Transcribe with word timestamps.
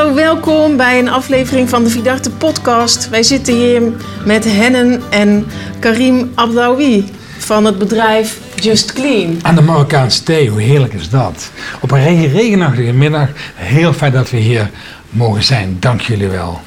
Hallo, 0.00 0.14
welkom 0.14 0.76
bij 0.76 0.98
een 0.98 1.08
aflevering 1.08 1.68
van 1.68 1.84
de 1.84 1.90
Vidarte 1.90 2.30
podcast. 2.30 3.08
Wij 3.08 3.22
zitten 3.22 3.54
hier 3.54 3.82
met 4.24 4.44
Hennen 4.44 5.02
en 5.10 5.46
Karim 5.78 6.30
Abdawi 6.34 7.04
van 7.38 7.64
het 7.64 7.78
bedrijf 7.78 8.38
Just 8.54 8.92
Clean. 8.92 9.38
Aan 9.42 9.54
de 9.54 9.60
Marokkaanse 9.60 10.22
thee, 10.22 10.48
hoe 10.48 10.60
heerlijk 10.60 10.92
is 10.92 11.10
dat? 11.10 11.50
Op 11.80 11.90
een 11.90 12.02
regen- 12.02 12.32
regenachtige 12.32 12.92
middag, 12.92 13.28
heel 13.54 13.92
fijn 13.92 14.12
dat 14.12 14.30
we 14.30 14.36
hier 14.36 14.70
mogen 15.10 15.42
zijn. 15.42 15.76
Dank 15.80 16.00
jullie 16.00 16.28
wel. 16.28 16.60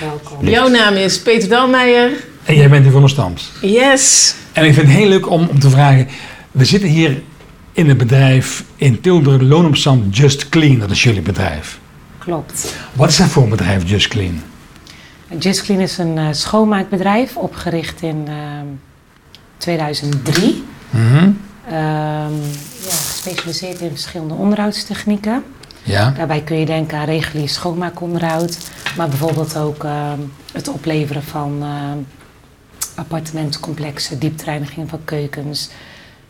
Welkom. 0.00 0.48
Jouw 0.48 0.68
naam 0.68 0.94
is 0.94 1.20
Peter 1.20 1.48
Dalmeijer. 1.48 2.10
En 2.44 2.54
jij 2.54 2.68
bent 2.68 2.82
hier 2.82 2.92
van 2.92 3.02
de 3.02 3.08
Stams. 3.08 3.52
Yes. 3.60 4.34
En 4.52 4.64
ik 4.64 4.74
vind 4.74 4.86
het 4.86 4.96
heel 4.96 5.08
leuk 5.08 5.30
om, 5.30 5.48
om 5.50 5.58
te 5.58 5.70
vragen, 5.70 6.08
we 6.50 6.64
zitten 6.64 6.88
hier 6.88 7.22
in 7.72 7.88
het 7.88 7.98
bedrijf 7.98 8.64
in 8.76 9.00
Tilburg, 9.00 9.42
Loon 9.42 9.66
op 9.66 9.76
Zand, 9.76 10.16
Just 10.16 10.48
Clean, 10.48 10.78
dat 10.78 10.90
is 10.90 11.02
jullie 11.02 11.22
bedrijf. 11.22 11.78
Klopt. 12.28 12.74
Wat 12.92 13.08
is 13.08 13.16
dat 13.16 13.26
voor 13.26 13.42
een 13.42 13.48
bedrijf, 13.48 13.88
Just 13.88 14.08
Clean? 14.08 14.42
Just 15.38 15.62
Clean 15.62 15.80
is 15.80 15.98
een 15.98 16.18
eh, 16.18 16.28
schoonmaakbedrijf 16.30 17.36
opgericht 17.36 18.02
in 18.02 18.24
ehm, 18.26 18.66
2003. 19.56 20.64
Mhm. 20.90 21.30
Ehm, 21.66 21.74
ja, 22.84 22.94
gespecialiseerd 23.06 23.80
in 23.80 23.90
verschillende 23.90 24.34
onderhoudstechnieken. 24.34 25.44
Ja. 25.82 26.10
Daarbij 26.10 26.40
kun 26.40 26.58
je 26.58 26.66
denken 26.66 26.98
aan 26.98 27.04
regulier 27.04 27.48
schoonmaakonderhoud, 27.48 28.58
maar 28.96 29.08
bijvoorbeeld 29.08 29.56
ook 29.56 29.84
ehm, 29.84 30.20
het 30.52 30.68
opleveren 30.68 31.22
van 31.22 31.58
ehm, 31.62 31.98
appartementencomplexen, 32.94 34.18
dieptreiniging 34.18 34.88
van 34.88 35.00
keukens, 35.04 35.70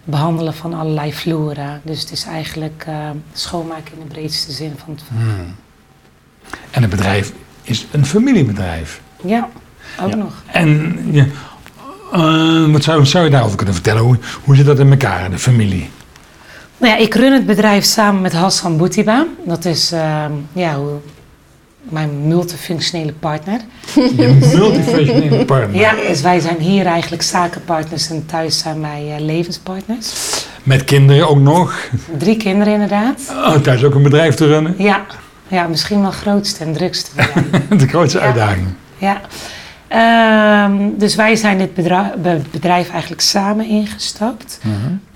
behandelen 0.05 0.55
van 0.55 0.75
allerlei 0.75 1.13
vloeren. 1.13 1.81
Dus 1.85 2.01
het 2.01 2.11
is 2.11 2.25
eigenlijk 2.25 2.85
ehm, 2.87 3.17
schoonmaken 3.33 3.93
in 3.93 4.01
de 4.01 4.07
breedste 4.07 4.53
zin 4.53 4.75
van 4.77 4.95
het 4.95 5.03
Hmm. 5.09 5.55
En 6.71 6.83
het 6.83 6.91
bedrijf 6.91 7.33
is 7.63 7.87
een 7.91 8.07
familiebedrijf. 8.07 9.01
Ja, 9.25 9.49
ook 10.03 10.11
Ja. 10.11 10.17
nog. 10.17 10.33
En 10.47 10.99
ja, 11.11 11.27
eh, 12.13 12.65
wat, 12.73 12.83
zou, 12.83 13.07
zou 13.07 13.25
je 13.25 13.31
daarover 13.31 13.57
kunnen 13.57 13.75
vertellen? 13.75 14.03
Hoe, 14.03 14.19
hoe 14.45 14.57
zit 14.57 14.67
dat 14.67 14.79
in 14.79 14.91
elkaar, 14.91 15.31
de 15.31 15.39
familie? 15.39 15.91
Nou 16.77 16.93
ja, 16.93 16.99
ik 16.99 17.15
run 17.15 17.33
het 17.33 17.47
bedrijf 17.47 17.85
samen 17.85 18.21
met 18.23 18.33
Hassan 18.33 18.77
Boutiba. 18.77 19.27
Dat 19.47 19.65
is 19.65 19.93
ehm, 19.93 20.33
ja, 20.53 20.77
hoe- 20.77 21.01
mijn 21.83 22.27
multifunctionele 22.29 23.13
partner. 23.13 23.61
Je 23.95 24.39
multifunctionele 24.57 25.45
partner. 25.55 25.81
Ja, 25.81 25.95
dus 26.09 26.21
wij 26.21 26.41
zijn 26.41 26.59
hier 26.59 26.87
eigenlijk 26.87 27.23
zakenpartners 27.23 28.11
en 28.11 28.27
thuis 28.27 28.59
zijn 28.59 28.81
wij 28.81 29.15
eh, 29.17 29.21
levenspartners. 29.25 30.13
Met 30.63 30.85
kinderen 30.85 31.29
ook 31.29 31.39
nog. 31.39 31.75
Drie 32.19 32.37
kinderen 32.37 32.73
inderdaad. 32.73 33.21
Oh, 33.31 33.55
thuis 33.57 33.85
ook 33.85 33.95
een 33.95 34.03
bedrijf 34.03 34.35
te 34.35 34.47
runnen. 34.47 34.75
Ja, 34.79 35.07
ja 35.49 35.67
misschien 35.67 36.01
wel 36.01 36.11
grootste 36.11 36.65
en 36.65 36.73
drukste. 36.73 37.11
De 37.79 37.89
grootste 37.89 38.19
Ja. 38.19 38.25
uitdaging. 38.25 38.67
ja. 38.99 39.21
Ehm, 39.89 40.89
dus 40.97 41.15
wij 41.15 41.37
zijn 41.37 41.59
dit 41.59 41.75
bedrijf 42.51 42.91
eigenlijk 42.91 43.21
samen 43.21 43.67
ingestapt. 43.67 44.61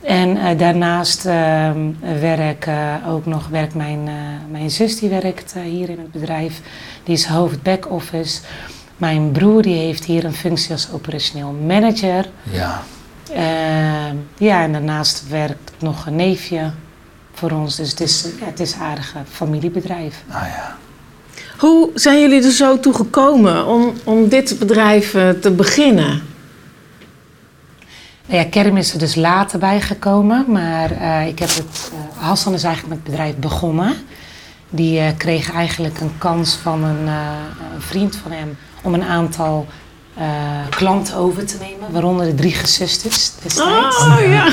En 0.02 0.36
eh, 0.36 0.58
daarnaast 0.58 1.26
ehm, 1.26 1.78
werk 2.20 2.66
eh, 2.66 2.94
ook 3.08 3.26
nog 3.26 3.48
werkt 3.48 3.74
mijn, 3.74 4.00
eh, 4.06 4.12
mijn 4.50 4.70
zus 4.70 4.98
die 4.98 5.08
werkt 5.08 5.54
hier 5.64 5.88
in 5.90 5.98
het 5.98 6.12
bedrijf. 6.12 6.60
Die 7.04 7.14
is 7.14 7.26
hoofd 7.26 7.62
back-office. 7.62 8.40
Mijn 8.96 9.30
broer 9.32 9.62
die 9.62 9.76
heeft 9.76 10.04
hier 10.04 10.24
een 10.24 10.34
functie 10.34 10.70
als 10.72 10.88
operationeel 10.92 11.56
manager. 11.66 12.26
Ja. 12.50 12.82
Ehm, 13.34 14.16
ja, 14.38 14.62
en 14.62 14.72
daarnaast 14.72 15.28
werkt 15.28 15.72
nog 15.78 16.06
een 16.06 16.16
neefje 16.16 16.70
voor 17.32 17.50
ons. 17.50 17.76
Dus 17.76 17.90
het 17.90 18.00
is, 18.00 18.26
ja, 18.40 18.46
het 18.46 18.60
is 18.60 18.72
een 18.74 18.80
aardig 18.80 19.14
eh, 19.14 19.20
familiebedrijf. 19.30 20.22
Ah 20.30 20.46
ja. 20.46 20.76
Hoe 21.58 21.90
zijn 21.94 22.20
jullie 22.20 22.44
er 22.44 22.50
zo 22.50 22.80
toe 22.80 22.94
gekomen 22.94 23.66
om, 23.66 23.92
om 24.04 24.28
dit 24.28 24.58
bedrijf 24.58 25.14
eh, 25.14 25.28
te 25.30 25.50
beginnen? 25.50 26.22
Nou 28.26 28.44
ja, 28.44 28.50
Kerm 28.50 28.76
is 28.76 28.92
er 28.92 28.98
dus 28.98 29.14
later 29.14 29.58
bij 29.58 29.80
gekomen, 29.80 30.44
maar 30.48 30.90
eh, 30.90 31.26
ik 31.26 31.38
heb 31.38 31.48
het, 31.48 31.90
eh, 31.92 32.22
Hassan 32.26 32.54
is 32.54 32.64
eigenlijk 32.64 32.94
met 32.94 33.04
het 33.04 33.16
bedrijf 33.16 33.36
begonnen. 33.36 33.94
Die 34.70 34.98
eh, 34.98 35.06
kreeg 35.16 35.52
eigenlijk 35.52 36.00
een 36.00 36.18
kans 36.18 36.54
van 36.54 36.84
een, 36.84 37.06
eh, 37.06 37.14
een 37.74 37.80
vriend 37.82 38.16
van 38.16 38.32
hem 38.32 38.56
om 38.82 38.94
een 38.94 39.04
aantal 39.04 39.66
eh, 40.16 40.24
klanten 40.70 41.16
over 41.16 41.46
te 41.46 41.56
nemen, 41.60 41.92
waaronder 41.92 42.26
de 42.26 42.34
drie 42.34 42.52
gezusters 42.52 43.32
destijds. 43.42 43.98
Oh 43.98 44.18
ja. 44.28 44.44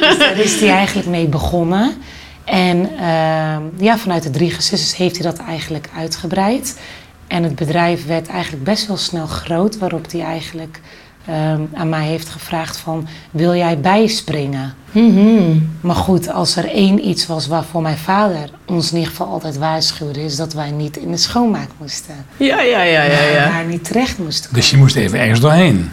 Dus 0.00 0.18
daar 0.18 0.38
is 0.38 0.60
hij 0.60 0.70
eigenlijk 0.70 1.08
mee 1.08 1.26
begonnen. 1.26 1.96
En 2.44 2.90
ehm, 2.98 3.62
ja, 3.84 3.98
vanuit 3.98 4.22
de 4.22 4.30
drie 4.30 4.50
gezusters 4.50 4.96
heeft 4.96 5.18
hij 5.18 5.30
dat 5.32 5.46
eigenlijk 5.46 5.88
uitgebreid. 5.96 6.78
En 7.26 7.42
het 7.42 7.54
bedrijf 7.54 8.06
werd 8.06 8.28
eigenlijk 8.28 8.64
best 8.64 8.86
wel 8.86 8.96
snel 8.96 9.26
groot, 9.26 9.78
waarop 9.78 10.10
hij 10.10 10.20
eigenlijk 10.20 10.80
ehm, 11.26 11.60
aan 11.74 11.88
mij 11.88 12.06
heeft 12.06 12.28
gevraagd 12.28 12.76
van, 12.76 13.06
wil 13.30 13.54
jij 13.54 13.80
bijspringen? 13.80 14.74
Mhm. 14.92 15.58
Maar 15.80 15.96
goed, 15.96 16.30
als 16.32 16.56
er 16.56 16.68
één 16.68 17.08
iets 17.08 17.26
was 17.26 17.46
waarvoor 17.46 17.82
mijn 17.82 17.98
vader 17.98 18.50
ons 18.64 18.90
in 18.90 18.96
ieder 18.96 19.10
geval 19.10 19.26
altijd 19.26 19.56
waarschuwde, 19.56 20.24
is 20.24 20.36
dat 20.36 20.52
wij 20.52 20.70
niet 20.70 20.96
in 20.96 21.10
de 21.10 21.16
schoonmaak 21.16 21.68
moesten. 21.78 22.26
Ja, 22.36 22.60
ja, 22.60 22.82
ja, 22.82 23.02
ja, 23.02 23.22
ja. 23.22 23.48
Daar 23.48 23.64
niet 23.64 23.84
terecht 23.84 24.18
moesten 24.18 24.54
Dus 24.54 24.70
je 24.70 24.76
moest 24.76 24.96
even 24.96 25.18
ergens 25.18 25.40
doorheen. 25.40 25.90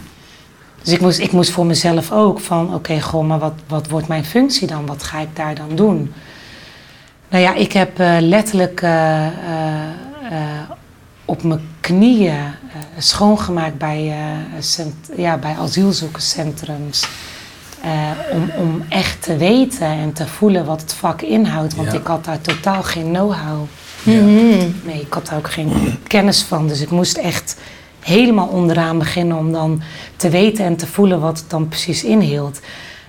Dus 0.84 0.94
ik 0.94 1.02
moest, 1.02 1.20
ik 1.20 1.32
moest 1.32 1.52
voor 1.52 1.66
mezelf 1.66 2.12
ook 2.12 2.40
van, 2.40 2.74
oké, 2.74 3.02
goh, 3.02 3.28
maar 3.28 3.40
wat, 3.40 3.54
wat 3.68 3.90
wordt 3.90 4.08
mijn 4.08 4.26
functie 4.26 4.68
dan? 4.68 4.86
Wat 4.86 5.04
ga 5.04 5.20
ik 5.20 5.36
daar 5.36 5.56
dan 5.56 5.76
doen? 5.76 6.14
Nou 7.32 7.44
ja, 7.44 7.54
ik 7.54 7.72
heb 7.74 8.00
eh, 8.00 8.16
letterlijk 8.20 8.82
eh, 8.82 9.26
eh, 9.28 9.32
op 11.26 11.44
mijn 11.44 11.68
knieën 11.80 12.40
schoongemaakt 12.98 13.78
bij, 13.78 14.16
ja, 15.16 15.38
bij 15.38 15.56
asielzoekerscentrums. 15.60 17.08
Om, 18.32 18.52
om 18.58 18.84
echt 18.90 19.22
te 19.22 19.38
weten 19.38 19.88
en 19.88 20.14
te 20.14 20.28
voelen 20.28 20.66
wat 20.66 20.82
het 20.82 20.94
vak 20.94 21.22
inhoudt. 21.22 21.76
Want 21.76 21.92
Ja. 21.92 21.98
ik 22.00 22.06
had 22.08 22.26
daar 22.26 22.42
totaal 22.42 22.84
geen 22.84 23.12
know-how. 23.12 23.66
Nee, 24.84 25.02
ik 25.02 25.14
had 25.14 25.26
daar 25.28 25.38
ook 25.38 25.52
geen 25.52 26.00
kennis 26.08 26.42
van. 26.42 26.68
Dus 26.68 26.82
ik 26.82 26.90
moest 26.90 27.18
echt 27.18 27.58
helemaal 28.00 28.48
onderaan 28.48 28.98
beginnen 28.98 29.38
om 29.38 29.52
dan 29.52 29.82
te 30.16 30.30
weten 30.30 30.66
en 30.66 30.76
te 30.76 30.88
voelen 30.88 31.20
wat 31.20 31.40
het 31.40 31.50
dan 31.50 31.68
precies 31.68 32.04
inhield. 32.04 32.60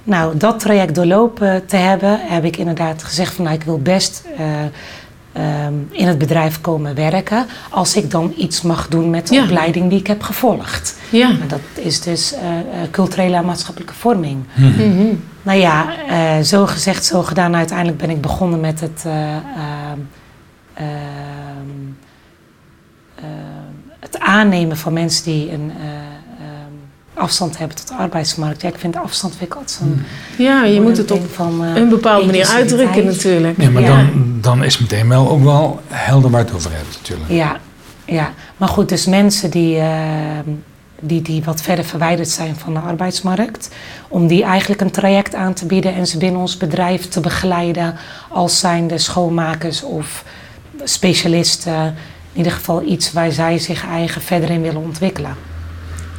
Nou, 0.04 0.36
dat 0.36 0.60
traject 0.60 0.94
doorlopen 0.94 1.66
te 1.66 1.76
hebben, 1.76 2.18
heb 2.22 2.44
ik 2.44 2.56
inderdaad 2.56 3.02
gezegd 3.02 3.34
van 3.34 3.44
nou, 3.44 3.56
ik 3.56 3.62
wil 3.62 3.78
best 3.78 4.24
eh, 4.36 4.46
ehm, 5.32 5.74
in 5.90 6.06
het 6.06 6.18
bedrijf 6.18 6.60
komen 6.60 6.94
werken. 6.94 7.46
Als 7.70 7.96
ik 7.96 8.10
dan 8.10 8.32
iets 8.36 8.62
mag 8.62 8.88
doen 8.88 9.10
met 9.10 9.28
de 9.28 9.34
Ja. 9.34 9.42
opleiding 9.42 9.90
die 9.90 9.98
ik 9.98 10.06
heb 10.06 10.22
gevolgd. 10.22 10.96
Ja. 11.10 11.28
Maar 11.28 11.48
dat 11.48 11.60
is 11.74 12.00
dus 12.00 12.34
eh, 12.34 12.40
eh, 12.58 12.90
culturele 12.90 13.36
en 13.36 13.44
maatschappelijke 13.44 13.94
vorming. 13.94 14.44
Mhm. 14.54 15.14
Nou 15.42 15.58
ja, 15.58 15.86
eh, 16.08 16.44
zo 16.44 16.66
gezegd, 16.66 17.04
zo 17.04 17.22
gedaan. 17.22 17.56
Uiteindelijk 17.56 17.98
ben 17.98 18.10
ik 18.10 18.20
begonnen 18.20 18.60
met 18.60 18.80
het, 18.80 19.02
eh, 19.06 19.12
ehm, 19.36 19.98
ehm, 20.74 20.86
het 24.00 24.18
aannemen 24.18 24.76
van 24.76 24.92
mensen 24.92 25.24
die 25.24 25.52
een 25.52 25.72
afstand 27.22 27.58
hebben 27.58 27.76
tot 27.76 27.88
de 27.88 27.94
arbeidsmarkt. 27.94 28.62
Ja, 28.62 28.68
ik 28.68 28.78
vind 28.78 28.96
afstand 28.96 29.36
vind 29.36 29.50
ik 29.50 29.56
altijd 29.56 29.78
zo'n 29.80 30.04
Ja, 30.38 30.64
je 30.64 30.80
moet 30.80 30.96
het 30.96 31.10
op 31.10 31.34
van 31.34 31.64
eh, 31.64 31.76
een 31.76 31.88
bepaalde 31.88 32.26
manier 32.26 32.46
uitdrukken 32.46 33.04
natuurlijk. 33.04 33.56
Nee, 33.56 33.70
maar 33.70 33.82
Ja. 33.82 33.88
dan, 33.88 34.38
dan 34.40 34.64
is 34.64 34.78
meteen 34.78 35.08
wel 35.08 35.28
ook 35.30 35.42
wel 35.42 35.80
helder 35.88 36.30
waar 36.30 36.40
het 36.40 36.54
over 36.54 36.70
hebt 36.72 36.96
natuurlijk. 37.00 37.30
Ja, 37.30 37.56
ja, 38.04 38.32
maar 38.56 38.68
goed, 38.68 38.88
dus 38.88 39.06
mensen 39.06 39.50
die, 39.50 39.78
ehm, 39.78 40.48
die, 41.00 41.22
die 41.22 41.44
wat 41.44 41.62
verder 41.62 41.84
verwijderd 41.84 42.28
zijn 42.28 42.56
van 42.56 42.74
de 42.74 42.80
arbeidsmarkt, 42.80 43.68
om 44.08 44.26
die 44.26 44.42
eigenlijk 44.44 44.80
een 44.80 44.90
traject 44.90 45.34
aan 45.34 45.52
te 45.54 45.66
bieden 45.66 45.94
en 45.94 46.06
ze 46.06 46.18
binnen 46.18 46.40
ons 46.40 46.56
bedrijf 46.56 47.08
te 47.08 47.20
begeleiden 47.20 47.94
als 48.28 48.58
zijnde 48.58 48.98
schoonmakers 48.98 49.82
of 49.82 50.24
specialisten. 50.84 51.84
In 52.32 52.38
ieder 52.38 52.52
geval 52.52 52.82
iets 52.82 53.12
waar 53.12 53.32
zij 53.32 53.58
zich 53.58 53.86
eigen 53.86 54.22
verder 54.22 54.50
in 54.50 54.62
willen 54.62 54.82
ontwikkelen. 54.82 55.36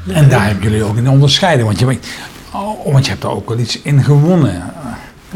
En 0.08 0.30
daar 0.30 0.46
hebben 0.46 0.64
jullie 0.64 0.84
ook 0.84 0.98
een 0.98 1.10
onderscheiding. 1.10 1.68
Want 1.68 1.80
je, 1.80 1.86
weet- 1.86 2.08
oh, 2.54 2.86
want 2.94 3.06
je 3.06 3.12
hebt 3.12 3.24
er 3.24 3.30
ook 3.30 3.50
wel 3.50 3.58
iets 3.60 3.82
in 3.82 4.04
gewonnen, 4.04 4.74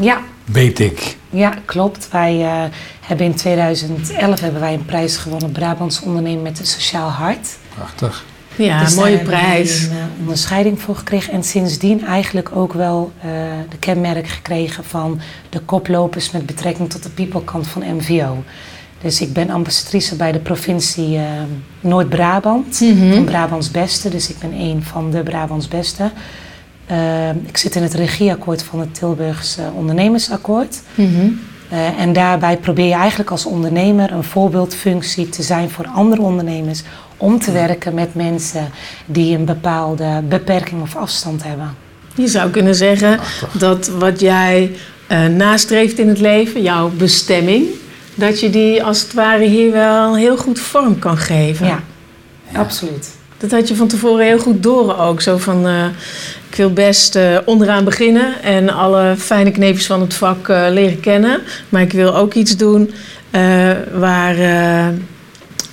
Ja, 0.00 0.20
weet 0.44 0.78
ik. 0.78 1.16
ja 1.30 1.54
klopt. 1.64 2.08
Wij 2.10 2.40
eh, 2.44 2.62
hebben 3.00 3.26
in 3.26 3.34
2011 3.34 4.40
hebben 4.40 4.60
wij 4.60 4.74
een 4.74 4.84
prijs 4.84 5.16
gewonnen, 5.16 5.52
Brabants 5.52 6.00
ondernemen 6.02 6.42
met 6.42 6.58
een 6.58 6.66
sociaal 6.66 7.08
hart. 7.08 7.48
Prachtig. 7.74 8.24
Ja, 8.56 8.80
Dus 8.80 8.94
daar 8.94 9.04
mooie 9.04 9.18
prijs. 9.18 9.82
een 9.82 9.90
eh, 9.90 9.96
onderscheiding 10.20 10.80
voor 10.80 10.96
gekregen. 10.96 11.32
En 11.32 11.44
sindsdien 11.44 12.06
eigenlijk 12.06 12.56
ook 12.56 12.72
wel 12.72 13.12
eh, 13.20 13.28
de 13.70 13.76
kenmerk 13.78 14.28
gekregen 14.28 14.84
van 14.84 15.20
de 15.48 15.58
koplopers 15.60 16.30
met 16.30 16.46
betrekking 16.46 16.90
tot 16.90 17.02
de 17.02 17.08
people-kant 17.08 17.66
van 17.66 17.82
MVO. 17.96 18.42
Dus 19.02 19.20
ik 19.20 19.32
ben 19.32 19.50
ambassadrice 19.50 20.16
bij 20.16 20.32
de 20.32 20.38
provincie 20.38 21.16
eh, 21.16 21.22
Noord-Brabant, 21.80 22.80
Mhm. 22.80 23.14
van 23.14 23.24
Brabants 23.24 23.70
Beste. 23.70 24.08
Dus 24.08 24.28
ik 24.30 24.38
ben 24.38 24.52
een 24.52 24.82
van 24.82 25.10
de 25.10 25.22
Brabants 25.22 25.68
Beste. 25.68 26.10
Eh, 26.86 27.30
ik 27.30 27.56
zit 27.56 27.74
in 27.74 27.82
het 27.82 27.94
regieakkoord 27.94 28.62
van 28.62 28.80
het 28.80 28.94
Tilburgs 28.94 29.56
eh, 29.58 29.64
ondernemersakkoord. 29.76 30.80
Mhm. 30.94 31.28
Eh, 31.68 32.00
en 32.00 32.12
daarbij 32.12 32.56
probeer 32.56 32.86
je 32.86 32.94
eigenlijk 32.94 33.30
als 33.30 33.44
ondernemer 33.46 34.12
een 34.12 34.24
voorbeeldfunctie 34.24 35.28
te 35.28 35.42
zijn 35.42 35.70
voor 35.70 35.86
andere 35.86 36.22
ondernemers. 36.22 36.82
Om 37.16 37.38
te 37.38 37.52
werken 37.52 37.94
met 37.94 38.14
mensen 38.14 38.68
die 39.06 39.36
een 39.36 39.44
bepaalde 39.44 40.22
beperking 40.28 40.82
of 40.82 40.96
afstand 40.96 41.42
hebben. 41.44 41.74
Je 42.14 42.26
zou 42.28 42.50
kunnen 42.50 42.74
zeggen 42.74 43.18
dat 43.52 43.88
wat 43.88 44.20
jij 44.20 44.70
eh, 45.06 45.26
nastreeft 45.26 45.98
in 45.98 46.08
het 46.08 46.20
leven, 46.20 46.62
jouw 46.62 46.88
bestemming, 46.90 47.64
dat 48.18 48.40
je 48.40 48.50
die 48.50 48.84
als 48.84 49.00
het 49.02 49.12
ware 49.14 49.44
hier 49.44 49.72
wel 49.72 50.16
heel 50.16 50.36
goed 50.36 50.58
vorm 50.60 50.98
kan 50.98 51.16
geven. 51.18 51.66
Ja, 51.66 51.82
absoluut. 52.52 53.16
Dat 53.38 53.50
had 53.50 53.68
je 53.68 53.74
van 53.76 53.88
tevoren 53.88 54.26
heel 54.26 54.38
goed 54.38 54.62
door 54.62 54.96
ook. 54.98 55.20
Zo 55.20 55.36
van, 55.36 55.66
eh, 55.66 55.84
ik 56.50 56.56
wil 56.56 56.72
best 56.72 57.16
eh, 57.16 57.36
onderaan 57.44 57.84
beginnen 57.84 58.42
en 58.42 58.68
alle 58.70 59.14
fijne 59.18 59.50
kneepjes 59.50 59.86
van 59.86 60.00
het 60.00 60.14
vak 60.14 60.48
eh, 60.48 60.66
leren 60.70 61.00
kennen. 61.00 61.40
Maar 61.68 61.82
ik 61.82 61.92
wil 61.92 62.16
ook 62.16 62.34
iets 62.34 62.56
doen 62.56 62.92
eh, 63.30 63.70
waar, 63.94 64.38
eh, 64.38 64.86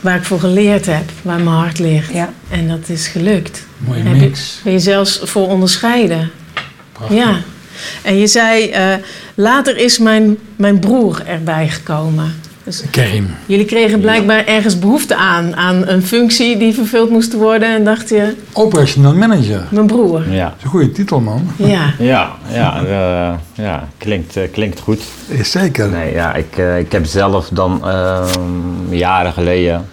waar 0.02 0.16
ik 0.16 0.24
voor 0.24 0.40
geleerd 0.40 0.86
heb, 0.86 1.04
waar 1.22 1.36
mijn 1.40 1.56
hart 1.56 1.80
ligt. 1.80 2.14
Ja. 2.14 2.30
En 2.50 2.68
dat 2.68 2.90
is 2.90 3.08
gelukt. 3.08 3.66
Mooie 3.78 4.02
Heb 4.04 4.16
je- 4.16 4.20
mix. 4.22 4.60
Ben 4.64 4.74
je 4.74 4.80
zelfs 4.80 5.20
voor 5.24 5.48
onderscheiden. 5.48 6.32
Prachtig. 6.92 7.18
Ja. 7.18 7.38
En 8.04 8.18
je 8.18 8.28
zei, 8.28 8.70
eh, 8.70 8.94
later 9.36 9.78
is 9.78 10.00
mijn, 10.00 10.38
mijn 10.56 10.80
broer 10.80 11.22
erbij 11.26 11.68
gekomen. 11.70 12.34
Dus 12.66 12.84
Karim. 12.92 13.28
jullie 13.46 13.66
kregen 13.66 14.00
blijkbaar 14.00 14.46
ergens 14.46 14.80
behoefte 14.80 15.16
aan, 15.16 15.56
aan 15.56 15.88
een 15.88 16.04
functie 16.04 16.58
die 16.58 16.74
vervuld 16.74 17.10
moest 17.10 17.34
worden. 17.34 17.76
En 17.76 17.84
dacht 17.84 18.10
je, 18.10 18.36
Operational 18.54 19.14
manager. 19.14 19.60
Dat 19.60 19.72
mijn 19.72 19.88
broer. 19.88 20.32
Ja, 20.32 20.54
is 20.58 20.64
een 20.64 20.70
goede 20.70 20.92
titel, 20.92 21.20
man. 21.20 21.52
Ja. 21.56 21.94
ja, 22.00 22.32
ja, 22.52 22.84
eh, 22.86 23.64
ja 23.66 23.88
klinkt, 23.98 24.38
eh, 24.38 24.52
klinkt 24.52 24.80
goed. 24.80 25.02
Is 25.28 25.52
zeker. 25.52 25.90
Nee, 25.90 26.14
ja, 26.14 26.34
ik, 26.34 26.58
eh, 26.58 26.80
ik 26.80 26.92
heb 26.92 27.06
zelf 27.06 27.50
dan 27.52 27.88
ehm, 27.88 28.94
jaren 28.94 29.34
geleden, 29.34 29.86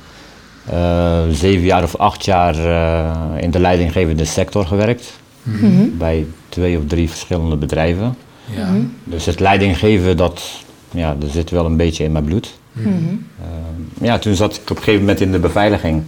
eh, 0.71 1.21
zeven 1.31 1.65
jaar 1.65 1.83
of 1.83 1.97
acht 1.97 2.25
jaar 2.25 2.55
eh, 2.55 3.43
in 3.43 3.51
de 3.51 3.61
leidinggevende 3.61 4.25
sector 4.25 4.67
gewerkt. 4.67 5.21
Mhm. 5.43 5.97
Bij 5.99 6.27
twee 6.49 6.79
of 6.79 6.83
drie 6.87 7.09
verschillende 7.09 7.57
bedrijven. 7.57 8.17
Ja. 8.55 8.75
Dus 9.05 9.27
het 9.27 9.41
leidinggeven, 9.41 10.17
dat, 10.17 10.43
ja, 10.91 11.15
dat 11.19 11.31
zit 11.31 11.51
wel 11.51 11.67
een 11.67 11.77
beetje 11.77 12.05
in 12.05 12.13
mijn 12.13 12.25
bloed. 12.25 12.55
Mhm. 12.73 12.89
Ehm, 12.89 14.05
ja, 14.05 14.19
toen 14.19 14.35
zat 14.35 14.55
ik 14.55 14.71
op 14.71 14.77
een 14.77 14.77
gegeven 14.77 15.01
moment 15.01 15.21
in 15.21 15.33
de 15.33 15.39
beveiliging. 15.39 16.03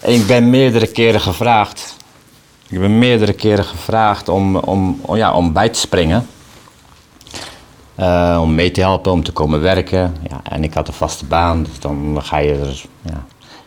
En 0.00 0.12
ik 0.12 0.26
ben 0.26 0.50
meerdere 0.50 0.86
keren 0.86 1.20
gevraagd. 1.20 1.96
Ik 2.68 2.80
ben 2.80 2.98
meerdere 2.98 3.32
keren 3.32 3.64
gevraagd 3.64 4.28
om, 4.28 4.56
om, 4.56 4.98
om, 5.02 5.16
ja, 5.16 5.32
om 5.34 5.52
bij 5.52 5.68
te 5.68 5.78
springen. 5.78 6.26
Eh, 7.94 8.38
om 8.42 8.54
mee 8.54 8.70
te 8.70 8.80
helpen, 8.80 9.12
om 9.12 9.22
te 9.22 9.32
komen 9.32 9.60
werken. 9.60 10.14
Ja, 10.28 10.40
en 10.42 10.64
ik 10.64 10.74
had 10.74 10.88
een 10.88 10.94
vaste 10.94 11.24
baan, 11.24 11.62
dus 11.62 11.78
dan 11.80 12.18
ga 12.22 12.38
je, 12.38 12.52
er, 12.52 12.84
ja, 13.02 13.24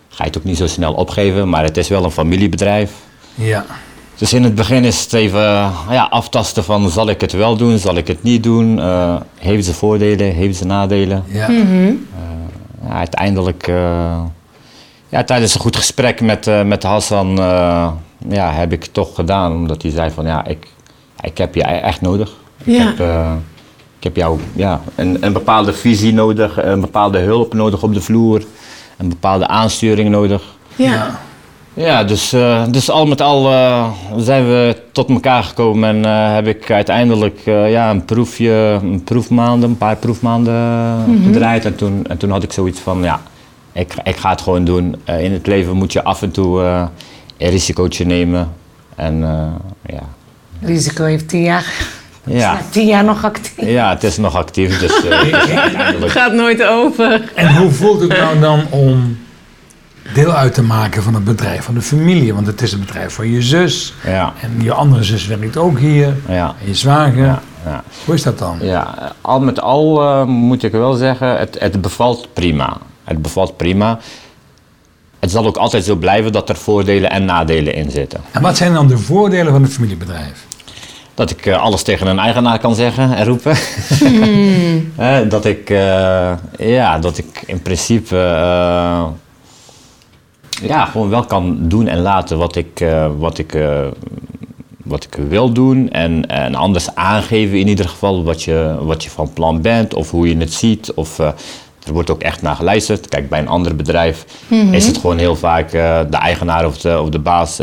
ga 0.10 0.24
je 0.24 0.30
het 0.30 0.38
ook 0.38 0.44
niet 0.44 0.58
zo 0.58 0.68
snel 0.68 0.94
opgeven. 0.94 1.50
Maar 1.50 1.64
het 1.64 1.78
is 1.78 1.88
wel 1.88 2.04
een 2.04 2.12
familiebedrijf. 2.12 2.92
Ja. 3.36 3.66
Dus 4.20 4.34
in 4.34 4.44
het 4.44 4.56
begin 4.56 4.84
is 4.84 5.02
het 5.04 5.14
even 5.14 5.40
eh, 5.42 5.72
ja, 5.90 6.04
aftasten 6.10 6.64
van 6.64 6.90
zal 6.90 7.10
ik 7.10 7.22
het 7.22 7.32
wel 7.32 7.56
doen, 7.58 7.78
zal 7.78 7.96
ik 7.96 8.08
het 8.08 8.24
niet 8.24 8.44
doen. 8.44 8.80
Eh, 8.80 9.16
heeft 9.38 9.66
ze 9.66 9.74
voordelen, 9.74 10.34
heeft 10.34 10.58
ze 10.58 10.66
nadelen. 10.66 11.24
Ja. 11.28 11.48
Ja, 12.88 12.94
uiteindelijk, 12.94 13.68
eh, 13.68 14.22
ja, 15.10 15.24
tijdens 15.24 15.54
een 15.54 15.60
goed 15.62 15.76
gesprek 15.76 16.22
met, 16.22 16.48
eh, 16.48 16.64
met 16.64 16.84
Hassan, 16.84 17.40
eh, 17.40 17.88
ja, 18.30 18.52
heb 18.52 18.72
ik 18.72 18.84
het 18.84 18.94
toch 18.94 19.16
gedaan. 19.16 19.52
Omdat 19.52 19.82
hij 19.82 19.92
zei 19.92 20.12
van 20.12 20.26
ja, 20.26 20.46
ik, 20.46 20.68
ik 21.22 21.38
heb 21.38 21.56
je 21.56 21.62
e- 21.62 21.80
echt 21.80 22.02
nodig. 22.02 22.32
Ik 22.64 22.74
Ja. 22.76 22.86
heb, 22.86 23.00
eh, 23.00 23.32
ik 23.98 24.04
heb 24.04 24.16
jou 24.16 24.40
ja, 24.54 24.82
een, 24.96 25.18
een 25.20 25.34
bepaalde 25.34 25.74
visie 25.74 26.14
nodig, 26.14 26.64
een 26.64 26.82
bepaalde 26.82 27.20
hulp 27.20 27.54
nodig 27.54 27.84
op 27.84 27.94
de 27.94 28.02
vloer, 28.02 28.44
een 28.98 29.10
bepaalde 29.10 29.48
aansturing 29.48 30.10
nodig. 30.10 30.44
Ja. 30.76 31.20
Ja, 31.80 32.04
dus, 32.04 32.34
eh, 32.34 32.64
dus 32.70 32.90
al 32.90 33.06
met 33.06 33.22
al 33.22 33.52
eh, 33.52 33.88
zijn 34.18 34.46
we 34.48 34.76
tot 34.92 35.10
elkaar 35.10 35.44
gekomen 35.44 35.90
en 35.90 36.06
eh, 36.06 36.34
heb 36.34 36.48
ik 36.48 36.72
uiteindelijk 36.72 37.40
eh, 37.46 37.72
ja, 37.72 37.90
een 37.90 38.06
proefje, 38.06 38.80
een 38.82 39.04
proefmaanden, 39.04 39.70
een 39.70 39.78
paar 39.78 39.96
proefmaanden 39.96 40.54
Mhm. 41.08 41.24
gedraaid. 41.24 41.66
En 41.66 41.76
toen, 41.76 42.06
en 42.08 42.18
toen 42.18 42.32
had 42.32 42.44
ik 42.44 42.52
zoiets 42.52 42.80
van, 42.80 43.04
ja, 43.04 43.22
ik, 43.74 43.94
ik 44.04 44.16
ga 44.16 44.30
het 44.30 44.42
gewoon 44.42 44.64
doen. 44.66 44.96
Eh, 45.04 45.24
in 45.24 45.32
het 45.34 45.48
leven 45.48 45.76
moet 45.76 45.94
je 45.94 46.04
af 46.04 46.22
en 46.22 46.32
toe 46.32 46.62
eh, 46.64 46.84
een 47.38 47.50
risicootje 47.50 48.06
nemen. 48.06 48.50
En 48.96 49.24
eh, 49.24 49.94
ja. 49.96 50.02
Risico 50.62 51.04
heeft 51.04 51.28
tien 51.30 51.42
jaar. 51.44 51.66
Ja. 52.24 52.54
Na 52.54 52.60
tien 52.70 52.86
jaar 52.88 53.04
nog 53.04 53.24
actief. 53.26 53.54
ja, 53.66 53.90
het 53.90 54.04
is 54.04 54.18
nog 54.18 54.36
actief, 54.36 54.80
dus, 54.80 55.04
uiteindelijk... 55.10 56.12
Gaat 56.12 56.34
nooit 56.34 56.64
over. 56.64 57.32
En 57.36 57.56
hoe 57.56 57.70
voelt 57.72 58.02
het 58.02 58.10
nou 58.18 58.40
dan 58.40 58.62
om 58.70 59.18
deel 60.14 60.32
uit 60.32 60.54
te 60.54 60.64
maken 60.64 61.04
van 61.04 61.14
het 61.14 61.24
bedrijf 61.24 61.64
van 61.64 61.74
de 61.74 61.82
familie? 61.82 62.34
Want 62.34 62.48
het 62.48 62.62
is 62.62 62.72
een 62.72 62.80
bedrijf 62.80 63.14
van 63.14 63.32
je 63.32 63.42
zus. 63.42 63.94
Ja, 64.06 64.34
En 64.42 64.52
je 64.62 64.74
andere 64.74 65.04
zus 65.04 65.28
werkt 65.28 65.58
ook 65.58 65.80
hier. 65.80 66.16
ja, 66.28 66.56
En 66.62 66.68
je 66.68 66.76
zwager. 66.76 67.26
ja, 67.26 67.42
ja. 67.66 67.84
Hoe 68.06 68.16
is 68.16 68.24
dat 68.24 68.40
dan? 68.40 68.58
Ja, 68.62 69.12
al 69.22 69.40
met 69.40 69.62
al 69.62 70.02
eh, 70.02 70.24
moet 70.24 70.64
ik 70.64 70.72
wel 70.72 70.94
zeggen, 70.94 71.38
het, 71.38 71.56
het 71.60 71.82
bevalt 71.82 72.28
prima. 72.34 72.78
Het 73.04 73.22
bevalt 73.22 73.58
prima. 73.58 74.00
Het 75.20 75.32
zal 75.32 75.46
ook 75.46 75.58
altijd 75.58 75.86
zo 75.86 75.96
blijven 75.96 76.32
dat 76.32 76.50
er 76.50 76.56
voordelen 76.56 77.10
en 77.10 77.26
nadelen 77.26 77.74
in 77.74 77.92
zitten. 77.92 78.22
En 78.32 78.42
wat 78.42 78.58
zijn 78.58 78.74
dan 78.74 78.88
de 78.88 78.98
voordelen 78.98 79.52
van 79.52 79.64
het 79.64 79.74
familiebedrijf? 79.74 80.48
Dat 81.14 81.30
ik 81.30 81.46
eh, 81.46 81.62
alles 81.62 81.84
tegen 81.84 82.08
een 82.08 82.20
eigenaar 82.20 82.60
kan 82.60 82.76
zeggen 82.76 83.16
en 83.16 83.26
roepen. 83.26 83.56
Eh, 84.96 85.18
dat, 85.30 85.46
ik, 85.46 85.70
eh, 85.70 86.32
ja, 86.58 87.00
dat 87.00 87.18
ik 87.18 87.44
in 87.46 87.62
principe 87.62 88.18
eh, 88.18 89.04
ja, 90.62 90.86
gewoon 90.86 91.10
wel 91.10 91.24
kan 91.26 91.58
doen 91.62 91.88
en 91.88 92.00
laten 92.00 92.38
wat 92.38 92.56
ik, 92.56 92.80
eh, 92.80 93.08
wat 93.18 93.38
ik, 93.38 93.54
eh, 93.54 93.88
wat 94.84 95.04
ik 95.04 95.16
wil 95.30 95.52
doen. 95.52 95.90
En, 95.90 96.28
en 96.28 96.56
anders 96.56 96.96
aangeven 96.96 97.60
in 97.60 97.68
ieder 97.68 97.90
geval 97.90 98.24
wat 98.24 98.44
je, 98.44 98.76
wat 98.82 99.04
je 99.04 99.10
van 99.10 99.34
plan 99.34 99.62
bent 99.62 99.94
of 99.94 100.12
hoe 100.12 100.30
je 100.30 100.38
het 100.38 100.54
ziet. 100.54 100.94
Of, 100.94 101.20
eh, 101.20 101.28
er 101.88 101.94
wordt 101.94 102.10
ook 102.10 102.22
echt 102.22 102.42
naar 102.42 102.56
geluisterd. 102.56 103.08
Kijk, 103.10 103.30
bij 103.30 103.40
een 103.40 103.48
ander 103.48 103.76
bedrijf 103.76 104.26
is 104.72 104.88
het 104.88 104.98
gewoon 104.98 105.18
heel 105.18 105.36
vaak 105.36 105.72
de 105.72 106.18
eigenaar 106.20 106.66
of 106.66 106.78
de, 106.78 107.02
of 107.02 107.10
de 107.10 107.20
baas. 107.20 107.58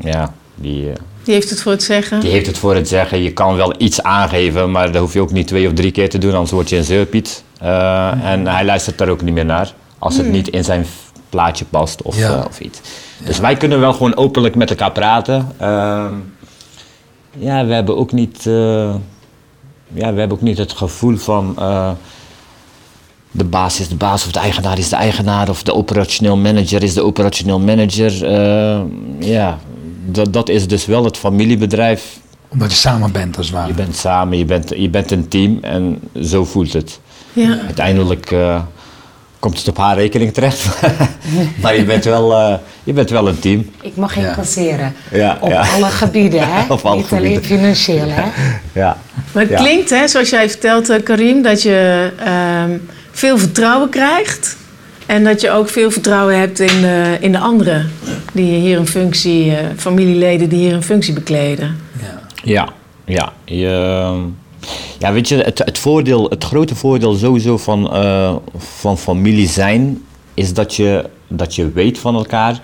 ja, 0.00 0.32
die, 0.54 0.88
Die 1.24 1.34
heeft 1.34 1.50
het 1.50 1.60
voor 1.60 1.72
het 1.72 1.82
zeggen. 1.82 2.20
die 2.20 2.30
heeft 2.30 2.46
het 2.46 2.58
voor 2.58 2.74
het 2.74 2.88
zeggen. 2.88 3.22
Je 3.22 3.32
kan 3.32 3.56
wel 3.56 3.74
iets 3.78 4.02
aangeven, 4.02 4.70
maar 4.70 4.92
dat 4.92 5.00
hoef 5.02 5.12
je 5.12 5.20
ook 5.20 5.32
niet 5.32 5.46
twee 5.46 5.66
of 5.66 5.72
drie 5.72 5.90
keer 5.90 6.08
te 6.08 6.18
doen, 6.18 6.32
anders 6.32 6.50
word 6.50 6.68
je 6.68 6.76
een 6.76 6.84
zeurpiet. 6.84 7.44
Eh, 7.60 8.24
En 8.24 8.46
hij 8.46 8.64
luistert 8.64 8.98
daar 8.98 9.08
ook 9.08 9.22
niet 9.22 9.34
meer 9.34 9.44
naar. 9.44 9.72
Als 9.98 10.16
het 10.16 10.30
niet 10.30 10.48
in 10.48 10.64
zijn 10.64 10.86
plaatje 11.30 11.64
past 11.64 12.02
of, 12.02 12.18
Ja. 12.18 12.38
eh, 12.38 12.44
of 12.48 12.60
iets. 12.60 12.80
Dus 13.24 13.38
wij 13.38 13.56
kunnen 13.56 13.80
wel 13.80 13.92
gewoon 13.92 14.16
openlijk 14.16 14.54
met 14.54 14.70
elkaar 14.70 14.92
praten. 14.92 15.48
Ehm, 15.58 16.12
ja, 17.38 17.66
we 17.66 17.72
hebben 17.74 17.96
ook 17.96 18.12
niet, 18.12 18.46
eh, 18.46 18.94
ja, 19.92 20.12
we 20.12 20.18
hebben 20.18 20.32
ook 20.32 20.40
niet 20.42 20.58
het 20.58 20.72
gevoel 20.72 21.16
van. 21.16 21.54
eh, 21.58 21.90
de 23.32 23.44
baas 23.44 23.80
is 23.80 23.88
de 23.88 23.94
baas 23.94 24.24
of 24.26 24.32
de 24.32 24.38
eigenaar 24.38 24.78
is 24.78 24.88
de 24.88 24.96
eigenaar 24.96 25.48
of 25.48 25.62
de 25.62 25.74
operationeel 25.74 26.36
manager 26.36 26.82
is 26.82 26.94
de 26.94 27.02
operationeel 27.04 27.60
manager. 27.60 28.24
Eh, 28.26 28.80
ja, 29.18 29.58
dat, 30.06 30.32
dat 30.32 30.48
is 30.48 30.68
dus 30.68 30.86
wel 30.86 31.04
het 31.04 31.16
familiebedrijf. 31.16 32.18
Omdat 32.48 32.70
je 32.70 32.76
samen 32.76 33.12
bent 33.12 33.36
als 33.36 33.46
het 33.46 33.54
ware. 33.54 33.68
Je 33.68 33.74
bent 33.74 33.96
samen, 33.96 34.38
je 34.38 34.44
bent, 34.44 34.72
je 34.76 34.88
bent 34.90 35.10
een 35.10 35.28
team 35.28 35.58
en 35.62 36.00
zo 36.22 36.44
voelt 36.44 36.72
het. 36.72 37.00
Ja. 37.32 37.58
Uiteindelijk 37.64 38.30
eh, 38.30 38.62
komt 39.40 39.58
het 39.58 39.68
op 39.68 39.76
haar 39.76 39.96
rekening 39.96 40.32
terecht, 40.32 40.66
maar 41.62 41.76
je 41.76 41.84
bent, 41.84 42.04
wel, 42.04 42.32
eh, 42.32 42.54
je 42.84 42.92
bent 42.92 43.10
wel 43.10 43.28
een 43.28 43.38
team. 43.38 43.70
Ik 43.82 43.96
mag 43.96 44.14
Ja. 44.14 44.28
incasseren. 44.28 44.94
Ja, 45.10 45.38
Op 45.40 45.50
ja. 45.50 45.60
alle 45.74 45.86
gebieden, 45.86 46.40
hè? 46.52 46.62
Op 46.68 46.82
alle 46.84 46.96
Niet 46.96 47.12
alleen 47.12 47.44
financieel, 47.44 48.08
hè? 48.08 48.22
Ja. 48.72 48.96
Maar 49.32 49.42
het 49.42 49.52
Ja. 49.52 49.56
klinkt, 49.58 49.90
hè, 49.90 50.08
zoals 50.08 50.30
jij 50.30 50.48
vertelt, 50.50 50.88
eh, 50.88 51.02
Karim, 51.02 51.42
dat 51.42 51.62
je 51.62 52.10
ehm, 52.24 52.70
veel 53.10 53.38
vertrouwen 53.38 53.88
krijgt. 53.88 54.56
En 55.06 55.24
dat 55.24 55.40
je 55.40 55.50
ook 55.50 55.68
veel 55.68 55.90
vertrouwen 55.90 56.38
hebt 56.38 56.60
in 56.60 56.80
de, 56.80 57.16
in 57.20 57.32
de 57.32 57.38
anderen 57.38 57.90
die 58.32 58.60
hier 58.60 58.78
een 58.78 58.86
functie, 58.88 59.56
eh, 59.56 59.64
familieleden 59.76 60.48
die 60.48 60.58
hier 60.58 60.74
een 60.74 60.82
functie 60.82 61.14
bekleden. 61.14 61.76
Ja. 62.02 62.18
Ja, 62.42 62.68
ja. 63.04 63.32
Je, 63.44 64.12
ja, 64.98 65.12
weet 65.12 65.28
je, 65.28 65.36
het, 65.36 65.58
het, 65.58 65.78
voordeel, 65.78 66.24
het 66.28 66.44
grote 66.44 66.74
voordeel 66.74 67.14
sowieso 67.14 67.56
van, 67.56 67.92
eh, 67.92 68.34
van 68.56 68.98
familie 68.98 69.48
zijn 69.48 70.02
is 70.34 70.54
dat 70.54 70.74
je, 70.74 71.04
dat 71.28 71.54
je 71.54 71.70
weet 71.72 71.98
van 71.98 72.14
elkaar, 72.14 72.60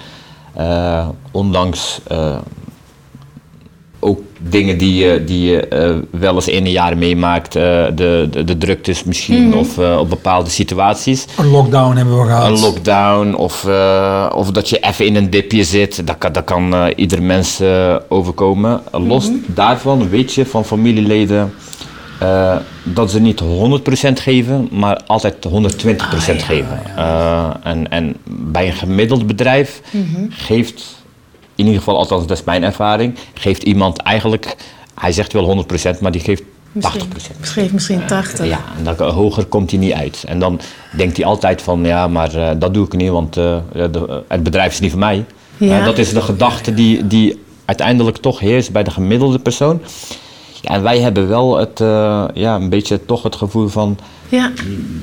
eh, 0.55 1.09
ondanks 1.31 2.01
eh, 2.09 2.37
ook 4.01 4.21
dingen 4.39 4.79
die 4.79 4.95
je, 4.95 5.25
die 5.25 5.51
je 5.51 5.69
eh, 5.69 5.97
wel 6.11 6.35
eens 6.35 6.49
in 6.49 6.65
een 6.65 6.71
jaar 6.71 6.99
meemaakt, 6.99 7.57
eh, 7.57 7.63
de, 7.95 8.29
de, 8.31 8.45
de 8.45 8.59
druktes 8.59 9.05
misschien 9.05 9.55
of 9.55 9.79
eh, 9.79 9.99
op 9.99 10.09
bepaalde 10.11 10.51
situaties. 10.51 11.27
Een 11.39 11.47
lockdown 11.51 11.97
hebben 11.97 12.19
we 12.21 12.25
gehad. 12.27 12.47
Een 12.49 12.61
lockdown 12.61 13.35
of, 13.35 13.65
eh, 13.65 14.31
of 14.35 14.51
dat 14.51 14.69
je 14.69 14.79
even 14.79 15.07
in 15.07 15.17
een 15.17 15.31
dipje 15.31 15.65
zit, 15.65 16.07
dat 16.07 16.19
kan, 16.19 16.33
dat 16.33 16.45
kan 16.45 16.75
eh, 16.75 16.85
ieder 16.97 17.23
mens 17.23 17.61
eh, 17.61 17.97
overkomen. 18.09 18.81
Los 18.93 19.31
daarvan 19.47 20.09
weet 20.09 20.35
je 20.35 20.47
van 20.47 20.65
familieleden 20.65 21.53
eh, 22.20 22.56
dat 22.82 23.11
ze 23.11 23.20
niet 23.20 23.40
100% 23.40 24.20
geven, 24.20 24.68
maar 24.70 25.00
altijd 25.06 25.35
120% 25.44 26.00
Ah, 26.00 26.46
geven. 26.46 26.80
Eh, 26.96 27.50
en, 27.62 27.90
en 27.90 28.16
bij 28.26 28.66
een 28.66 28.73
gemiddeld 28.73 29.26
bedrijf 29.26 29.80
Mhm. 29.90 30.26
geeft, 30.30 30.82
in 31.54 31.64
ieder 31.64 31.78
geval, 31.78 31.96
althans 31.96 32.26
dat 32.26 32.38
is 32.38 32.44
mijn 32.44 32.64
ervaring, 32.64 33.14
geeft 33.35 33.62
iemand 33.62 33.99
eigenlijk, 33.99 34.56
hij 35.00 35.12
zegt 35.12 35.32
wel 35.32 35.44
100%, 35.44 36.00
maar 36.00 36.12
die 36.12 36.20
geeft 36.20 36.42
80%. 36.78 37.38
Misschien, 37.40 37.68
misschien 37.73 38.06
80. 38.06 38.46
Ja, 38.46 38.61
en 38.78 38.85
dan, 38.96 39.11
hoger 39.11 39.44
komt 39.44 39.70
hij 39.70 39.80
niet 39.80 39.92
uit. 39.92 40.25
En 40.28 40.38
dan 40.38 40.61
denkt 40.96 41.16
hij 41.16 41.26
altijd 41.26 41.62
van, 41.62 41.85
ja, 41.85 42.08
maar 42.08 42.35
eh, 42.35 42.50
dat 42.58 42.75
doe 42.75 42.87
ik 42.87 42.92
niet, 42.96 43.11
want 43.11 43.37
eh, 43.37 43.56
de- 43.73 44.23
het 44.28 44.42
bedrijf 44.42 44.73
is 44.73 44.80
niet 44.80 44.90
voor 44.90 45.00
mij. 45.00 45.25
Ja. 45.56 45.78
Eh, 45.78 45.85
dat 45.85 45.99
is 45.99 46.12
de 46.12 46.20
gedachte 46.20 46.75
die, 46.75 47.06
die 47.06 47.42
uiteindelijk 47.64 48.16
toch 48.16 48.38
heerst 48.40 48.73
bij 48.73 48.82
de 48.82 48.90
gemiddelde 48.90 49.38
persoon. 49.38 49.80
En 50.66 50.82
wij 50.82 51.00
hebben 51.00 51.28
wel 51.28 51.56
het, 51.58 51.80
eh, 51.80 52.25
ja, 52.35 52.54
een 52.54 52.68
beetje 52.68 53.04
toch 53.04 53.23
het 53.23 53.37
gevoel 53.37 53.68
van, 53.68 53.99
Ja, 54.28 54.52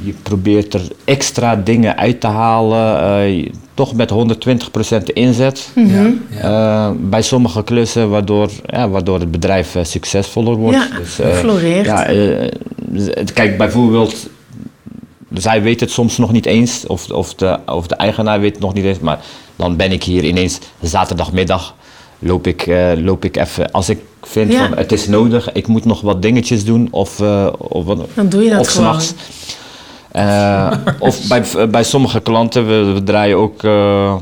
je, 0.04 0.14
probeert 0.24 0.74
er 0.74 0.82
extra 1.04 1.56
dingen 1.56 1.98
uit 1.98 2.20
te 2.20 2.28
halen, 2.28 3.00
eh, 3.24 3.50
toch 3.74 3.94
met 3.94 4.10
120% 4.10 5.10
inzet. 5.10 5.70
Mhm. 5.76 5.90
Ja, 5.90 6.12
ja. 6.30 6.88
Eh, 6.88 6.96
bij 7.00 7.22
sommige 7.22 7.64
klussen, 7.64 8.10
waardoor, 8.10 8.50
ja, 8.66 8.90
waardoor 8.90 9.20
het 9.20 9.32
bedrijf 9.32 9.76
eh, 9.76 9.84
succesvoller 9.84 10.56
wordt. 10.56 10.78
Ja, 10.78 11.26
eh, 11.26 11.32
floreert. 11.36 11.86
Ja, 11.86 12.06
eh, 12.06 12.50
kijk, 13.34 13.58
bijvoorbeeld, 13.58 14.28
zij 15.34 15.62
weet 15.62 15.80
het 15.80 15.92
soms 15.92 16.18
nog 16.18 16.32
niet 16.32 16.46
eens, 16.46 16.88
of, 16.88 17.10
of, 17.10 17.34
de, 17.36 17.60
of 17.66 17.88
de 17.88 17.96
eigenaar 17.96 18.40
weet 18.40 18.52
het 18.54 18.62
nog 18.62 18.74
niet 18.74 18.86
eens, 18.86 19.00
maar 19.00 19.20
dan 19.56 19.76
ben 19.76 19.92
ik 19.92 20.04
hier 20.04 20.24
ineens 20.24 20.60
zaterdagmiddag, 20.82 21.76
loop 22.20 22.48
ik, 22.48 22.68
eh, 22.68 22.92
loop 22.96 23.26
ik 23.26 23.38
even, 23.38 23.72
als 23.72 23.90
ik 23.90 24.00
vind 24.28 24.52
Ja. 24.52 24.68
van 24.68 24.78
het 24.78 24.92
is 24.92 25.08
nodig, 25.08 25.52
ik 25.52 25.68
moet 25.68 25.86
nog 25.86 26.02
wat 26.02 26.22
dingetjes 26.22 26.66
doen, 26.66 26.88
of, 26.92 27.20
eh, 27.20 27.48
of, 27.58 27.86
wat- 27.86 28.08
dan 28.14 28.30
doe 28.30 28.44
je 28.44 28.50
dat 28.50 28.60
of 28.60 28.68
gewoon. 28.68 29.02
s'nachts. 29.02 29.14
Eh, 30.12 30.72
of 31.00 31.20
bij, 31.30 31.44
bij 31.70 31.84
sommige 31.84 32.20
klanten, 32.20 32.68
we, 32.68 32.94
we 32.94 33.04
draaien 33.04 33.38
ook 33.38 33.64
eh, 33.64 34.16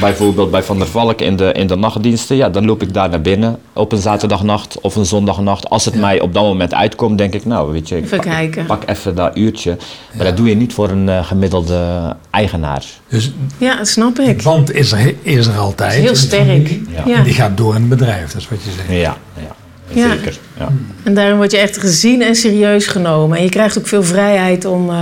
bijvoorbeeld 0.00 0.50
bij 0.50 0.62
Van 0.62 0.78
der 0.78 0.86
Valk 0.86 1.20
in 1.20 1.36
de, 1.36 1.52
in 1.52 1.66
de 1.66 1.76
nachtdiensten. 1.76 2.36
Ja, 2.36 2.48
dan 2.48 2.64
loop 2.64 2.82
ik 2.82 2.94
daar 2.94 3.08
naar 3.08 3.20
binnen 3.20 3.58
op 3.72 3.92
een 3.92 3.98
zaterdagnacht 3.98 4.80
of 4.80 4.96
een 4.96 5.06
zondagnacht. 5.06 5.68
Als 5.70 5.84
het 5.84 5.94
mij 5.94 6.20
op 6.20 6.34
dat 6.34 6.42
moment 6.42 6.74
uitkomt, 6.74 7.18
denk 7.18 7.34
ik, 7.34 7.44
nou 7.44 7.72
weet 7.72 7.88
je, 7.88 7.96
ik 7.96 8.04
Even 8.04 8.16
pak, 8.18 8.26
kijken. 8.26 8.66
pak 8.66 8.82
even 8.86 9.14
dat 9.14 9.36
uurtje. 9.36 9.76
Maar 10.16 10.26
dat 10.26 10.36
doe 10.36 10.48
je 10.48 10.54
niet 10.56 10.72
voor 10.72 10.88
een 10.88 11.08
eh, 11.08 11.26
gemiddelde 11.26 12.16
eigenaar. 12.30 12.84
Dus 13.08 13.32
Ja, 13.58 13.76
dat 13.76 13.88
snap 13.88 14.18
ik. 14.18 14.36
klant 14.36 14.72
is 14.74 14.92
er, 14.92 15.14
is 15.22 15.46
er 15.46 15.56
altijd. 15.58 15.92
Heel 15.92 16.16
sterk. 16.16 16.42
familie. 16.46 16.86
Ja. 17.06 17.22
Die 17.22 17.34
gaat 17.34 17.56
door 17.56 17.74
in 17.74 17.80
het 17.80 17.88
bedrijf, 17.88 18.32
dat 18.32 18.40
is 18.40 18.48
wat 18.48 18.58
je 18.64 18.70
zegt. 18.76 18.88
Ja, 18.88 19.16
ja, 19.36 19.54
Ja. 19.88 20.10
zeker. 20.16 20.38
Ja. 20.58 20.68
En 21.02 21.14
daarom 21.14 21.36
word 21.36 21.50
je 21.50 21.58
echt 21.58 21.78
gezien 21.78 22.22
en 22.22 22.34
serieus 22.34 22.86
genomen. 22.86 23.36
En 23.38 23.42
je 23.44 23.50
krijgt 23.50 23.78
ook 23.78 23.86
veel 23.86 24.02
vrijheid 24.04 24.64
om, 24.64 24.90
eh, 24.90 24.96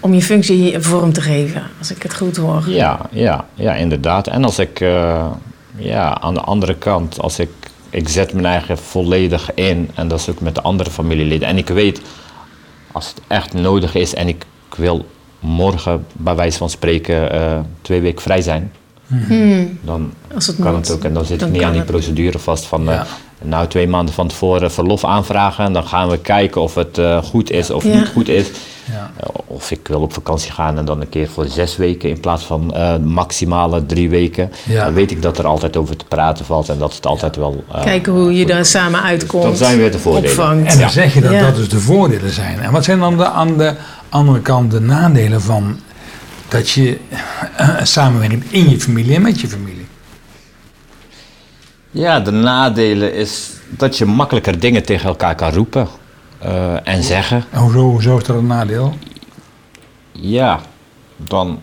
om 0.00 0.14
je 0.14 0.22
functie 0.22 0.78
vorm 0.78 1.12
te 1.12 1.20
geven, 1.20 1.62
als 1.78 1.90
ik 1.90 2.02
het 2.02 2.14
goed 2.16 2.36
hoor. 2.36 2.62
Ja, 2.66 3.00
ja, 3.10 3.44
ja, 3.54 3.74
inderdaad. 3.74 4.26
En 4.26 4.44
als 4.44 4.58
ik 4.58 4.80
eh, 4.80 5.26
ja, 5.76 6.20
aan 6.20 6.34
de 6.34 6.40
andere 6.40 6.74
kant, 6.74 7.20
als 7.20 7.38
ik, 7.38 7.48
ik 7.90 8.08
zet 8.08 8.32
mijn 8.32 8.46
eigen 8.46 8.78
volledig 8.78 9.54
in 9.54 9.90
en 9.94 10.08
dat 10.08 10.18
is 10.18 10.28
ook 10.30 10.40
met 10.40 10.54
de 10.54 10.62
andere 10.62 10.90
familieleden. 10.90 11.48
En 11.48 11.56
ik 11.58 11.68
weet, 11.68 12.00
als 12.92 13.08
het 13.08 13.20
echt 13.26 13.52
nodig 13.52 13.94
is 13.94 14.14
en 14.14 14.28
ik 14.28 14.44
wil 14.76 15.06
morgen 15.38 16.06
bij 16.12 16.34
wijze 16.34 16.58
van 16.58 16.70
spreken 16.70 17.32
eh, 17.32 17.58
twee 17.82 18.00
weken 18.00 18.22
vrij 18.22 18.42
zijn, 18.42 18.72
Hmm, 19.26 19.78
dan 19.82 20.12
als 20.34 20.46
het 20.46 20.56
kan 20.56 20.74
moet. 20.74 20.88
het 20.88 20.96
ook. 20.96 21.04
En 21.04 21.14
dan 21.14 21.24
zit 21.24 21.38
Dan 21.40 21.48
ik 21.48 21.54
niet 21.54 21.62
aan 21.64 21.70
die 21.70 21.80
het. 21.80 21.90
procedure 21.90 22.38
vast 22.38 22.66
van 22.66 22.88
eh, 22.88 22.94
Ja. 22.94 23.06
nou 23.42 23.66
twee 23.66 23.88
maanden 23.88 24.14
van 24.14 24.28
tevoren 24.28 24.72
verlof 24.72 25.04
aanvragen 25.04 25.64
en 25.64 25.72
dan 25.72 25.86
gaan 25.86 26.08
we 26.08 26.18
kijken 26.18 26.60
of 26.60 26.74
het 26.74 26.98
eh, 26.98 27.22
goed 27.22 27.50
is 27.50 27.70
of 27.70 27.84
Ja. 27.84 27.94
niet 27.98 28.08
goed 28.08 28.28
is. 28.28 28.46
Ja. 28.92 29.10
Eh, 29.16 29.28
Of 29.46 29.70
ik 29.70 29.88
wil 29.88 30.00
op 30.00 30.12
vakantie 30.12 30.52
gaan 30.52 30.78
en 30.78 30.84
dan 30.84 31.00
een 31.00 31.08
keer 31.08 31.28
voor 31.28 31.46
zes 31.46 31.76
weken 31.76 32.08
in 32.08 32.20
plaats 32.20 32.44
van 32.44 32.74
eh, 32.74 32.96
maximale 32.96 33.86
drie 33.86 34.10
weken. 34.10 34.52
Ja. 34.66 34.84
Dan 34.84 34.94
weet 34.94 35.10
ik 35.10 35.22
dat 35.22 35.38
er 35.38 35.46
altijd 35.46 35.76
over 35.76 35.96
te 35.96 36.04
praten 36.04 36.44
valt 36.44 36.68
en 36.68 36.78
dat 36.78 36.94
het 36.94 37.06
altijd 37.06 37.36
wel. 37.36 37.64
eh, 37.72 37.82
Kijken 37.82 38.12
hoe 38.12 38.34
je 38.34 38.46
daar 38.46 38.64
samen 38.64 39.02
uitkomt. 39.02 39.42
dat 39.42 39.58
zijn 39.58 39.78
weer 39.78 39.92
de 39.92 39.98
voordelen. 39.98 40.30
Opvangt. 40.30 40.66
En 40.66 40.72
dan 40.78 40.86
Ja. 40.86 40.88
zeg 40.88 41.14
je 41.14 41.20
dat 41.20 41.32
Ja. 41.32 41.40
dat 41.40 41.56
dus 41.56 41.68
de 41.68 41.80
voordelen 41.80 42.30
zijn. 42.30 42.60
En 42.60 42.72
wat 42.72 42.84
zijn 42.84 42.98
dan 42.98 43.16
de, 43.16 43.26
aan 43.28 43.56
de 43.58 43.74
andere 44.08 44.40
kant 44.40 44.70
de 44.70 44.80
nadelen 44.80 45.40
van 45.42 45.78
dat 46.48 46.70
je 46.70 46.98
eh, 47.56 47.68
samenwerkt 47.82 48.44
in 48.52 48.70
je 48.70 48.80
familie 48.80 49.14
en 49.14 49.22
met 49.22 49.40
je 49.40 49.48
familie? 49.48 49.86
Ja, 51.90 52.20
de 52.20 52.30
nadelen 52.30 53.14
is 53.14 53.50
dat 53.68 53.98
je 53.98 54.04
makkelijker 54.04 54.58
dingen 54.60 54.84
tegen 54.84 55.08
elkaar 55.08 55.34
kan 55.34 55.52
roepen 55.52 55.88
eh, 56.42 56.88
en 56.88 57.02
zeggen. 57.02 57.44
En 57.50 57.60
hoezo, 57.60 57.80
hoezo 57.80 58.16
is 58.16 58.24
dat 58.24 58.36
een 58.36 58.46
nadeel? 58.46 58.94
Ja, 60.12 60.60
dan 61.16 61.60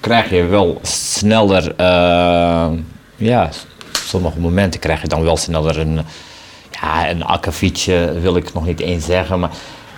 krijg 0.00 0.30
je 0.30 0.44
wel 0.44 0.78
sneller, 0.82 1.74
eh, 1.76 2.70
ja, 3.16 3.48
sommige 3.92 4.40
momenten 4.40 4.80
krijg 4.80 5.02
je 5.02 5.08
dan 5.08 5.22
wel 5.22 5.36
sneller 5.36 5.78
een, 5.78 6.00
ja, 6.70 7.10
een 7.10 7.24
akkefietje, 7.24 8.12
wil 8.20 8.36
ik 8.36 8.52
nog 8.52 8.66
niet 8.66 8.80
eens 8.80 9.04
zeggen, 9.04 9.40
maar 9.40 9.50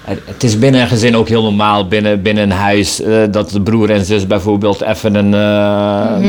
het, 0.04 0.42
is 0.44 0.58
binnen 0.58 0.80
een 0.80 0.88
gezin 0.88 1.16
ook 1.16 1.28
heel 1.28 1.42
normaal, 1.42 1.88
binnen, 1.88 2.22
binnen 2.22 2.42
een 2.42 2.56
huis, 2.56 3.00
eh, 3.00 3.22
dat 3.30 3.50
de 3.50 3.60
broer 3.60 3.90
en 3.90 4.04
zus 4.04 4.26
bijvoorbeeld 4.26 4.80
even 4.80 5.14
een 5.14 5.34
eh, 5.34 6.24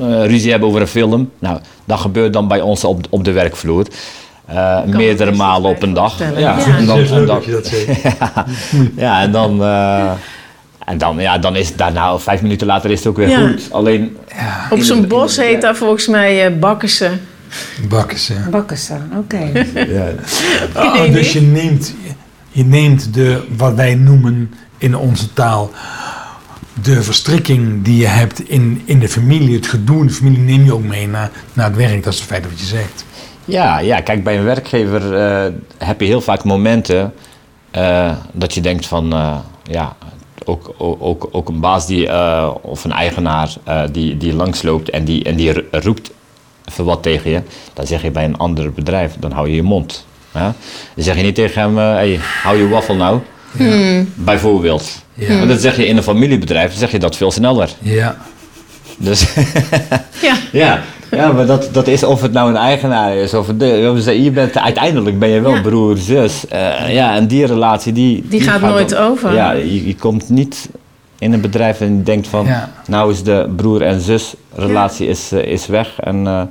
eh, 0.00 0.26
ruzie 0.26 0.50
hebben 0.50 0.68
over 0.68 0.80
een 0.80 0.86
film. 0.86 1.30
Nou, 1.38 1.58
dat 1.84 1.98
gebeurt 1.98 2.32
dan 2.32 2.48
bij 2.48 2.60
ons 2.60 2.84
op, 2.84 3.06
op 3.10 3.24
de 3.24 3.32
werkvloer. 3.32 3.86
Eh, 4.46 4.84
me 4.84 4.96
meerdere 4.96 5.32
malen 5.32 5.70
op 5.70 5.82
een 5.82 5.92
dag. 5.94 6.18
Ja, 6.18 6.38
Ja. 6.38 6.76
en 6.76 6.86
dan, 6.86 6.98
en 6.98 7.02
leuk 7.10 7.26
dan- 7.26 7.36
dat 7.36 7.44
je 7.44 7.50
dat 7.50 7.66
zegt. 7.66 8.02
ja, 8.96 9.22
en 9.22 9.32
dan, 9.32 9.62
eh, 9.62 10.10
en 10.84 10.98
dan, 10.98 11.18
ja, 11.18 11.38
dan 11.38 11.56
is 11.56 11.68
het 11.68 11.78
daarna, 11.78 12.18
vijf 12.18 12.42
minuten 12.42 12.66
later 12.66 12.90
is 12.90 12.98
het 12.98 13.06
ook 13.08 13.16
weer 13.16 13.28
Ja. 13.28 13.48
goed. 13.48 13.68
Alleen, 13.72 14.16
Ja, 14.36 14.66
Op 14.70 14.78
zo'n 14.80 15.06
bos 15.08 15.36
heet 15.36 15.60
dat 15.60 15.76
volgens 15.76 16.06
mij 16.06 16.50
uh, 16.52 16.58
bakkersen. 16.58 17.20
bakken 17.88 18.18
ze. 18.18 18.34
Bakkersen, 18.50 19.10
oké. 19.16 19.50
ja, 19.88 20.06
Oh, 20.84 20.94
Nee, 20.94 21.10
dus 21.10 21.32
je 21.32 21.40
neemt, 21.40 21.94
je 22.50 22.64
neemt 22.64 23.14
de, 23.14 23.44
wat 23.56 23.74
wij 23.74 23.94
noemen 23.94 24.54
in 24.78 24.96
onze 24.96 25.32
taal, 25.32 25.70
de 26.82 27.02
verstrikking 27.02 27.84
die 27.84 27.96
je 27.96 28.06
hebt 28.06 28.48
in, 28.48 28.82
in 28.84 28.98
de 28.98 29.08
familie, 29.08 29.54
het 29.56 29.66
gedoe 29.66 30.00
in 30.00 30.06
de 30.06 30.12
familie, 30.12 30.38
neem 30.38 30.64
je 30.64 30.74
ook 30.74 30.84
mee 30.84 31.08
naar, 31.08 31.30
naar 31.52 31.66
het 31.66 31.76
werk. 31.76 32.04
Dat 32.04 32.12
is 32.12 32.18
het 32.18 32.28
feit 32.28 32.44
wat 32.50 32.60
je 32.60 32.66
zegt. 32.66 33.04
Ja, 33.44 33.78
ja, 33.78 34.00
kijk, 34.00 34.24
bij 34.24 34.36
een 34.38 34.44
werkgever 34.44 35.14
eh, 35.16 35.52
heb 35.78 36.00
je 36.00 36.06
heel 36.06 36.20
vaak 36.20 36.44
momenten 36.44 37.14
eh, 37.70 38.12
dat 38.32 38.54
je 38.54 38.60
denkt 38.60 38.86
van, 38.86 39.12
eh, 39.12 39.36
ja, 39.62 39.96
ook, 40.44 40.74
ook, 40.78 41.28
ook, 41.32 41.48
een 41.48 41.60
baas 41.60 41.86
die, 41.86 42.08
eh, 42.08 42.50
of 42.60 42.84
een 42.84 42.92
eigenaar 42.92 43.50
eh, 43.64 43.82
die, 43.92 44.16
die 44.16 44.34
langsloopt 44.34 44.90
en 44.90 45.04
die, 45.04 45.24
en 45.24 45.36
die 45.36 45.52
ro- 45.52 45.62
roept 45.70 46.10
even 46.70 46.84
wat 46.84 47.02
tegen 47.02 47.30
je. 47.30 47.42
Dan 47.72 47.86
zeg 47.86 48.02
je 48.02 48.10
bij 48.10 48.24
een 48.24 48.36
ander 48.38 48.72
bedrijf, 48.72 49.12
dan 49.18 49.32
hou 49.32 49.48
je 49.48 49.54
je 49.54 49.62
mond. 49.62 50.06
Ja? 50.34 50.54
Dan 50.94 51.04
zeg 51.04 51.16
je 51.16 51.22
niet 51.22 51.34
tegen 51.34 51.60
hem, 51.62 51.76
hey, 51.76 52.20
hou 52.42 52.56
je 52.58 52.68
waffel 52.68 52.94
nou. 52.96 53.20
Bijvoorbeeld. 54.14 55.02
Ja. 55.14 55.36
Maar 55.38 55.46
dat 55.46 55.60
zeg 55.60 55.76
je 55.76 55.86
in 55.86 55.96
een 55.96 56.02
familiebedrijf, 56.02 56.70
dan 56.70 56.78
zeg 56.78 56.90
je 56.90 56.98
dat 56.98 57.16
veel 57.16 57.30
sneller. 57.30 57.70
Ja, 57.80 58.16
Dus 58.96 59.26
Ja, 60.22 60.36
ja, 60.52 60.82
ja 61.16 61.32
maar 61.32 61.46
dat, 61.46 61.68
dat 61.72 61.86
is 61.86 62.04
of 62.04 62.22
het 62.22 62.32
nou 62.32 62.48
een 62.50 62.56
eigenaar 62.56 63.14
is 63.16 63.34
of 63.34 63.46
de, 63.56 63.66
je 64.22 64.30
bent, 64.30 64.58
uiteindelijk 64.58 65.18
ben 65.18 65.28
je 65.28 65.40
wel 65.40 65.54
Ja. 65.54 65.60
broer, 65.60 65.96
zus. 65.96 66.48
Eh, 66.48 66.94
ja, 66.94 67.14
en 67.14 67.26
die 67.26 67.46
relatie 67.46 67.92
die... 67.92 68.24
Die 68.28 68.40
gaat 68.40 68.60
nooit 68.60 68.96
over. 68.96 69.34
Ja, 69.34 69.52
je, 69.52 69.86
je 69.86 69.94
komt 69.96 70.28
niet 70.28 70.68
in 71.18 71.32
een 71.32 71.40
bedrijf 71.40 71.80
en 71.80 71.96
je 71.96 72.02
denkt 72.02 72.28
van, 72.28 72.46
Ja. 72.46 72.70
nou 72.86 73.12
is 73.12 73.22
de 73.22 73.46
broer 73.56 73.82
en 73.82 74.00
zus 74.00 74.34
relatie 74.54 75.06
is, 75.08 75.32
eh, 75.32 75.46
is 75.46 75.66
weg. 75.66 76.00
En 76.00 76.26
eh, 76.26 76.42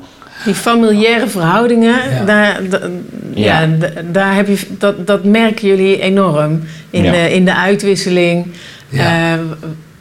die 0.46 0.54
familiaire 0.56 1.28
verhoudingen, 1.28 1.96
Ja. 2.12 2.24
Daar, 2.26 2.60
da- 2.70 2.80
ja. 3.34 3.62
Ja. 3.62 3.68
d- 3.80 4.14
daar 4.14 4.36
heb 4.36 4.48
je, 4.48 4.58
dat, 4.78 5.08
dat 5.08 5.24
merken 5.24 5.68
jullie 5.68 6.00
enorm 6.02 6.62
in, 6.90 7.04
Ja. 7.04 7.12
de, 7.12 7.34
in 7.34 7.46
de 7.46 7.56
uitwisseling. 7.56 8.48
Ja. 8.90 9.40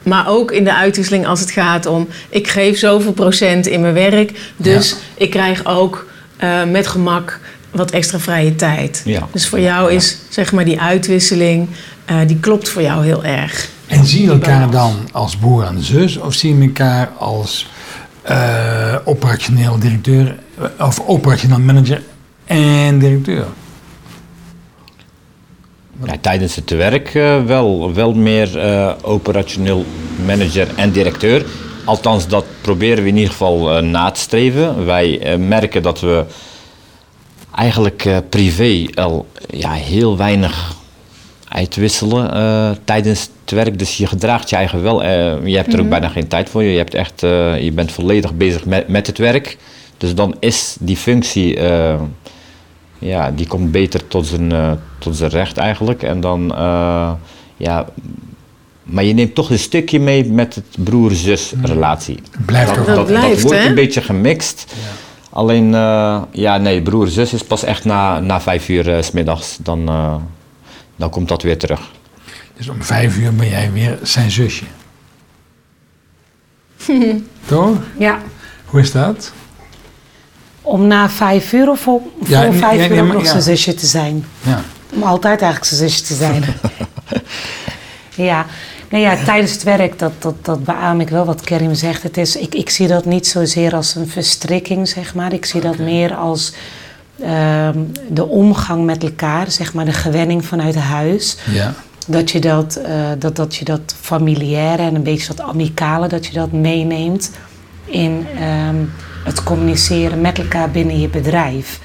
Maar 0.03 0.27
ook 0.27 0.51
in 0.51 0.63
de 0.63 0.75
uitwisseling 0.75 1.27
als 1.27 1.39
het 1.39 1.51
gaat 1.51 1.85
om... 1.85 2.07
ik 2.29 2.47
geef 2.47 2.77
zoveel 2.77 3.11
procent 3.13 3.67
in 3.67 3.81
mijn 3.81 3.93
werk... 3.93 4.51
dus 4.57 4.89
Ja. 4.89 4.95
ik 5.17 5.29
krijg 5.29 5.65
ook 5.65 6.07
eh, 6.37 6.63
met 6.63 6.87
gemak 6.87 7.39
wat 7.71 7.91
extra 7.91 8.19
vrije 8.19 8.55
tijd. 8.55 9.01
Ja. 9.05 9.27
Dus 9.31 9.47
voor 9.47 9.59
jou 9.59 9.89
Ja. 9.91 9.95
is 9.97 10.17
zeg 10.29 10.51
maar 10.51 10.65
die 10.65 10.79
uitwisseling... 10.81 11.67
eh, 12.05 12.17
die 12.27 12.39
klopt 12.39 12.69
voor 12.69 12.81
jou 12.81 13.05
heel 13.05 13.23
erg. 13.23 13.69
En 13.87 14.05
zie 14.05 14.23
je 14.23 14.31
elkaar 14.31 14.71
dan 14.71 15.09
als 15.11 15.35
broer 15.37 15.63
en 15.63 15.83
zus 15.83 16.17
of 16.17 16.33
zie 16.33 16.57
je 16.57 16.61
elkaar 16.65 17.09
als 17.17 17.69
eh, 18.21 18.95
operationeel 19.03 19.79
directeur 19.79 20.35
of 20.79 20.99
operationeel 21.05 21.59
manager 21.59 22.01
en 22.45 22.99
directeur? 22.99 23.45
Ja, 26.05 26.17
tijdens 26.21 26.55
het 26.55 26.69
werk 26.69 27.15
eh, 27.15 27.43
wel, 27.43 27.93
wel 27.93 28.13
meer 28.13 28.59
eh, 28.59 28.93
operationeel 29.01 29.85
manager 30.25 30.67
en 30.75 30.91
directeur. 30.91 31.45
Althans, 31.85 32.27
dat 32.27 32.45
proberen 32.61 33.03
we 33.03 33.09
in 33.09 33.15
ieder 33.15 33.31
geval 33.31 33.75
eh, 33.77 33.83
na 33.83 34.11
te 34.11 34.19
streven. 34.19 34.85
Wij 34.85 35.37
merken 35.37 35.81
dat 35.81 35.99
we 35.99 36.25
eigenlijk 37.55 38.07
privé 38.29 38.85
al 38.95 39.27
ja, 39.49 39.71
heel 39.71 40.17
weinig 40.17 40.75
uitwisselen 41.47 42.77
tijdens 42.83 43.29
het 43.41 43.51
werk. 43.51 43.79
Dus 43.79 43.97
je 43.97 44.07
gedraagt 44.07 44.49
je 44.49 44.55
eigen 44.55 44.83
wel. 44.83 45.03
je 45.45 45.55
hebt 45.55 45.73
er 45.73 45.79
ook 45.79 45.89
bijna 45.89 46.07
geen 46.07 46.27
tijd 46.27 46.49
voor. 46.49 46.63
Je, 46.63 46.77
hebt 46.77 46.93
echt, 46.93 47.21
je 47.61 47.71
bent 47.73 47.91
volledig 47.91 48.33
bezig 48.33 48.65
met, 48.65 48.87
met 48.87 49.07
het 49.07 49.17
werk. 49.17 49.57
Dus 49.97 50.15
dan 50.15 50.35
is 50.39 50.75
die 50.79 50.97
functie, 50.97 51.59
ja, 53.03 53.31
die 53.31 53.47
komt 53.47 53.71
beter 53.71 54.07
tot 54.07 54.27
zijn, 54.27 54.51
eh, 54.51 54.71
tot 54.97 55.15
zijn 55.15 55.29
recht 55.29 55.57
eigenlijk. 55.57 56.03
En 56.03 56.19
dan, 56.21 56.55
eh, 56.55 57.11
ja, 57.57 57.85
maar 58.83 59.03
je 59.03 59.13
neemt 59.13 59.35
toch 59.35 59.49
een 59.49 59.59
stukje 59.59 59.99
mee 59.99 60.25
met 60.25 60.55
het 60.55 60.65
broer-zus 60.83 61.53
relatie. 61.61 62.19
Blijft 62.45 62.75
Dat 62.75 62.85
wel. 62.85 63.05
blijft, 63.05 63.41
wordt 63.41 63.57
hè? 63.59 63.67
een 63.67 63.75
beetje 63.75 64.01
gemixt. 64.01 64.73
Alleen, 65.29 65.73
eh, 65.75 66.21
ja, 66.31 66.57
nee, 66.57 66.81
broer-zus 66.81 67.33
is 67.33 67.43
pas 67.43 67.63
echt 67.63 67.85
na, 67.85 68.19
na 68.19 68.41
vijf 68.41 68.69
uur 68.69 69.03
s 69.03 69.05
smiddags. 69.05 69.57
Dan, 69.61 69.87
eh, 69.89 70.15
dan 70.95 71.09
komt 71.09 71.27
dat 71.27 71.41
weer 71.41 71.57
terug. 71.57 71.91
Dus 72.57 72.69
om 72.69 72.83
vijf 72.83 73.17
uur 73.17 73.35
ben 73.35 73.49
jij 73.49 73.71
weer 73.71 73.99
zijn 74.01 74.31
zusje. 74.31 74.65
Toch? 77.45 77.77
Ja. 77.97 78.19
Hoe 78.65 78.79
is 78.79 78.91
dat? 78.91 79.33
Om 80.63 80.87
na 80.87 81.09
vijf 81.09 81.53
uur 81.53 81.69
of 81.69 81.87
om, 81.87 82.01
Ja, 82.25 82.41
voor 82.41 82.49
nee, 82.49 82.59
vijf 82.59 82.79
ja, 82.79 82.95
uur 82.95 83.03
maar 83.03 83.13
nog 83.15 83.23
ja. 83.23 83.29
zijn 83.29 83.41
zusje 83.41 83.73
te 83.73 83.85
zijn. 83.85 84.25
Ja. 84.41 84.61
Om 84.93 85.03
altijd 85.03 85.41
eigenlijk 85.41 85.71
zijn 85.73 85.89
zusje 85.89 86.03
te 86.03 86.13
zijn. 86.13 86.43
ja. 88.29 88.45
Nou 88.89 89.05
ja, 89.05 89.23
tijdens 89.23 89.51
het 89.51 89.63
werk, 89.63 89.99
dat, 89.99 90.11
dat, 90.19 90.45
dat 90.45 90.63
beaam 90.63 90.99
ik 90.99 91.09
wel 91.09 91.25
wat 91.25 91.41
Kerim 91.41 91.73
zegt. 91.73 92.03
Het 92.03 92.17
is, 92.17 92.35
ik, 92.35 92.55
ik 92.55 92.69
zie 92.69 92.87
dat 92.87 93.05
niet 93.05 93.27
zozeer 93.27 93.75
als 93.75 93.95
een 93.95 94.07
verstrikking, 94.07 94.87
zeg 94.87 95.15
maar. 95.15 95.33
Ik 95.33 95.45
zie 95.45 95.61
dat 95.61 95.77
meer 95.77 96.15
als 96.15 96.53
ehm, 97.21 97.77
de 98.09 98.27
omgang 98.27 98.85
met 98.85 99.03
elkaar, 99.03 99.51
zeg 99.51 99.73
maar, 99.73 99.85
de 99.85 99.93
gewenning 99.93 100.45
vanuit 100.45 100.75
huis. 100.75 101.37
ja. 101.51 101.73
Dat 102.07 102.31
je 102.31 102.39
dat, 102.39 102.75
eh, 102.75 102.93
dat, 103.19 103.35
dat 103.35 103.55
je 103.55 103.65
dat 103.65 103.95
familiaire 104.01 104.83
en 104.83 104.95
een 104.95 105.03
beetje 105.03 105.33
dat 105.33 105.45
amicale, 105.45 106.07
dat 106.07 106.25
je 106.25 106.33
dat 106.33 106.51
meeneemt 106.51 107.31
in 107.85 108.27
ehm, 108.39 108.75
het 109.23 109.43
communiceren 109.43 110.21
met 110.21 110.37
elkaar 110.37 110.71
binnen 110.71 110.99
je 110.99 111.07
bedrijf. 111.07 111.79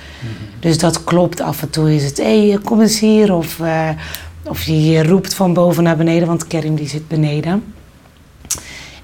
Dus 0.60 0.78
dat 0.78 1.04
klopt. 1.04 1.40
Af 1.40 1.62
en 1.62 1.70
toe 1.70 1.94
is 1.94 2.04
het, 2.04 2.16
hé, 2.16 2.48
hey, 2.48 2.58
kom 2.64 2.80
eens 2.80 3.00
hier. 3.00 3.34
Of, 3.34 3.60
eh, 3.60 3.88
of 4.42 4.62
je, 4.62 4.84
je 4.84 5.02
roept 5.02 5.34
van 5.34 5.52
boven 5.52 5.82
naar 5.82 5.96
beneden, 5.96 6.28
want 6.28 6.46
Kerim 6.46 6.74
die 6.74 6.88
zit 6.88 7.08
beneden. 7.08 7.64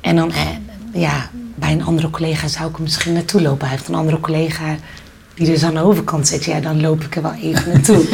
En 0.00 0.16
dan, 0.16 0.32
eh, 0.32 0.46
ja, 0.92 1.30
bij 1.54 1.72
een 1.72 1.84
andere 1.84 2.10
collega 2.10 2.48
zou 2.48 2.70
ik 2.70 2.76
er 2.76 2.82
misschien 2.82 3.12
naartoe 3.12 3.42
lopen. 3.42 3.66
Hij 3.66 3.76
heeft 3.76 3.88
een 3.88 3.94
andere 3.94 4.20
collega 4.20 4.76
die 5.34 5.46
dus 5.46 5.64
aan 5.64 5.74
de 5.74 5.80
overkant 5.80 6.28
zit. 6.28 6.44
Ja, 6.44 6.60
dan 6.60 6.80
loop 6.80 7.04
ik 7.04 7.16
er 7.16 7.22
wel 7.22 7.34
even 7.42 7.72
naartoe. 7.72 8.04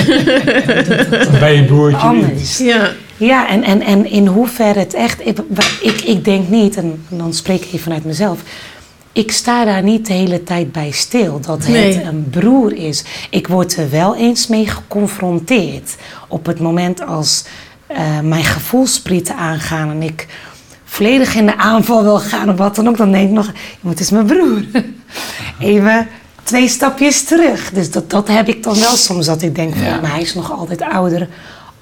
Bij 1.40 1.56
je 1.56 1.64
broertje 1.64 2.12
niet. 2.12 2.24
Anders. 2.24 2.58
Ja. 2.58 2.92
Ja, 3.16 3.48
en, 3.48 3.62
en, 3.62 3.82
en 3.82 4.06
in 4.06 4.26
hoeverre 4.26 4.78
het 4.78 4.94
echt. 4.94 5.26
Ik, 5.26 5.38
ik, 5.80 6.00
ik 6.00 6.24
denk 6.24 6.48
niet, 6.48 6.76
en 6.76 7.04
dan 7.08 7.34
spreek 7.34 7.60
ik 7.60 7.66
even 7.66 7.78
vanuit 7.78 8.04
mezelf. 8.04 8.42
Ik 9.12 9.32
sta 9.32 9.64
daar 9.64 9.82
niet 9.82 10.06
de 10.06 10.12
hele 10.12 10.42
tijd 10.42 10.72
bij 10.72 10.90
stil 10.90 11.40
dat 11.40 11.68
Nee. 11.68 11.94
het 11.96 12.06
een 12.06 12.30
broer 12.30 12.72
is. 12.74 13.04
Ik 13.30 13.48
word 13.48 13.76
er 13.76 13.90
wel 13.90 14.16
eens 14.16 14.46
mee 14.46 14.66
geconfronteerd. 14.66 15.96
Op 16.28 16.46
het 16.46 16.60
moment 16.60 17.06
als 17.06 17.44
eh, 17.86 18.20
mijn 18.20 18.44
gevoelsprieten 18.44 19.36
aangaan 19.36 19.90
en 19.90 20.02
ik 20.02 20.26
volledig 20.84 21.34
in 21.34 21.46
de 21.46 21.56
aanval 21.56 22.02
wil 22.02 22.18
gaan 22.20 22.50
of 22.50 22.56
wat 22.56 22.74
dan 22.76 22.88
ook, 22.88 22.96
dan 22.96 23.12
denk 23.12 23.28
ik 23.28 23.34
nog: 23.34 23.46
"Ja, 23.80 23.88
het 23.88 24.00
is 24.00 24.10
mijn 24.10 24.26
broer. 24.26 24.62
Even 25.60 26.08
twee 26.42 26.68
stapjes 26.68 27.24
terug. 27.24 27.70
Dus 27.72 27.90
dat, 27.90 28.10
dat 28.10 28.28
heb 28.28 28.48
ik 28.48 28.62
dan 28.62 28.78
wel 28.80 28.96
soms 28.96 29.26
dat 29.26 29.42
ik 29.42 29.54
denk: 29.54 29.74
van, 29.76 29.84
Ja. 29.84 30.00
maar 30.00 30.10
hij 30.10 30.20
is 30.22 30.34
nog 30.34 30.52
altijd 30.58 30.82
ouder 30.82 31.28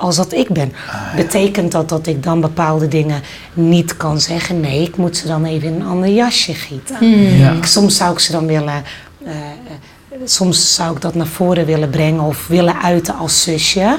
als 0.01 0.17
dat 0.17 0.33
ik 0.33 0.49
ben. 0.49 0.73
Betekent 1.17 1.73
dat 1.73 1.89
dat 1.89 2.07
ik 2.07 2.23
dan 2.23 2.41
bepaalde 2.41 2.89
dingen 2.89 3.23
niet 3.55 3.97
kan 3.97 4.21
zeggen? 4.21 4.61
Nee, 4.61 4.83
ik 4.83 4.97
moet 4.97 5.17
ze 5.17 5.27
dan 5.27 5.45
even 5.45 5.69
in 5.69 5.75
een 5.81 5.87
ander 5.87 6.09
jasje 6.09 6.55
gieten. 6.55 7.07
Ja. 7.39 7.53
Ik- 7.53 7.65
soms 7.65 7.97
zou 7.97 8.13
ik 8.13 8.19
ze 8.19 8.33
dan 8.33 8.47
willen. 8.47 8.83
eh, 9.25 9.31
eh, 9.33 10.19
soms 10.25 10.75
zou 10.75 10.95
ik 10.95 11.01
dat 11.01 11.15
naar 11.15 11.27
voren 11.27 11.67
willen 11.67 11.91
brengen 11.91 12.21
of 12.21 12.47
willen 12.47 12.83
uiten 12.83 13.17
als 13.17 13.43
zusje. 13.43 13.99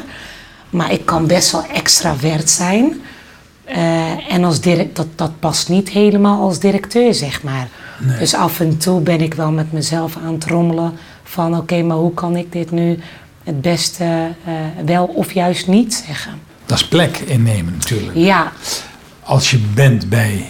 Maar 0.69 0.91
ik 0.91 1.05
kan 1.05 1.27
best 1.27 1.51
wel 1.51 1.63
extravert 1.73 2.49
zijn. 2.49 3.01
Eh, 3.63 4.33
en 4.33 4.43
als 4.43 4.59
direct, 4.61 4.95
dat, 4.95 5.07
dat 5.15 5.39
past 5.39 5.69
niet 5.69 5.89
helemaal 5.89 6.41
als 6.41 6.59
directeur, 6.59 7.13
zeg 7.13 7.43
maar. 7.43 7.67
Dus 8.19 8.33
af 8.35 8.59
en 8.59 8.77
toe 8.77 9.01
ben 9.01 9.21
ik 9.21 9.33
wel 9.33 9.51
met 9.51 9.71
mezelf 9.71 10.17
aan 10.25 10.33
het 10.33 10.45
rommelen 10.45 10.93
van... 11.23 11.57
oké, 11.57 11.81
maar 11.81 11.97
hoe 11.97 12.13
kan 12.13 12.35
ik 12.35 12.51
dit 12.51 12.71
nu 12.71 12.99
het 13.43 13.61
beste 13.61 14.03
eh, 14.45 14.53
wel 14.85 15.05
of 15.05 15.31
juist 15.33 15.67
niet 15.67 16.03
zeggen? 16.07 16.31
Dat 16.65 16.77
is 16.77 16.87
plek 16.87 17.17
innemen 17.17 17.73
natuurlijk. 17.73 18.11
Ja, 18.17 18.51
Als 19.23 19.51
je 19.51 19.59
bent 19.73 20.09
bij 20.09 20.45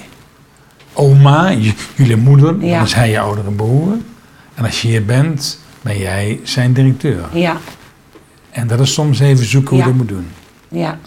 oma, 0.94 1.52
jullie 1.96 2.16
moeder, 2.18 2.56
Ja. 2.66 2.76
dan 2.76 2.86
is 2.86 2.94
hij 2.94 3.10
je 3.10 3.20
oudere 3.20 3.52
broer. 3.52 3.94
En 4.56 4.66
als 4.66 4.82
je 4.82 4.88
hier 4.88 5.06
bent, 5.06 5.60
ben 5.82 5.98
jij 5.98 6.40
zijn 6.44 6.74
directeur. 6.74 7.26
ja, 7.34 7.58
En 8.50 8.68
dat 8.68 8.80
is 8.80 8.94
soms 8.94 9.20
even 9.20 9.46
zoeken 9.46 9.70
hoe 9.70 9.78
Ja. 9.80 9.84
je 9.86 9.90
dat 9.90 10.00
moet 10.00 10.10
doen. 10.10 10.28
ja. 10.68 10.98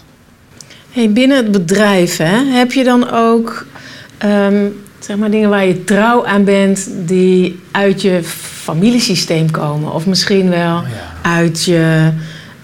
Hey, 0.91 1.11
binnen 1.11 1.37
het 1.37 1.51
bedrijf, 1.51 2.17
hè, 2.17 2.43
heb 2.51 2.71
je 2.71 2.83
dan 2.83 3.11
ook 3.11 3.65
ehm, 4.17 4.65
zeg 5.05 5.17
maar 5.17 5.31
dingen 5.31 5.49
waar 5.49 5.65
je 5.65 5.83
trouw 5.83 6.25
aan 6.25 6.43
bent 6.43 6.89
die 7.05 7.59
uit 7.71 8.01
je 8.01 8.23
familiesysteem 8.23 9.51
komen? 9.51 9.93
Of 9.93 10.05
misschien 10.05 10.49
wel 10.49 10.59
Ja. 10.81 10.85
uit 11.21 11.63
je 11.63 12.11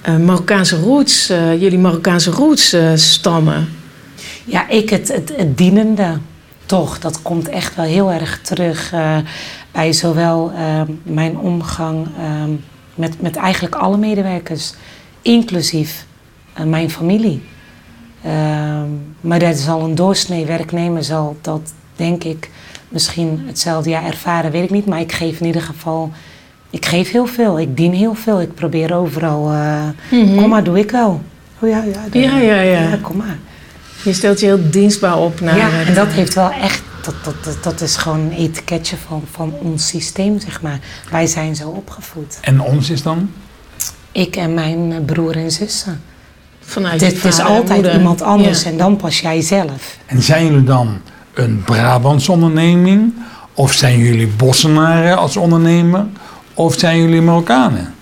eh, 0.01 0.17
Marokkaanse 0.17 0.79
roots, 0.81 1.29
eh, 1.29 1.61
jullie 1.61 1.79
Marokkaanse 1.79 2.31
roots 2.31 2.73
eh, 2.73 2.91
stammen? 2.95 3.69
Ja, 4.45 4.69
ik 4.69 4.89
het, 4.89 5.07
het, 5.07 5.33
het 5.35 5.57
dienende 5.57 6.17
toch. 6.65 6.99
Dat 6.99 7.21
komt 7.21 7.49
echt 7.49 7.75
wel 7.75 7.85
heel 7.85 8.11
erg 8.11 8.39
terug 8.41 8.91
eh, 8.93 9.17
bij 9.71 9.93
zowel 9.93 10.51
mijn 11.03 11.37
omgang 11.37 12.07
eh, 12.17 12.23
met, 12.95 13.21
met 13.21 13.35
eigenlijk 13.35 13.75
alle 13.75 13.97
medewerkers, 13.97 14.73
inclusief 15.21 16.05
mijn 16.65 16.89
familie. 16.89 17.41
Ehm, 18.23 18.87
maar 19.21 19.39
dat 19.39 19.57
zal 19.57 19.81
een 19.83 19.95
doorsnee 19.95 20.45
werknemer 20.45 21.03
zal 21.03 21.37
dat 21.41 21.73
denk 21.99 22.23
ik 22.23 22.49
misschien 22.89 23.43
hetzelfde 23.47 23.89
jaar 23.89 24.05
ervaren, 24.05 24.51
weet 24.51 24.63
ik 24.63 24.69
niet. 24.69 24.85
Maar 24.85 24.99
ik 24.99 25.11
geef 25.11 25.39
in 25.39 25.45
ieder 25.45 25.61
geval, 25.61 26.11
ik 26.69 26.85
geef 26.85 27.11
heel 27.11 27.25
veel. 27.25 27.59
Ik 27.59 27.77
dien 27.77 27.93
heel 27.93 28.13
veel. 28.13 28.41
Ik 28.41 28.53
probeer 28.53 28.95
overal, 28.95 29.51
eh, 29.51 29.83
kom 30.37 30.49
maar, 30.49 30.63
doe 30.63 30.79
ik 30.79 30.91
wel. 30.91 31.21
Oh 31.59 31.69
ja, 31.69 31.83
ja, 31.83 32.05
dan- 32.11 32.21
Ja, 32.21 32.37
ja, 32.37 32.61
ja. 32.61 32.97
kom 33.01 33.17
maar. 33.17 33.37
Je 34.03 34.13
stelt 34.13 34.39
je 34.39 34.45
heel 34.45 34.69
dienstbaar 34.69 35.17
op 35.17 35.39
naar. 35.39 35.57
Ja, 35.57 35.69
het- 35.69 35.87
en 35.87 35.93
dat 35.93 36.07
heeft 36.07 36.33
wel 36.33 36.51
echt, 36.51 36.81
dat, 37.03 37.13
dat, 37.23 37.43
dat, 37.43 37.63
dat 37.63 37.81
is 37.81 37.95
gewoon 37.95 38.19
een 38.19 38.31
etiketje 38.31 38.95
van, 39.07 39.23
van 39.31 39.53
ons 39.61 39.87
systeem, 39.87 40.39
zeg 40.39 40.61
maar. 40.61 40.79
Wij 41.11 41.27
zijn 41.27 41.55
zo 41.55 41.69
opgevoed. 41.69 42.37
En 42.41 42.61
ons 42.61 42.89
is 42.89 43.01
dan? 43.03 43.31
Ik 44.11 44.35
en 44.35 44.53
mijn 44.53 44.91
eh, 44.91 44.97
broer 45.05 45.35
en 45.37 45.51
zussen. 45.51 46.01
vanuit 46.61 46.99
Dit 46.99 47.25
is 47.25 47.39
altijd 47.39 47.69
moeder. 47.81 47.95
iemand 47.95 48.21
anders 48.21 48.63
Ja. 48.63 48.69
en 48.69 48.77
dan 48.77 48.95
pas 48.95 49.19
jij 49.19 49.41
zelf. 49.41 49.97
En 50.05 50.21
zijn 50.23 50.45
jullie 50.45 50.63
dan 50.63 50.97
een 51.39 51.61
Brabants 51.65 52.29
onderneming? 52.29 53.13
Of 53.53 53.73
zijn 53.73 53.97
jullie 53.97 54.27
Bossenaren 54.27 55.17
als 55.17 55.37
ondernemer? 55.37 56.05
Of 56.53 56.75
zijn 56.79 57.01
jullie 57.01 57.21
Marokkanen? 57.21 57.93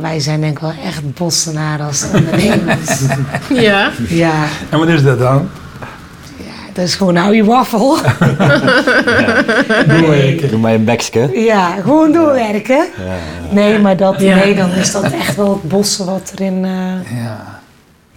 Wij 0.00 0.20
zijn 0.20 0.40
denk 0.40 0.52
ik 0.52 0.58
wel 0.58 0.72
echt 0.84 1.14
bossenaren 1.14 1.86
als 1.86 2.04
ondernemers. 2.14 3.00
Ja, 3.66 3.90
ja, 4.08 4.32
En 4.70 4.78
wat 4.78 4.88
is 4.88 5.02
dat 5.02 5.18
dan? 5.18 5.48
dat 6.72 6.84
is 6.84 6.94
gewoon 6.94 7.16
hou 7.16 7.34
je 7.34 7.44
waffel. 7.44 7.96
Doorwerken. 9.88 10.48
Doe 10.50 10.58
maar 10.58 10.72
een 10.74 10.84
bekske. 10.84 11.30
Ja, 11.32 11.74
gewoon 11.82 12.12
doorwerken. 12.12 12.86
Nee, 13.50 13.78
maar 13.78 13.96
dat, 13.96 14.20
Ja. 14.20 14.34
nee, 14.34 14.54
dan 14.54 14.70
is 14.70 14.92
dat 14.92 15.04
echt 15.12 15.36
wel 15.36 15.50
het 15.52 15.68
bossen 15.68 16.06
wat 16.06 16.32
erin... 16.36 16.64
eh, 16.64 17.18
Ja. 17.22 17.59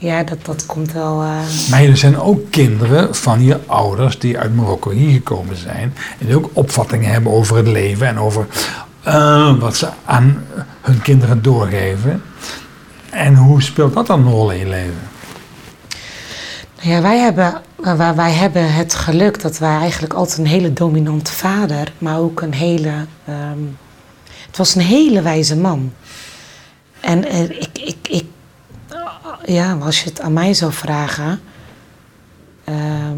Ja, 0.04 0.24
dat, 0.24 0.46
dat 0.46 0.66
komt 0.66 0.92
wel... 0.92 1.22
eh, 1.22 1.70
Maar 1.70 1.84
er 1.84 1.98
zijn 1.98 2.20
ook 2.20 2.52
kinderen 2.52 3.16
van 3.16 3.44
je 3.44 3.60
ouders 3.66 4.20
die 4.20 4.38
uit 4.40 4.56
Marokko 4.56 4.90
hier 4.90 5.12
gekomen 5.14 5.56
zijn. 5.56 5.94
En 6.20 6.26
die 6.26 6.36
ook 6.36 6.50
opvattingen 6.54 7.12
hebben 7.12 7.32
over 7.32 7.58
het 7.58 7.68
leven 7.68 8.08
en 8.08 8.20
over 8.20 8.48
eh, 9.04 9.60
wat 9.60 9.76
ze 9.76 9.90
aan 10.06 10.44
hun 10.82 11.02
kinderen 11.02 11.42
doorgeven. 11.42 12.24
En 13.10 13.36
hoe 13.36 13.62
speelt 13.62 13.94
dat 13.94 14.08
dan 14.08 14.20
een 14.26 14.32
rol 14.32 14.52
in 14.52 14.60
je 14.60 14.68
leven? 14.68 15.00
Ja, 16.80 17.02
wij 17.02 17.20
hebben, 17.20 17.62
wij, 17.76 18.16
wij 18.16 18.32
hebben 18.32 18.74
het 18.74 18.94
geluk 18.96 19.42
dat 19.42 19.58
wij 19.58 19.78
eigenlijk 19.78 20.14
altijd 20.14 20.38
een 20.38 20.46
hele 20.48 20.74
dominante 20.74 21.32
vader, 21.32 21.92
maar 21.98 22.18
ook 22.20 22.42
een 22.42 22.54
hele. 22.54 22.92
ehm, 23.26 23.60
het 24.48 24.58
was 24.58 24.76
een 24.76 24.82
hele 24.82 25.22
wijze 25.22 25.58
man. 25.58 25.94
En 27.00 27.26
eh, 27.28 27.42
ik, 27.44 27.70
ik, 27.74 27.96
ik, 28.10 28.26
ja, 29.46 29.78
als 29.82 30.04
je 30.04 30.10
het 30.10 30.22
aan 30.22 30.34
mij 30.34 30.54
zou 30.54 30.72
vragen. 30.74 31.42
ehm, 32.64 33.18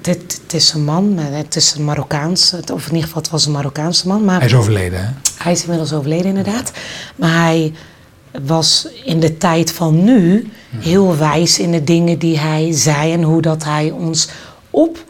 dit, 0.00 0.40
het 0.42 0.52
is 0.54 0.72
een 0.72 0.84
man, 0.84 1.18
het 1.18 1.56
is 1.56 1.74
een 1.74 1.84
Marokkaanse, 1.84 2.62
of 2.72 2.86
in 2.86 2.92
ieder 2.94 3.06
geval 3.06 3.22
het 3.22 3.30
was 3.30 3.46
een 3.46 3.52
Marokkaanse 3.52 4.08
man, 4.08 4.24
maar 4.24 4.38
Hij 4.38 4.46
is 4.46 4.54
overleden, 4.54 5.00
hè? 5.04 5.10
Hij 5.38 5.52
is 5.52 5.62
inmiddels 5.62 5.92
overleden 5.92 6.26
inderdaad. 6.26 6.72
Maar 7.16 7.42
hij 7.42 7.72
was 8.46 8.88
in 9.04 9.20
de 9.20 9.36
tijd 9.36 9.72
van 9.72 10.04
nu 10.04 10.50
heel 10.76 11.16
wijs 11.16 11.58
in 11.58 11.70
de 11.70 11.84
dingen 11.84 12.18
die 12.18 12.38
hij 12.38 12.72
zei 12.72 13.12
en 13.12 13.22
hoe 13.22 13.42
dat 13.42 13.64
hij 13.64 13.90
ons 13.90 14.28
op 14.70 15.04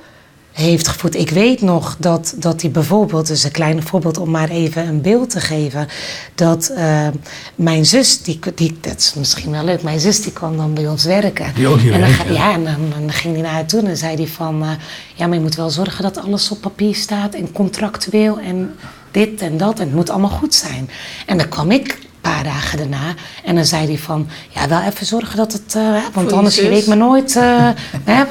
heeft 0.64 0.88
gevoed. 0.88 1.14
Ik 1.14 1.31
weet 1.31 1.61
nog 1.61 1.97
dat, 1.99 2.35
dat 2.37 2.62
hij 2.62 2.71
bijvoorbeeld, 2.71 3.27
dus 3.27 3.44
een 3.44 3.51
klein 3.51 3.83
voorbeeld 3.83 4.18
om 4.18 4.31
maar 4.31 4.49
even 4.49 4.87
een 4.87 5.01
beeld 5.01 5.31
te 5.31 5.40
geven, 5.40 5.88
dat 6.35 6.73
uh, 6.77 7.09
mijn 7.55 7.87
zus, 7.87 8.23
die, 8.23 8.38
die, 8.55 8.79
dat 8.81 8.99
is 8.99 9.14
misschien 9.14 9.51
wel 9.51 9.64
leuk, 9.64 9.83
mijn 9.83 10.01
zus 10.01 10.23
die 10.23 10.33
kwam 10.33 10.57
dan 10.57 10.75
bij 10.75 10.88
ons 10.88 11.05
werken. 11.05 11.53
Die 11.55 11.66
ook 11.66 11.79
hier 11.79 11.92
en 11.92 12.01
dan, 12.01 12.09
ja. 12.11 12.33
ja, 12.33 12.53
en 12.53 12.64
dan, 12.64 12.92
dan 12.99 13.12
ging 13.12 13.35
hij 13.35 13.42
naar 13.42 13.53
haar 13.53 13.66
toe 13.66 13.81
en 13.81 13.87
dan 13.87 13.97
zei 13.97 14.16
hij 14.16 14.27
van, 14.27 14.62
eh, 14.62 14.71
ja, 15.14 15.27
maar 15.27 15.37
je 15.37 15.42
moet 15.42 15.55
wel 15.55 15.71
zorgen 15.71 16.03
dat 16.03 16.18
alles 16.18 16.51
op 16.51 16.61
papier 16.61 16.94
staat 16.94 17.35
en 17.35 17.53
contractueel 17.53 18.38
en 18.38 18.75
dit 19.11 19.42
en 19.42 19.57
dat 19.57 19.79
en 19.79 19.87
het 19.87 19.94
moet 19.94 20.11
allemaal 20.11 20.31
goed 20.31 20.55
zijn. 20.55 20.90
En 21.27 21.38
dan 21.38 21.49
kwam 21.49 21.71
ik 21.71 21.88
een 21.88 22.21
paar 22.21 22.44
dagen 22.44 22.79
daarna 22.79 23.14
en 23.44 23.55
dan 23.55 23.64
zei 23.64 23.87
hij 23.87 23.99
van, 23.99 24.29
ja, 24.49 24.68
wel 24.68 24.81
even 24.81 25.07
zorgen 25.07 25.37
dat 25.37 25.53
het, 25.53 25.75
eh, 25.75 25.97
want 26.12 26.33
anders 26.33 26.57
je 26.57 26.68
weet 26.68 26.87
maar 26.87 26.97
nooit, 26.97 27.37
eh, 27.37 27.68
hè, 28.11 28.25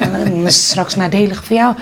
straks 0.50 0.94
nadelig 0.94 1.44
voor 1.44 1.56
jou. 1.56 1.74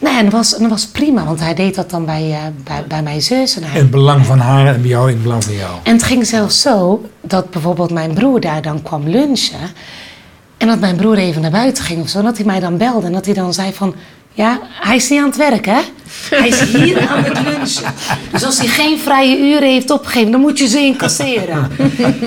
Nee, 0.00 0.16
en 0.16 0.24
dat 0.24 0.32
was, 0.32 0.50
dat 0.50 0.70
was 0.70 0.86
prima, 0.86 1.24
want 1.24 1.40
hij 1.40 1.54
deed 1.54 1.74
dat 1.74 1.90
dan 1.90 2.04
bij, 2.04 2.30
eh, 2.30 2.38
bij, 2.64 2.84
bij 2.88 3.02
mijn 3.02 3.22
zus. 3.22 3.56
En, 3.56 3.62
hij, 3.62 3.72
In 3.72 3.80
het 3.82 3.90
belang 3.90 4.26
van 4.26 4.38
haar 4.38 4.66
en 4.66 4.80
bij 4.80 4.90
jou 4.90 5.08
in 5.08 5.14
het 5.14 5.22
belang 5.22 5.44
van 5.44 5.54
jou. 5.54 5.70
en 5.82 5.92
het 5.92 6.02
ging 6.02 6.26
zelfs 6.26 6.60
zo 6.60 7.04
dat 7.20 7.50
bijvoorbeeld 7.50 7.90
mijn 7.90 8.14
broer 8.14 8.40
daar 8.40 8.62
dan 8.62 8.82
kwam 8.82 9.08
lunchen. 9.08 9.58
En 10.56 10.66
dat 10.66 10.80
mijn 10.80 10.96
broer 10.96 11.16
even 11.18 11.42
naar 11.42 11.50
buiten 11.50 11.84
ging 11.84 12.00
of 12.02 12.08
zo. 12.08 12.18
En 12.18 12.24
dat 12.24 12.36
hij 12.36 12.46
mij 12.46 12.60
dan 12.60 12.76
belde 12.76 13.06
en 13.06 13.12
dat 13.12 13.24
hij 13.24 13.34
dan 13.34 13.54
zei 13.54 13.72
van... 13.72 13.94
Ja, 14.32 14.60
hij 14.80 14.96
is 14.96 15.08
niet 15.08 15.18
aan 15.20 15.26
het 15.26 15.36
werk, 15.36 15.66
hè? 15.66 15.80
Hij 16.30 16.48
is 16.48 16.60
hier 16.60 17.08
aan 17.08 17.24
het 17.24 17.40
lunchen. 17.42 17.92
Dus 18.32 18.44
als 18.44 18.58
hij 18.58 18.66
geen 18.66 18.98
vrije 18.98 19.38
uren 19.38 19.68
heeft 19.68 19.90
opgegeven, 19.90 20.30
dan 20.30 20.40
moet 20.40 20.58
je 20.58 20.68
ze 20.68 20.78
incasseren. 20.80 21.70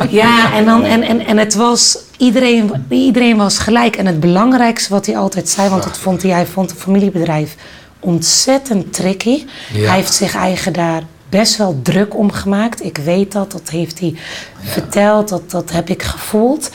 Ja, 0.09 0.53
en, 0.53 0.65
dan, 0.65 0.83
en, 0.83 1.01
en, 1.03 1.25
en 1.25 1.37
het 1.37 1.53
was... 1.53 1.97
Iedereen, 2.17 2.85
iedereen 2.89 3.37
was 3.37 3.57
gelijk. 3.57 3.95
En 3.95 4.05
het 4.05 4.19
belangrijkste 4.19 4.89
wat 4.89 5.05
hij 5.05 5.17
altijd 5.17 5.49
zei... 5.49 5.69
Want 5.69 5.83
dat 5.83 5.97
vond 5.97 6.21
hij, 6.21 6.31
hij 6.31 6.45
vond 6.45 6.71
een 6.71 6.77
familiebedrijf 6.77 7.55
ontzettend 7.99 8.93
tricky. 8.93 9.45
Ja. 9.73 9.87
Hij 9.87 9.95
heeft 9.95 10.13
zich 10.13 10.35
eigen 10.35 10.73
daar 10.73 11.03
best 11.29 11.57
wel 11.57 11.79
druk 11.83 12.17
om 12.17 12.31
gemaakt. 12.31 12.83
Ik 12.83 12.97
weet 12.97 13.31
dat, 13.31 13.51
dat 13.51 13.69
heeft 13.69 13.99
hij 13.99 14.15
verteld, 14.63 15.29
dat, 15.29 15.51
dat 15.51 15.71
heb 15.71 15.89
ik 15.89 16.03
gevoeld. 16.03 16.69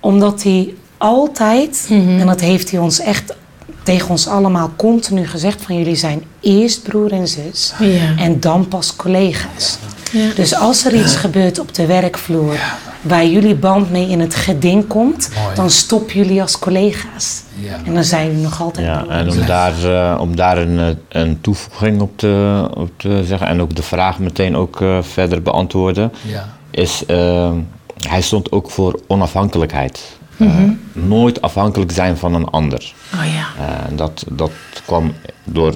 Omdat 0.00 0.42
hij 0.42 0.74
altijd, 0.98 1.86
en 1.90 2.26
dat 2.26 2.40
heeft 2.40 2.70
hij 2.70 2.80
ons 2.80 3.00
echt 3.00 3.34
tegen 3.82 4.10
ons 4.10 4.26
allemaal 4.28 4.70
continu 4.76 5.26
gezegd... 5.26 5.62
van 5.62 5.78
jullie 5.78 5.96
zijn 5.96 6.22
eerst 6.40 6.82
broer 6.82 7.12
en 7.12 7.28
zus 7.28 7.72
Ja. 7.78 8.14
en 8.18 8.40
dan 8.40 8.68
pas 8.68 8.96
collega's. 8.96 9.78
Ja. 10.12 10.30
Dus 10.34 10.54
als 10.54 10.84
er 10.84 10.94
iets 10.94 11.16
gebeurt 11.16 11.58
op 11.58 11.74
de 11.74 11.86
werkvloer... 11.86 12.58
waar 13.00 13.26
jullie 13.26 13.54
band 13.54 13.90
mee 13.90 14.08
in 14.08 14.20
het 14.20 14.34
geding 14.34 14.86
komt... 14.86 15.30
Mooi. 15.42 15.54
dan 15.54 15.70
stoppen 15.70 16.14
jullie 16.16 16.40
als 16.40 16.58
collega's. 16.58 17.42
Ja. 17.60 17.76
En 17.84 17.94
dan 17.94 18.04
zijn 18.04 18.26
jullie 18.26 18.42
nog 18.42 18.60
altijd 18.62 18.86
Ja, 18.86 19.04
en 19.08 19.30
om 19.30 19.46
daar, 19.46 19.84
eh, 19.84 20.20
om 20.20 20.36
daar 20.36 20.58
een, 20.58 20.78
eh, 20.78 20.86
een 21.22 21.40
toevoeging 21.40 22.00
op 22.00 22.18
te, 22.18 22.64
op 22.74 22.90
te 22.96 23.22
zeggen 23.24 23.46
en 23.46 23.60
ook 23.60 23.74
de 23.74 23.82
vraag 23.82 24.18
meteen 24.18 24.56
ook 24.56 24.80
eh, 24.80 24.98
verder 25.02 25.42
beantwoorden, 25.42 26.12
Ja. 26.22 26.48
is 26.70 27.06
eh, 27.06 27.50
hij 28.08 28.20
stond 28.22 28.52
ook 28.52 28.70
voor 28.70 29.00
onafhankelijkheid. 29.06 30.16
Eh, 30.38 30.48
nooit 30.92 31.42
afhankelijk 31.42 31.92
zijn 31.92 32.16
van 32.16 32.34
een 32.34 32.46
ander. 32.50 32.92
Oh 33.14 33.24
ja. 33.34 33.64
Eh, 33.64 33.96
dat, 33.96 34.24
dat 34.30 34.50
kwam 34.86 35.12
door, 35.44 35.74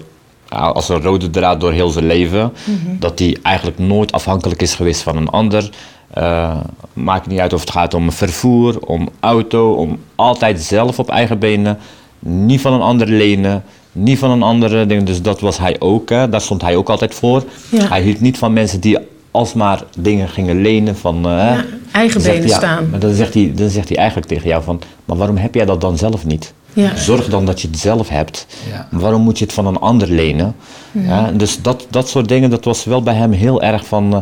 als 0.49 0.89
een 0.89 1.03
rode 1.03 1.31
draad 1.31 1.61
door 1.61 1.73
heel 1.73 1.89
zijn 1.91 2.07
leven. 2.07 2.53
Dat 2.99 3.19
hij 3.19 3.39
eigenlijk 3.43 3.79
nooit 3.79 4.13
afhankelijk 4.13 4.63
is 4.63 4.75
geweest 4.75 5.03
van 5.03 5.17
een 5.17 5.29
ander. 5.29 5.71
Eh, 6.13 6.57
maakt 6.93 7.27
niet 7.27 7.39
uit 7.39 7.53
of 7.53 7.61
het 7.61 7.71
gaat 7.71 7.95
om 7.95 8.13
vervoer, 8.13 8.79
om 8.81 9.09
auto, 9.21 9.73
om 9.73 9.99
altijd 10.15 10.63
zelf 10.63 10.99
op 10.99 11.11
eigen 11.11 11.39
benen. 11.39 11.79
Niet 12.19 12.61
van 12.61 12.73
een 12.73 12.81
ander 12.81 13.09
lenen, 13.09 13.65
niet 13.93 14.19
van 14.19 14.31
een 14.31 14.43
andere 14.43 14.87
ding. 14.87 15.03
Dus 15.03 15.23
dat 15.23 15.41
was 15.41 15.59
hij 15.59 15.77
ook, 15.79 16.09
hè. 16.09 16.29
daar 16.29 16.41
stond 16.41 16.63
hij 16.63 16.77
ook 16.77 16.89
altijd 16.89 17.15
voor. 17.15 17.45
Ja. 17.69 17.89
Hij 17.89 18.03
hield 18.03 18.21
niet 18.21 18.39
van 18.39 18.53
mensen 18.53 18.81
die 18.81 18.99
alsmaar 19.31 19.83
dingen 19.99 20.29
gingen 20.29 20.61
lenen 20.63 20.97
van... 20.97 21.17
eh. 21.17 21.23
Ja, 21.31 21.65
eigen 21.93 22.23
benen 22.23 22.39
hij, 22.41 22.49
staan. 22.49 22.91
Maar 22.91 23.01
dan 23.01 23.15
zegt, 23.15 23.35
hij, 23.35 23.53
dan 23.55 23.69
zegt 23.69 23.89
hij 23.89 23.97
eigenlijk 23.97 24.29
tegen 24.29 24.49
jou 24.49 24.63
van... 24.63 24.81
maar 25.05 25.17
waarom 25.17 25.37
heb 25.37 25.55
jij 25.55 25.65
dat 25.65 25.81
dan 25.81 25.99
zelf 25.99 26.25
niet? 26.27 26.53
Ja. 26.73 26.97
Zorg 26.97 27.29
dan 27.29 27.45
dat 27.47 27.61
je 27.61 27.69
het 27.69 27.79
zelf 27.79 28.09
hebt. 28.09 28.47
Ja. 28.71 28.89
Waarom 28.91 29.23
moet 29.23 29.39
je 29.39 29.45
het 29.45 29.55
van 29.55 29.67
een 29.67 29.79
ander 29.79 30.09
lenen? 30.09 30.55
Ja, 30.91 31.31
dus 31.31 31.63
dat, 31.63 31.87
dat 31.91 32.09
soort 32.09 32.29
dingen, 32.29 32.51
dat 32.51 32.65
was 32.65 32.85
wel 32.85 33.03
bij 33.03 33.15
hem 33.15 33.33
heel 33.33 33.63
erg 33.63 33.87
van... 33.87 34.15
eh, 34.15 34.21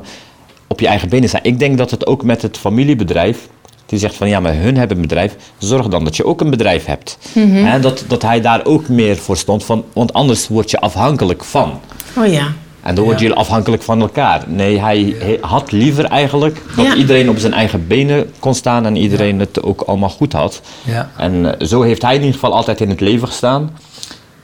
op 0.72 0.80
je 0.80 0.86
eigen 0.86 1.08
benen 1.08 1.28
staan. 1.28 1.40
Ik 1.42 1.58
denk 1.58 1.78
dat 1.78 1.90
het 1.90 2.06
ook 2.06 2.24
met 2.24 2.42
het 2.42 2.58
familiebedrijf... 2.58 3.48
Die 3.86 3.98
zegt 3.98 4.14
van 4.14 4.28
ja, 4.28 4.40
maar 4.40 4.54
hun 4.54 4.76
hebben 4.76 4.96
een 4.96 5.02
bedrijf. 5.02 5.36
Zorg 5.58 5.88
dan 5.88 6.04
dat 6.04 6.16
je 6.16 6.24
ook 6.24 6.40
een 6.40 6.50
bedrijf 6.50 6.84
hebt. 6.84 7.18
Hè, 7.38 7.80
dat, 7.80 8.04
dat 8.08 8.22
hij 8.22 8.40
daar 8.40 8.64
ook 8.64 8.88
meer 8.88 9.16
voor 9.16 9.36
stond. 9.36 9.64
Van, 9.64 9.84
want 9.92 10.12
anders 10.12 10.48
word 10.48 10.70
je 10.70 10.80
afhankelijk 10.80 11.44
van. 11.44 11.80
Oh 12.16 12.26
ja. 12.26 12.52
En 12.82 12.94
dan 12.94 13.04
worden 13.04 13.22
Ja. 13.22 13.28
jullie 13.28 13.36
afhankelijk 13.36 13.82
van 13.82 14.00
elkaar. 14.00 14.42
Nee, 14.46 14.80
hij, 14.80 15.14
hij 15.18 15.38
had 15.40 15.72
liever 15.72 16.04
eigenlijk 16.04 16.62
dat 16.76 16.86
Ja. 16.86 16.94
iedereen 16.94 17.28
op 17.30 17.38
zijn 17.38 17.52
eigen 17.52 17.86
benen 17.86 18.30
kon 18.38 18.54
staan 18.54 18.86
en 18.86 18.96
iedereen 18.96 19.38
het 19.40 19.62
ook 19.62 19.80
allemaal 19.80 20.08
goed 20.10 20.32
had. 20.32 20.60
Ja. 20.84 21.10
En 21.16 21.58
eh, 21.58 21.66
zo 21.66 21.82
heeft 21.82 22.02
hij 22.02 22.14
in 22.14 22.20
ieder 22.20 22.34
geval 22.34 22.54
altijd 22.54 22.80
in 22.80 22.88
het 22.88 23.00
leven 23.00 23.28
gestaan. 23.28 23.70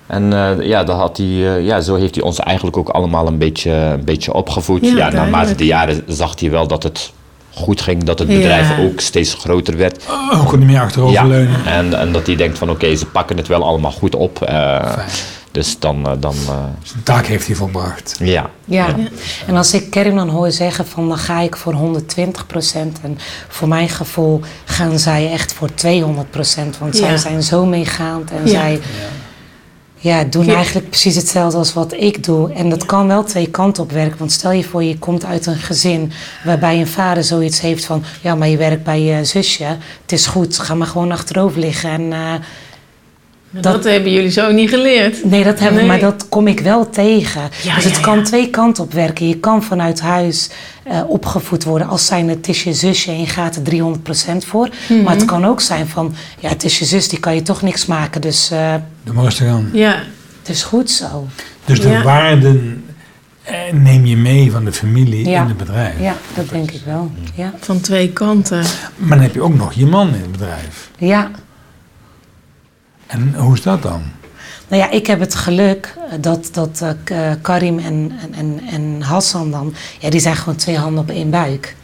En 0.06 0.32
eh, 0.32 0.66
ja, 0.66 0.84
dan 0.84 0.98
had 0.98 1.16
hij, 1.16 1.26
eh, 1.26 1.64
ja, 1.66 1.80
zo 1.80 1.94
heeft 1.94 2.14
hij 2.14 2.24
ons 2.24 2.38
eigenlijk 2.38 2.76
ook 2.76 2.88
allemaal 2.88 3.26
een 3.26 3.38
beetje, 3.38 3.70
een 3.72 4.04
beetje 4.04 4.32
opgevoed. 4.32 4.80
Ja, 4.86 4.96
Ja, 4.96 5.10
naarmate 5.10 5.54
de 5.54 5.66
jaren 5.66 6.02
zag 6.06 6.40
hij 6.40 6.50
wel 6.50 6.66
dat 6.66 6.82
het 6.82 7.12
goed 7.54 7.80
ging, 7.80 8.04
dat 8.04 8.18
het 8.18 8.28
Ja. 8.28 8.34
bedrijf 8.36 8.78
ook 8.80 9.00
steeds 9.00 9.34
groter 9.34 9.76
werd. 9.76 10.04
Oh, 10.32 10.46
kon 10.46 10.58
niet 10.58 10.68
meer 10.68 10.80
achteroverleunen. 10.80 11.64
en, 11.66 11.94
en 11.98 12.12
dat 12.12 12.26
hij 12.26 12.36
denkt 12.36 12.58
van 12.58 12.70
oké, 12.70 12.94
ze 12.96 13.06
pakken 13.06 13.36
het 13.36 13.46
wel 13.46 13.64
allemaal 13.64 13.92
goed 13.92 14.14
op. 14.14 14.42
eh, 14.42 14.98
dus 15.52 15.78
dan, 15.78 16.02
dan 16.20 16.34
eh, 16.48 16.64
Zijn 16.82 17.02
taak 17.02 17.26
heeft 17.26 17.46
hij 17.46 17.56
volbracht. 17.56 18.16
ja. 18.22 18.50
Ja. 18.64 18.86
en 19.46 19.56
als 19.56 19.74
ik 19.74 19.90
Kerim 19.90 20.16
dan 20.16 20.28
hoor 20.28 20.50
zeggen 20.50 20.86
van 20.86 21.08
dan 21.08 21.18
ga 21.18 21.40
ik 21.40 21.56
voor 21.56 21.72
120% 21.74 23.00
en 23.02 23.18
voor 23.48 23.68
mijn 23.68 23.88
gevoel 23.88 24.40
gaan 24.64 24.98
zij 24.98 25.30
echt 25.32 25.52
voor 25.52 25.68
200% 25.74 26.78
want 26.78 26.96
zij 26.96 27.10
Ja. 27.10 27.16
zijn 27.16 27.42
zo 27.42 27.64
meegaand 27.66 28.30
en 28.30 28.40
Ja. 28.44 28.48
zij 28.48 28.80
ja, 29.98 30.24
doen 30.24 30.48
eigenlijk 30.48 30.88
precies 30.88 31.16
hetzelfde 31.16 31.58
als 31.58 31.72
wat 31.72 31.92
ik 31.92 32.24
doe. 32.24 32.52
En 32.52 32.68
dat 32.68 32.86
kan 32.86 33.06
wel 33.06 33.24
twee 33.24 33.50
kanten 33.50 33.82
op 33.82 33.92
werken, 33.92 34.18
want 34.18 34.32
stel 34.32 34.52
je 34.52 34.64
voor 34.64 34.82
je 34.84 34.98
komt 34.98 35.24
uit 35.24 35.46
een 35.46 35.56
gezin 35.56 36.12
waarbij 36.44 36.80
een 36.80 36.86
vader 36.86 37.24
zoiets 37.24 37.60
heeft 37.60 37.84
van 37.84 38.04
ja, 38.22 38.34
maar 38.34 38.48
je 38.48 38.56
werkt 38.56 38.84
bij 38.84 39.00
je 39.00 39.24
zusje, 39.24 39.64
het 40.02 40.12
is 40.12 40.26
goed, 40.26 40.58
ga 40.58 40.74
maar 40.74 40.86
gewoon 40.86 41.12
achterover 41.12 41.60
liggen 41.60 41.90
en... 41.90 42.12
eh, 42.12 42.34
Dat, 43.50 43.84
hebben 43.84 44.12
jullie 44.12 44.30
zo 44.30 44.52
niet 44.52 44.68
geleerd. 44.70 45.24
Nee, 45.24 45.44
dat 45.44 45.58
hebben 45.58 45.78
Nee. 45.78 45.86
maar 45.86 45.98
dat 45.98 46.28
kom 46.28 46.46
ik 46.46 46.60
wel 46.60 46.90
tegen. 46.90 47.42
Ja, 47.62 47.74
dus 47.74 47.84
het 47.84 47.96
ja, 47.96 48.00
kan 48.02 48.18
ja. 48.18 48.24
twee 48.24 48.50
kanten 48.50 48.84
op 48.84 48.92
werken. 48.92 49.28
Je 49.28 49.36
kan 49.38 49.62
vanuit 49.62 50.00
huis 50.00 50.50
eh, 50.84 51.00
opgevoed 51.08 51.64
worden 51.64 51.88
als 51.88 52.06
zijn 52.06 52.28
het 52.28 52.48
is 52.48 52.64
je 52.64 52.72
zusje 52.72 53.10
en 53.10 53.20
je 53.20 53.26
gaat 53.26 53.56
er 53.56 53.62
300% 53.62 54.44
voor. 54.46 54.68
Mhm. 54.88 55.02
Maar 55.02 55.14
het 55.14 55.24
kan 55.24 55.44
ook 55.46 55.60
zijn 55.60 55.86
van, 55.88 56.14
ja, 56.38 56.48
het 56.48 56.64
is 56.64 56.78
je 56.78 56.84
zus, 56.84 57.08
die 57.08 57.20
kan 57.20 57.34
je 57.34 57.42
toch 57.42 57.62
niks 57.62 57.86
maken. 57.86 58.20
Dus 58.20 58.50
eh, 58.50 58.74
Doe 59.02 59.14
maar 59.14 59.24
rustig 59.24 59.46
aan. 59.48 59.68
Ja. 59.72 59.94
het 60.40 60.48
is 60.48 60.62
goed 60.62 60.90
zo. 60.90 61.26
Dus 61.64 61.80
de 61.80 61.88
Ja. 61.88 62.02
waarden 62.02 62.84
eh, 63.42 63.54
neem 63.72 64.06
je 64.06 64.16
mee 64.16 64.50
van 64.52 64.64
de 64.64 64.72
familie 64.72 65.28
Ja. 65.28 65.40
in 65.42 65.48
het 65.48 65.56
bedrijf. 65.56 66.00
Ja, 66.00 66.14
dat 66.34 66.48
denk 66.48 66.70
ik 66.70 66.80
wel. 66.86 67.10
Ja. 67.34 67.52
Van 67.60 67.80
twee 67.80 68.12
kanten. 68.12 68.62
Maar 68.96 69.08
dan 69.16 69.20
heb 69.26 69.34
je 69.34 69.42
ook 69.42 69.54
nog 69.54 69.72
je 69.72 69.86
man 69.86 70.08
in 70.08 70.20
het 70.20 70.32
bedrijf. 70.32 70.90
ja. 70.98 71.30
En 73.06 73.34
hoe 73.34 73.54
is 73.54 73.62
dat 73.62 73.82
dan? 73.82 74.02
Nou 74.68 74.82
ja, 74.82 74.90
ik 74.90 75.06
heb 75.06 75.20
het 75.20 75.34
geluk 75.34 75.94
eh, 75.96 76.18
dat, 76.20 76.48
dat 76.52 76.80
eh, 76.82 77.30
eh, 77.30 77.36
Karim 77.42 77.78
en, 77.78 78.12
en, 78.22 78.34
en, 78.34 78.60
en 78.70 79.02
Hassan 79.02 79.50
dan, 79.50 79.74
ja, 79.98 80.10
die 80.10 80.20
zijn 80.20 80.36
gewoon 80.36 80.56
twee 80.56 80.76
handen 80.76 81.02
op 81.02 81.10
één 81.10 81.30
buik. 81.30 81.76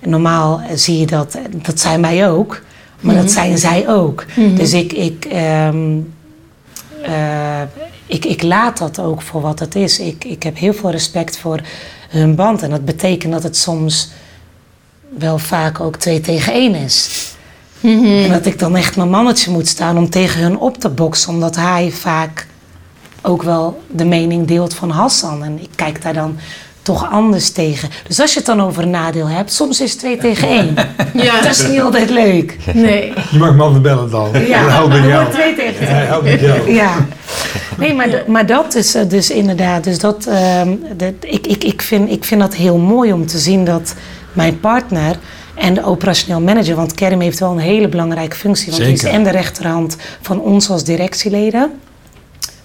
En 0.00 0.10
normaal 0.10 0.62
zie 0.74 0.98
je 0.98 1.06
dat, 1.06 1.38
dat 1.50 1.80
zijn 1.80 2.02
wij 2.02 2.30
ook, 2.30 2.62
maar 3.00 3.14
dat 3.14 3.30
zijn 3.30 3.58
zij 3.58 3.88
ook. 3.88 4.24
Dus 4.54 4.72
ik, 4.72 4.92
ik, 4.92 5.24
ehm, 5.24 5.98
eh, 7.02 7.62
ik, 8.06 8.24
ik 8.24 8.42
laat 8.42 8.78
dat 8.78 8.98
ook 8.98 9.22
voor 9.22 9.40
wat 9.40 9.58
het 9.58 9.74
is. 9.74 9.98
Ik, 9.98 10.24
ik 10.24 10.42
heb 10.42 10.58
heel 10.58 10.74
veel 10.74 10.90
respect 10.90 11.38
voor 11.38 11.60
hun 12.08 12.34
band 12.34 12.62
en 12.62 12.70
dat 12.70 12.84
betekent 12.84 13.32
dat 13.32 13.42
het 13.42 13.56
soms 13.56 14.10
wel 15.18 15.38
vaak 15.38 15.80
ook 15.80 15.96
twee 15.96 16.20
tegen 16.20 16.52
één 16.52 16.74
is. 16.74 17.29
En 17.82 18.28
dat 18.30 18.46
ik 18.46 18.58
dan 18.58 18.76
echt 18.76 18.96
mijn 18.96 19.10
mannetje 19.10 19.50
moet 19.50 19.68
staan 19.68 19.96
om 19.98 20.10
tegen 20.10 20.40
hun 20.40 20.58
op 20.58 20.78
te 20.78 20.88
boksen. 20.88 21.32
Omdat 21.32 21.56
hij 21.56 21.90
vaak 21.90 22.46
ook 23.22 23.42
wel 23.42 23.82
de 23.90 24.04
mening 24.04 24.46
deelt 24.46 24.74
van 24.74 24.90
Hassan. 24.90 25.44
En 25.44 25.58
ik 25.62 25.68
kijk 25.74 26.02
daar 26.02 26.14
dan 26.14 26.36
toch 26.82 27.10
anders 27.10 27.50
tegen. 27.50 27.88
Dus 28.06 28.20
als 28.20 28.32
je 28.32 28.36
het 28.38 28.46
dan 28.46 28.62
over 28.62 28.82
een 28.82 28.90
nadeel 28.90 29.26
hebt, 29.28 29.52
soms 29.52 29.80
is 29.80 29.90
het 29.90 29.98
twee 29.98 30.16
tegen 30.16 30.48
één. 30.48 30.74
Ja. 31.14 31.40
Dat 31.40 31.50
is 31.50 31.68
niet 31.68 31.80
altijd 31.80 32.10
leuk. 32.10 32.56
Nee. 32.74 33.12
Je 33.30 33.38
mag 33.38 33.54
me 33.54 33.62
altijd 33.62 33.82
bellen 33.82 34.10
dan. 34.10 34.28
Ja, 34.46 34.68
helpt 34.68 34.88
met 34.88 34.98
dan 34.98 35.08
jou. 35.08 35.20
wordt 35.22 35.38
twee 35.38 35.54
tegen 35.54 35.74
twee. 35.74 35.88
helpt 35.88 36.24
met 36.24 36.40
jou. 36.40 36.72
Ja, 36.72 36.94
Nee, 37.78 37.94
maar, 37.94 38.08
d- 38.10 38.26
maar 38.26 38.46
dat 38.46 38.74
is 38.74 38.94
eh, 38.94 39.08
dus 39.08 39.30
inderdaad. 39.30 39.84
Dus 39.84 39.98
dat, 39.98 40.26
ehm, 40.26 40.68
dat, 40.96 41.12
ik, 41.20 41.46
ik, 41.46 41.64
ik, 41.64 41.82
vind, 41.82 42.10
ik 42.10 42.24
vind 42.24 42.40
dat 42.40 42.54
heel 42.54 42.76
mooi 42.78 43.12
om 43.12 43.26
te 43.26 43.38
zien 43.38 43.64
dat 43.64 43.94
mijn 44.32 44.60
partner 44.60 45.16
en 45.60 45.74
de 45.74 45.84
operationeel 45.84 46.40
manager, 46.40 46.74
want 46.76 46.94
Kerim 46.94 47.20
heeft 47.20 47.38
wel 47.38 47.50
een 47.50 47.58
hele 47.58 47.88
belangrijke 47.88 48.36
functie, 48.36 48.70
want 48.70 48.82
die 48.84 48.96
Zeker. 48.96 49.08
is 49.08 49.14
en 49.14 49.24
de 49.24 49.30
rechterhand 49.30 49.96
van 50.20 50.40
ons 50.40 50.70
als 50.70 50.84
directieleden, 50.84 51.70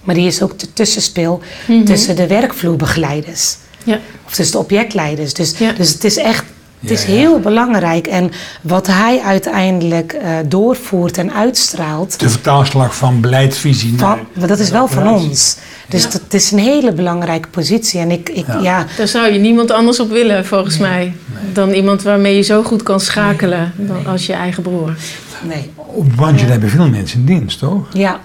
maar 0.03 0.15
die 0.15 0.27
is 0.27 0.41
ook 0.41 0.59
de 0.59 0.73
tussenspeel 0.73 1.41
tussen 1.85 2.15
de 2.15 2.27
werkvloerbegeleiders. 2.27 3.55
Ja. 3.83 3.99
Of 4.25 4.33
tussen 4.33 4.55
de 4.55 4.61
objectleiders. 4.61 5.33
Dus, 5.33 5.57
Ja. 5.57 5.71
dus 5.71 5.89
het 5.93 6.03
is 6.03 6.17
echt 6.17 6.43
het 6.89 6.99
is 6.99 7.05
Ja, 7.05 7.11
ja. 7.13 7.17
heel 7.19 7.39
belangrijk. 7.39 8.07
En 8.07 8.31
wat 8.61 8.87
hij 8.87 9.19
uiteindelijk 9.21 10.13
eh, 10.13 10.29
doorvoert 10.47 11.17
en 11.17 11.33
uitstraalt, 11.33 12.19
De 12.19 12.29
vertaalslag 12.29 12.95
van 12.95 13.21
beleidsvisie 13.21 13.93
van, 13.97 14.19
maar 14.33 14.47
dat 14.47 14.59
is 14.59 14.69
wel 14.69 14.87
van 14.87 15.07
ons. 15.07 15.57
Dus 15.89 16.03
dat, 16.03 16.13
het 16.13 16.33
is 16.33 16.51
een 16.51 16.59
hele 16.59 16.93
belangrijke 16.93 17.47
positie. 17.47 17.99
En 17.99 18.11
ik, 18.11 18.29
ik 18.29 18.45
Ja. 18.47 18.59
ja. 18.61 18.85
Daar 18.97 19.07
zou 19.07 19.31
je 19.33 19.39
niemand 19.39 19.71
anders 19.71 19.99
op 19.99 20.09
willen, 20.09 20.45
volgens 20.45 20.77
mij. 20.77 21.15
Dan 21.53 21.69
iemand 21.69 22.01
waarmee 22.01 22.35
je 22.35 22.41
zo 22.41 22.63
goed 22.63 22.83
kan 22.83 22.99
schakelen 22.99 23.73
dan 23.75 24.05
als 24.05 24.25
je 24.25 24.33
eigen 24.33 24.63
broer. 24.63 24.95
nee. 25.41 25.71
Op 25.75 26.15
Bandje 26.15 26.45
hebben 26.45 26.69
veel 26.69 26.89
mensen 26.89 27.19
in 27.19 27.25
dienst, 27.25 27.59
toch? 27.59 27.87
Ja. 27.93 28.19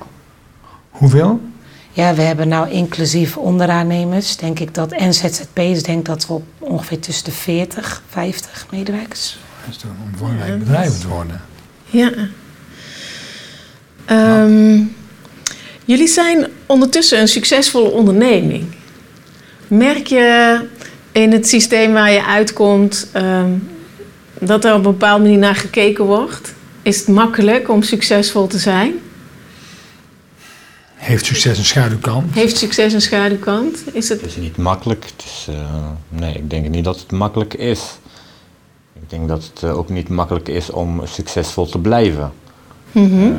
Hoeveel? 0.90 1.40
Ja, 1.92 2.14
we 2.14 2.22
hebben 2.22 2.48
nou 2.48 2.70
inclusief 2.70 3.36
onderaannemers, 3.36 4.36
denk 4.36 4.58
ik 4.58 4.74
dat, 4.74 4.92
en 4.92 5.14
ZZP's, 5.14 5.82
denk 5.82 6.06
dat 6.06 6.26
we 6.26 6.32
op 6.32 6.44
ongeveer 6.58 6.98
tussen 6.98 7.24
de 7.24 7.30
40, 7.30 8.02
50 8.08 8.66
medewerkers. 8.70 9.38
Dat 9.64 9.74
is 9.74 9.76
toch 9.76 9.90
een 9.90 10.14
belangrijk 10.18 10.58
bedrijf 10.58 11.00
te 11.00 11.08
worden. 11.08 11.40
Ja. 11.84 12.10
Ehm, 14.04 14.82
jullie 15.84 16.08
zijn 16.08 16.46
ondertussen 16.66 17.20
een 17.20 17.28
succesvolle 17.28 17.90
onderneming. 17.90 18.64
Merk 19.68 20.06
je 20.06 20.60
in 21.12 21.32
het 21.32 21.48
systeem 21.48 21.92
waar 21.92 22.12
je 22.12 22.24
uitkomt 22.24 23.08
ehm, 23.12 23.50
dat 24.40 24.64
er 24.64 24.70
op 24.70 24.76
een 24.76 24.82
bepaalde 24.82 25.22
manier 25.22 25.38
naar 25.38 25.54
gekeken 25.54 26.04
wordt? 26.04 26.54
Is 26.82 26.98
het 26.98 27.08
makkelijk 27.08 27.68
om 27.68 27.82
succesvol 27.82 28.46
te 28.46 28.58
zijn? 28.58 28.92
Heeft 31.00 31.24
succes 31.26 31.58
een 31.58 31.64
schaduwkant? 31.64 32.34
Heeft 32.34 32.56
succes 32.56 32.92
een 32.92 33.00
schaduwkant? 33.00 33.78
Is 33.92 34.08
het... 34.08 34.20
Het 34.20 34.30
is 34.30 34.36
niet 34.36 34.56
makkelijk. 34.56 35.04
Het 35.04 35.24
is, 35.24 35.46
eh, 35.50 35.54
nee, 36.08 36.34
ik 36.34 36.50
denk 36.50 36.68
niet 36.68 36.84
dat 36.84 36.98
het 37.00 37.10
makkelijk 37.12 37.54
is. 37.54 37.80
Ik 39.02 39.10
denk 39.10 39.28
dat 39.28 39.50
het 39.54 39.62
eh, 39.62 39.78
ook 39.78 39.88
niet 39.88 40.08
makkelijk 40.08 40.48
is 40.48 40.70
om 40.70 41.00
succesvol 41.06 41.66
te 41.66 41.78
blijven. 41.78 42.32
Mhm. 42.92 43.32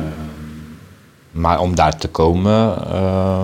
Maar 1.32 1.60
om 1.60 1.74
daar 1.74 1.96
te 1.96 2.08
komen, 2.08 2.76
eh, 2.92 3.42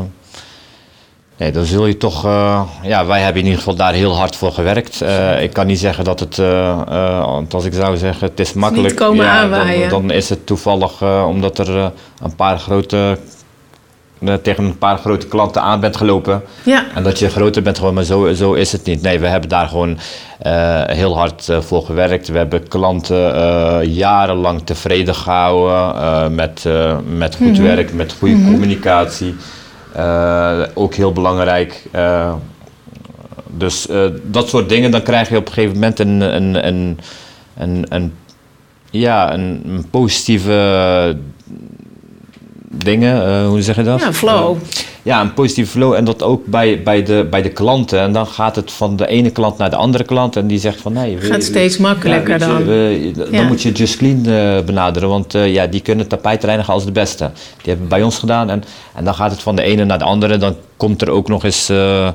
nee, 1.36 1.52
dan 1.52 1.64
zul 1.64 1.86
je 1.86 1.96
toch. 1.96 2.24
eh, 2.24 2.62
ja, 2.82 3.06
wij 3.06 3.20
hebben 3.20 3.40
in 3.40 3.46
ieder 3.46 3.58
geval 3.62 3.76
daar 3.76 3.92
heel 3.92 4.16
hard 4.16 4.36
voor 4.36 4.52
gewerkt. 4.52 5.02
Eh, 5.02 5.42
ik 5.42 5.52
kan 5.52 5.66
niet 5.66 5.78
zeggen 5.78 6.04
dat 6.04 6.20
het, 6.20 6.38
eh, 6.38 6.70
eh, 6.70 7.20
want 7.24 7.54
als 7.54 7.64
ik 7.64 7.72
zou 7.74 7.96
zeggen, 7.96 8.28
het 8.28 8.40
is 8.40 8.52
makkelijk. 8.52 8.96
komen 8.96 9.24
ja, 9.24 9.40
aanwaaien. 9.40 9.88
Dan, 9.90 10.06
dan 10.06 10.10
is 10.16 10.28
het 10.28 10.46
toevallig 10.46 11.02
eh, 11.02 11.24
omdat 11.28 11.58
er 11.58 11.76
eh, 11.78 11.86
een 12.22 12.34
paar 12.34 12.58
grote. 12.58 13.18
Eh, 14.24 14.34
tegen 14.34 14.64
een 14.64 14.78
paar 14.78 14.98
grote 14.98 15.26
klanten 15.26 15.62
aan 15.62 15.80
bent 15.80 15.96
gelopen. 15.96 16.42
Ja. 16.64 16.84
En 16.94 17.02
dat 17.02 17.18
je 17.18 17.28
groter 17.28 17.62
bent 17.62 17.78
gewoon, 17.78 17.94
maar 17.94 18.04
zo, 18.04 18.32
zo 18.34 18.52
is 18.52 18.72
het 18.72 18.84
niet. 18.84 19.02
Nee, 19.02 19.18
we 19.18 19.26
hebben 19.26 19.48
daar 19.48 19.68
gewoon 19.68 19.98
eh, 20.38 20.82
heel 20.86 21.16
hard 21.16 21.48
eh, 21.48 21.60
voor 21.60 21.82
gewerkt. 21.82 22.28
We 22.28 22.38
hebben 22.38 22.68
klanten 22.68 23.18
jarenlang 23.90 24.60
tevreden 24.64 25.14
gehouden 25.14 26.02
eh, 26.02 26.28
met, 26.28 26.64
met 27.16 27.36
goed 27.36 27.58
werk, 27.58 27.92
met 27.92 28.14
goede 28.18 28.34
communicatie. 28.34 29.34
Eh, 29.92 30.60
ook 30.74 30.94
heel 30.94 31.12
belangrijk. 31.12 31.82
Dus 33.46 33.88
dat 34.22 34.48
soort 34.48 34.68
dingen, 34.68 34.90
dan 34.90 35.02
krijg 35.02 35.28
je 35.28 35.36
op 35.36 35.46
een 35.46 35.52
gegeven 35.52 35.74
moment 35.74 35.98
een, 35.98 36.20
een, 36.20 36.66
een, 36.66 36.98
een, 37.56 37.86
een, 37.88 38.14
ja, 38.90 39.32
een, 39.32 39.62
een 39.66 39.90
positieve 39.90 41.16
dingen, 42.70 43.26
eh, 43.26 43.46
hoe 43.46 43.62
zeg 43.62 43.76
je 43.76 43.82
dat? 43.82 44.00
Ja, 44.00 44.12
flow. 44.12 44.56
Ja, 45.02 45.20
een 45.20 45.34
positieve 45.34 45.70
flow 45.70 45.92
en 45.94 46.04
dat 46.04 46.22
ook 46.22 46.46
bij, 46.46 46.82
bij, 46.82 47.02
de, 47.02 47.26
bij 47.30 47.42
de 47.42 47.48
klanten. 47.48 48.00
En 48.00 48.12
dan 48.12 48.26
gaat 48.26 48.56
het 48.56 48.72
van 48.72 48.96
de 48.96 49.06
ene 49.06 49.30
klant 49.30 49.58
naar 49.58 49.70
de 49.70 49.76
andere 49.76 50.04
klant 50.04 50.36
en 50.36 50.46
die 50.46 50.58
zegt 50.58 50.80
van 50.80 50.92
nee. 50.92 51.16
we- 51.18 51.26
Gaat 51.26 51.42
steeds 51.42 51.78
makkelijker 51.78 52.38
ja, 52.38 52.38
weet 52.38 52.48
je, 52.48 52.54
dan. 52.54 52.64
we- 52.66 53.12
dan 53.30 53.40
Ja. 53.40 53.46
moet 53.46 53.62
je 53.62 53.72
Just 53.72 53.96
Clean 53.96 54.26
eh, 54.26 54.64
benaderen, 54.64 55.08
want 55.08 55.34
eh, 55.34 55.52
ja, 55.52 55.66
die 55.66 55.80
kunnen 55.80 56.06
tapijt 56.08 56.44
reinigen 56.44 56.72
als 56.72 56.84
de 56.84 56.92
beste. 56.92 57.30
Die 57.62 57.70
hebben 57.72 57.88
bij 57.88 58.02
ons 58.02 58.18
gedaan 58.18 58.50
en, 58.50 58.64
en 58.94 59.04
dan 59.04 59.14
gaat 59.14 59.30
het 59.30 59.42
van 59.42 59.56
de 59.56 59.62
ene 59.62 59.84
naar 59.84 59.98
de 59.98 60.04
andere. 60.04 60.36
Dan 60.36 60.56
komt 60.76 61.02
er 61.02 61.10
ook 61.10 61.28
nog 61.28 61.44
eens... 61.44 61.68
eh, 61.68 62.08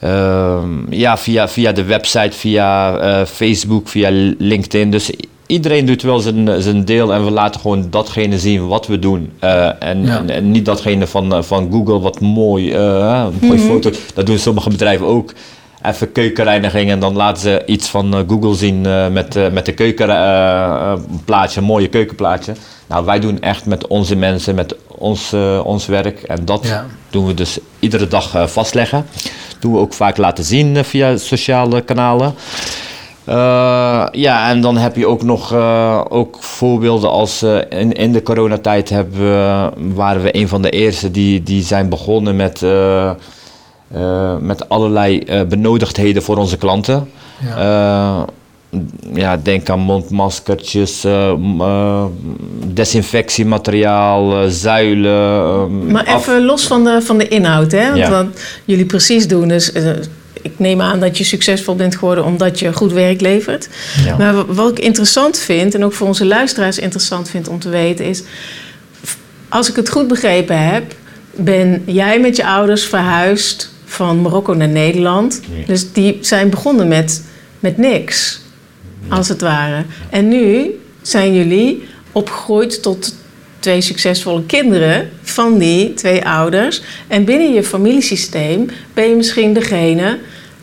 ehm, 0.00 0.92
ja, 0.92 1.18
via, 1.18 1.48
via 1.48 1.72
de 1.72 1.84
website, 1.84 2.36
via 2.36 2.96
eh, 2.98 3.26
Facebook, 3.26 3.88
via 3.88 4.08
LinkedIn. 4.38 4.90
Dus 4.90 5.10
iedereen 5.52 5.86
doet 5.86 6.02
wel 6.02 6.18
zijn, 6.18 6.62
zijn 6.62 6.84
deel 6.84 7.12
en 7.14 7.24
we 7.24 7.30
laten 7.30 7.60
gewoon 7.60 7.86
datgene 7.90 8.38
zien 8.38 8.66
wat 8.68 8.86
we 8.86 8.98
doen. 8.98 9.32
Eh, 9.38 9.66
en, 9.82 10.04
Ja. 10.06 10.16
en, 10.18 10.30
en 10.30 10.50
niet 10.50 10.64
datgene 10.64 11.06
van, 11.06 11.34
eh, 11.34 11.42
van 11.42 11.68
Google, 11.72 12.00
wat 12.00 12.20
mooi, 12.20 12.72
eh 12.72 13.26
mooie 13.40 13.58
foto. 13.58 13.90
Dat 14.14 14.26
doen 14.26 14.38
sommige 14.38 14.70
bedrijven 14.70 15.06
ook. 15.06 15.32
Even 15.82 16.12
keukenreiniging 16.12 16.90
en 16.90 17.00
dan 17.00 17.16
laten 17.16 17.42
ze 17.42 17.62
iets 17.66 17.88
van 17.88 18.14
eh, 18.14 18.20
Google 18.28 18.54
zien 18.54 18.86
eh, 18.86 19.08
met, 19.08 19.36
eh, 19.36 19.50
met 19.50 19.66
de 19.66 19.72
keukenplaatje, 19.72 21.60
een 21.60 21.66
mooie 21.66 21.88
keukenplaatje. 21.88 22.52
Nou, 22.88 23.04
wij 23.04 23.20
doen 23.20 23.40
echt 23.40 23.66
met 23.66 23.86
onze 23.86 24.16
mensen, 24.16 24.54
met 24.54 24.74
ons, 24.88 25.32
eh, 25.32 25.60
ons 25.64 25.86
werk. 25.86 26.22
En 26.22 26.44
dat 26.44 26.66
Ja. 26.66 26.86
doen 27.10 27.26
we 27.26 27.34
dus 27.34 27.58
iedere 27.78 28.08
dag 28.08 28.34
eh, 28.34 28.46
vastleggen. 28.46 29.06
Doen 29.58 29.72
we 29.72 29.78
ook 29.78 29.92
vaak 29.94 30.16
laten 30.16 30.44
zien 30.44 30.76
eh, 30.76 30.82
via 30.84 31.16
sociale 31.16 31.80
kanalen. 31.80 32.34
Eh, 33.24 34.06
ja, 34.12 34.48
en 34.50 34.60
dan 34.60 34.76
heb 34.76 34.96
je 34.96 35.06
ook 35.06 35.22
nog 35.22 35.52
eh, 35.52 36.00
ook 36.08 36.36
voorbeelden 36.40 37.10
als 37.10 37.42
eh, 37.42 37.56
in, 37.68 37.92
in 37.92 38.12
de 38.12 38.22
coronatijd 38.22 38.88
hebben 38.88 39.18
we, 39.20 39.68
waren 39.94 40.22
we 40.22 40.36
een 40.36 40.48
van 40.48 40.62
de 40.62 40.70
eerste 40.70 41.10
die, 41.10 41.42
die 41.42 41.62
zijn 41.62 41.88
begonnen 41.88 42.36
met, 42.36 42.62
met 44.40 44.68
allerlei 44.68 45.24
benodigdheden 45.48 46.22
voor 46.22 46.36
onze 46.36 46.56
klanten. 46.56 47.10
Ja. 47.56 48.26
Ja, 49.14 49.36
denk 49.36 49.68
aan 49.70 49.78
mondmaskertjes, 49.80 51.06
desinfectiemateriaal, 52.66 54.48
zuilen. 54.50 55.90
Maar 55.92 56.06
af- 56.06 56.20
even 56.20 56.44
los 56.44 56.66
van 56.66 56.84
de, 56.84 57.00
van 57.02 57.18
de 57.18 57.28
inhoud, 57.28 57.72
hè? 57.72 57.86
Want 57.86 57.96
Ja. 57.98 58.10
wat 58.10 58.26
jullie 58.64 58.86
precies 58.86 59.28
doen 59.28 59.50
is... 59.50 59.72
ik 60.42 60.52
neem 60.56 60.80
aan 60.80 61.00
dat 61.00 61.18
je 61.18 61.24
succesvol 61.24 61.76
bent 61.76 61.96
geworden 61.96 62.24
omdat 62.24 62.58
je 62.58 62.72
goed 62.72 62.92
werk 62.92 63.20
levert. 63.20 63.68
Ja. 64.04 64.16
Maar 64.16 64.34
wa- 64.34 64.44
wat 64.46 64.70
ik 64.70 64.84
interessant 64.84 65.38
vind, 65.38 65.74
en 65.74 65.84
ook 65.84 65.92
voor 65.92 66.06
onze 66.06 66.26
luisteraars 66.26 66.78
interessant 66.78 67.28
vind 67.28 67.48
om 67.48 67.58
te 67.58 67.68
weten, 67.68 68.04
is... 68.04 68.22
Als 69.48 69.68
ik 69.70 69.76
het 69.76 69.88
goed 69.88 70.08
begrepen 70.08 70.68
heb, 70.68 70.94
ben 71.34 71.82
jij 71.86 72.20
met 72.20 72.36
je 72.36 72.46
ouders 72.46 72.84
verhuisd 72.84 73.72
van 73.84 74.20
Marokko 74.20 74.54
naar 74.54 74.68
Nederland. 74.68 75.40
Dus 75.66 75.92
die 75.92 76.18
zijn 76.20 76.50
begonnen 76.50 76.88
met, 76.88 77.22
met 77.60 77.76
niks, 77.76 78.40
als 79.08 79.28
het 79.28 79.40
ware. 79.40 79.84
En 80.10 80.28
nu 80.28 80.70
zijn 81.02 81.34
jullie 81.34 81.84
opgegroeid 82.12 82.82
tot 82.82 83.14
twee 83.58 83.80
succesvolle 83.80 84.42
kinderen 84.46 85.08
van 85.22 85.58
die 85.58 85.94
twee 85.94 86.26
ouders. 86.26 86.82
En 87.08 87.24
binnen 87.24 87.52
je 87.52 87.62
familiesysteem 87.62 88.68
ben 88.94 89.08
je 89.08 89.14
misschien 89.14 89.52
degene, 89.52 90.18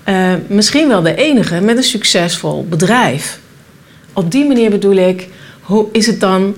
eh, 0.09 0.33
misschien 0.47 0.87
wel 0.87 1.01
de 1.01 1.15
enige 1.15 1.61
met 1.61 1.77
een 1.77 1.83
succesvol 1.83 2.65
bedrijf. 2.69 3.39
Op 4.13 4.31
die 4.31 4.45
manier 4.45 4.69
bedoel 4.69 4.95
ik, 4.95 5.27
hoe 5.61 5.87
is 5.91 6.05
het 6.05 6.19
dan 6.19 6.55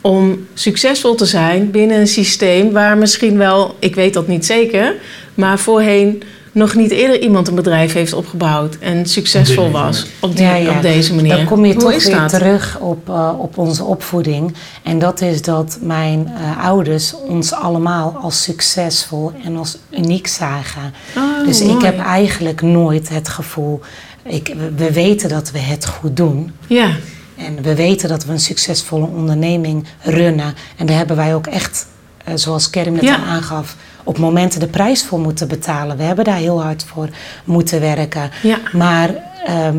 om 0.00 0.46
succesvol 0.54 1.14
te 1.14 1.24
zijn 1.24 1.70
binnen 1.70 1.98
een 1.98 2.06
systeem 2.06 2.72
waar 2.72 2.98
misschien 2.98 3.38
wel, 3.38 3.76
ik 3.78 3.94
weet 3.94 4.14
dat 4.14 4.28
niet 4.28 4.46
zeker, 4.46 4.94
maar 5.34 5.58
voorheen 5.58 6.22
nog 6.58 6.74
niet 6.74 6.90
eerder 6.90 7.20
iemand 7.20 7.48
een 7.48 7.54
bedrijf 7.54 7.92
heeft 7.92 8.12
opgebouwd 8.12 8.76
en 8.80 9.06
succesvol 9.06 9.70
was 9.70 10.06
op, 10.20 10.36
die, 10.36 10.44
Ja, 10.46 10.54
ja. 10.54 10.76
op 10.76 10.82
deze 10.82 11.14
manier. 11.14 11.36
Dan 11.36 11.44
kom 11.44 11.64
je 11.64 11.72
Hoe 11.74 11.82
toch 11.82 12.04
weer 12.04 12.16
dat? 12.20 12.28
terug 12.28 12.78
op, 12.80 13.08
eh, 13.08 13.32
op 13.38 13.58
onze 13.58 13.84
opvoeding. 13.84 14.54
En 14.82 14.98
dat 14.98 15.20
is 15.20 15.42
dat 15.42 15.78
mijn 15.80 16.26
eh, 16.28 16.64
ouders 16.64 17.14
ons 17.28 17.52
allemaal 17.52 18.16
als 18.22 18.42
succesvol 18.42 19.32
en 19.44 19.56
als 19.56 19.78
uniek 19.90 20.26
zagen. 20.26 20.94
Oh, 21.16 21.46
dus 21.46 21.60
ik 21.60 21.82
heb 21.82 21.98
eigenlijk 21.98 22.62
nooit 22.62 23.08
het 23.08 23.28
gevoel. 23.28 23.80
Ik, 24.24 24.54
we- 24.56 24.72
we 24.84 24.92
weten 24.92 25.28
dat 25.28 25.50
we 25.50 25.58
het 25.58 25.86
goed 25.86 26.16
doen. 26.16 26.52
Ja, 26.66 26.90
En 27.36 27.62
we 27.62 27.74
weten 27.74 28.08
dat 28.08 28.24
we 28.24 28.32
een 28.32 28.40
succesvolle 28.40 29.06
onderneming 29.06 29.84
runnen. 30.02 30.54
En 30.76 30.86
daar 30.86 30.96
hebben 30.96 31.16
wij 31.16 31.34
ook 31.34 31.46
echt, 31.46 31.86
eh, 32.24 32.34
zoals 32.36 32.70
Kerm 32.70 32.92
net 32.92 33.02
Ja. 33.02 33.14
al 33.16 33.22
aangaf, 33.24 33.76
op 34.08 34.18
momenten 34.18 34.60
de 34.60 34.66
prijs 34.66 35.04
voor 35.04 35.20
moeten 35.20 35.48
betalen. 35.48 35.96
We 35.96 36.02
hebben 36.02 36.24
daar 36.24 36.36
heel 36.36 36.62
hard 36.62 36.84
voor 36.84 37.08
moeten 37.44 37.80
werken. 37.80 38.30
Ja. 38.42 38.58
Maar 38.72 39.14
ehm, 39.46 39.78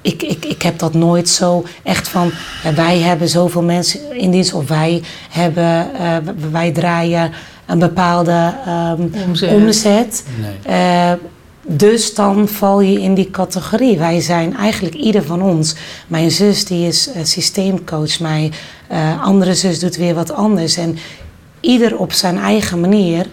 ik, 0.00 0.22
ik, 0.22 0.44
ik 0.44 0.62
heb 0.62 0.78
dat 0.78 0.94
nooit 0.94 1.28
zo 1.28 1.64
echt 1.82 2.08
van, 2.08 2.30
eh, 2.64 2.72
wij 2.72 2.98
hebben 2.98 3.28
zoveel 3.28 3.62
mensen 3.62 4.18
in 4.18 4.30
dienst, 4.30 4.52
of 4.52 4.68
wij, 4.68 5.02
hebben, 5.30 5.94
eh, 5.94 6.16
wij 6.50 6.72
draaien 6.72 7.32
een 7.66 7.78
bepaalde 7.78 8.54
ehm, 8.66 9.02
Omzet. 9.26 9.50
omzet. 9.50 10.24
Nee. 10.40 10.76
Eh, 10.76 11.12
dus 11.68 12.14
dan 12.14 12.48
val 12.48 12.80
je 12.80 13.00
in 13.00 13.14
die 13.14 13.30
categorie. 13.30 13.98
Wij 13.98 14.20
zijn 14.20 14.56
eigenlijk 14.56 14.94
ieder 14.94 15.24
van 15.24 15.42
ons. 15.42 15.74
Mijn 16.06 16.30
zus 16.30 16.64
die 16.64 16.86
is 16.86 17.10
systeemcoach. 17.22 18.20
Mijn 18.20 18.52
eh, 18.86 19.22
andere 19.22 19.54
zus 19.54 19.78
doet 19.78 19.96
weer 19.96 20.14
wat 20.14 20.32
anders. 20.32 20.76
En 20.76 20.98
ieder 21.60 21.98
op 21.98 22.12
zijn 22.12 22.38
eigen 22.38 22.80
manier. 22.80 23.26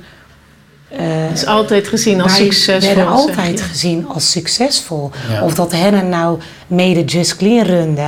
Eh, 0.97 1.31
is 1.31 1.45
altijd 1.45 1.87
gezien 1.87 2.21
als 2.21 2.31
wij 2.37 2.41
succesvol. 2.41 2.95
werden 2.95 3.03
zeg 3.03 3.13
altijd 3.13 3.59
je. 3.59 3.65
gezien 3.65 4.07
als 4.07 4.31
succesvol. 4.31 5.11
Ja. 5.31 5.43
Of 5.43 5.53
dat 5.53 5.71
Hennen 5.71 6.09
nou 6.09 6.39
mede 6.67 7.03
Just 7.03 7.35
Clean 7.37 7.65
runde. 7.65 8.07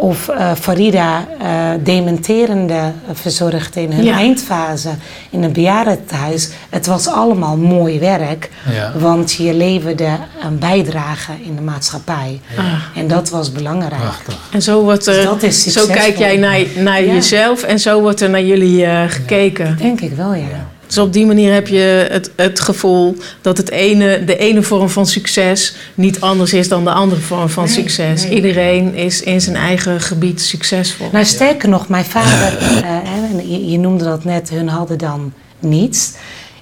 Of 0.00 0.28
eh, 0.28 0.52
Farida 0.60 1.26
eh, 1.40 1.48
dementerende 1.82 2.92
verzorgde 3.12 3.80
in 3.82 3.92
hun 3.92 4.04
Ja. 4.04 4.14
eindfase 4.16 4.88
in 5.30 5.42
een 5.42 5.52
bejaardentehuis. 5.52 6.50
Het 6.70 6.86
was 6.86 7.06
allemaal 7.08 7.56
mooi 7.56 7.98
werk. 7.98 8.50
Ja. 8.74 8.92
Want 8.98 9.32
je 9.32 9.54
leverde 9.54 10.08
een 10.42 10.58
bijdrage 10.58 11.32
in 11.44 11.56
de 11.56 11.62
maatschappij. 11.62 12.40
Ah. 12.56 12.64
En 12.96 13.06
dat 13.08 13.28
was 13.30 13.52
belangrijk. 13.52 14.00
Prachtig. 14.00 14.38
En 14.52 14.62
zo, 14.62 14.82
wordt 14.82 15.06
er, 15.06 15.24
Dat 15.24 15.42
is 15.42 15.62
zo 15.66 15.86
kijk 15.86 16.18
jij 16.18 16.36
naar, 16.36 16.60
naar 16.76 17.04
Ja. 17.04 17.12
jezelf 17.12 17.62
en 17.62 17.78
zo 17.80 18.00
wordt 18.00 18.20
er 18.20 18.30
naar 18.30 18.44
jullie 18.44 18.86
gekeken. 19.08 19.76
Denk 19.80 20.00
ik 20.00 20.12
wel, 20.12 20.34
ja. 20.34 20.66
Dus 20.88 20.98
op 20.98 21.12
die 21.12 21.26
manier 21.26 21.52
heb 21.52 21.68
je 21.68 22.06
het, 22.10 22.30
het 22.36 22.60
gevoel 22.60 23.16
dat 23.40 23.56
het 23.56 23.70
ene, 23.70 24.24
de 24.24 24.36
ene 24.36 24.62
vorm 24.62 24.88
van 24.88 25.06
succes 25.06 25.74
niet 25.94 26.20
anders 26.20 26.52
is 26.52 26.68
dan 26.68 26.84
de 26.84 26.90
andere 26.92 27.20
vorm 27.20 27.48
van 27.48 27.64
Nee, 27.64 27.72
succes. 27.72 28.22
nee. 28.22 28.34
Iedereen 28.34 28.94
is 28.94 29.22
in 29.22 29.40
zijn 29.40 29.56
eigen 29.56 30.00
gebied 30.00 30.40
succesvol. 30.40 31.08
Nou, 31.12 31.24
sterker 31.24 31.68
nog, 31.68 31.88
mijn 31.88 32.04
vader, 32.04 32.58
en 33.04 33.50
je, 33.50 33.70
je 33.70 33.78
noemde 33.78 34.04
dat 34.04 34.24
net, 34.24 34.50
hun 34.50 34.68
hadden 34.68 34.98
dan 34.98 35.32
niets. 35.58 36.12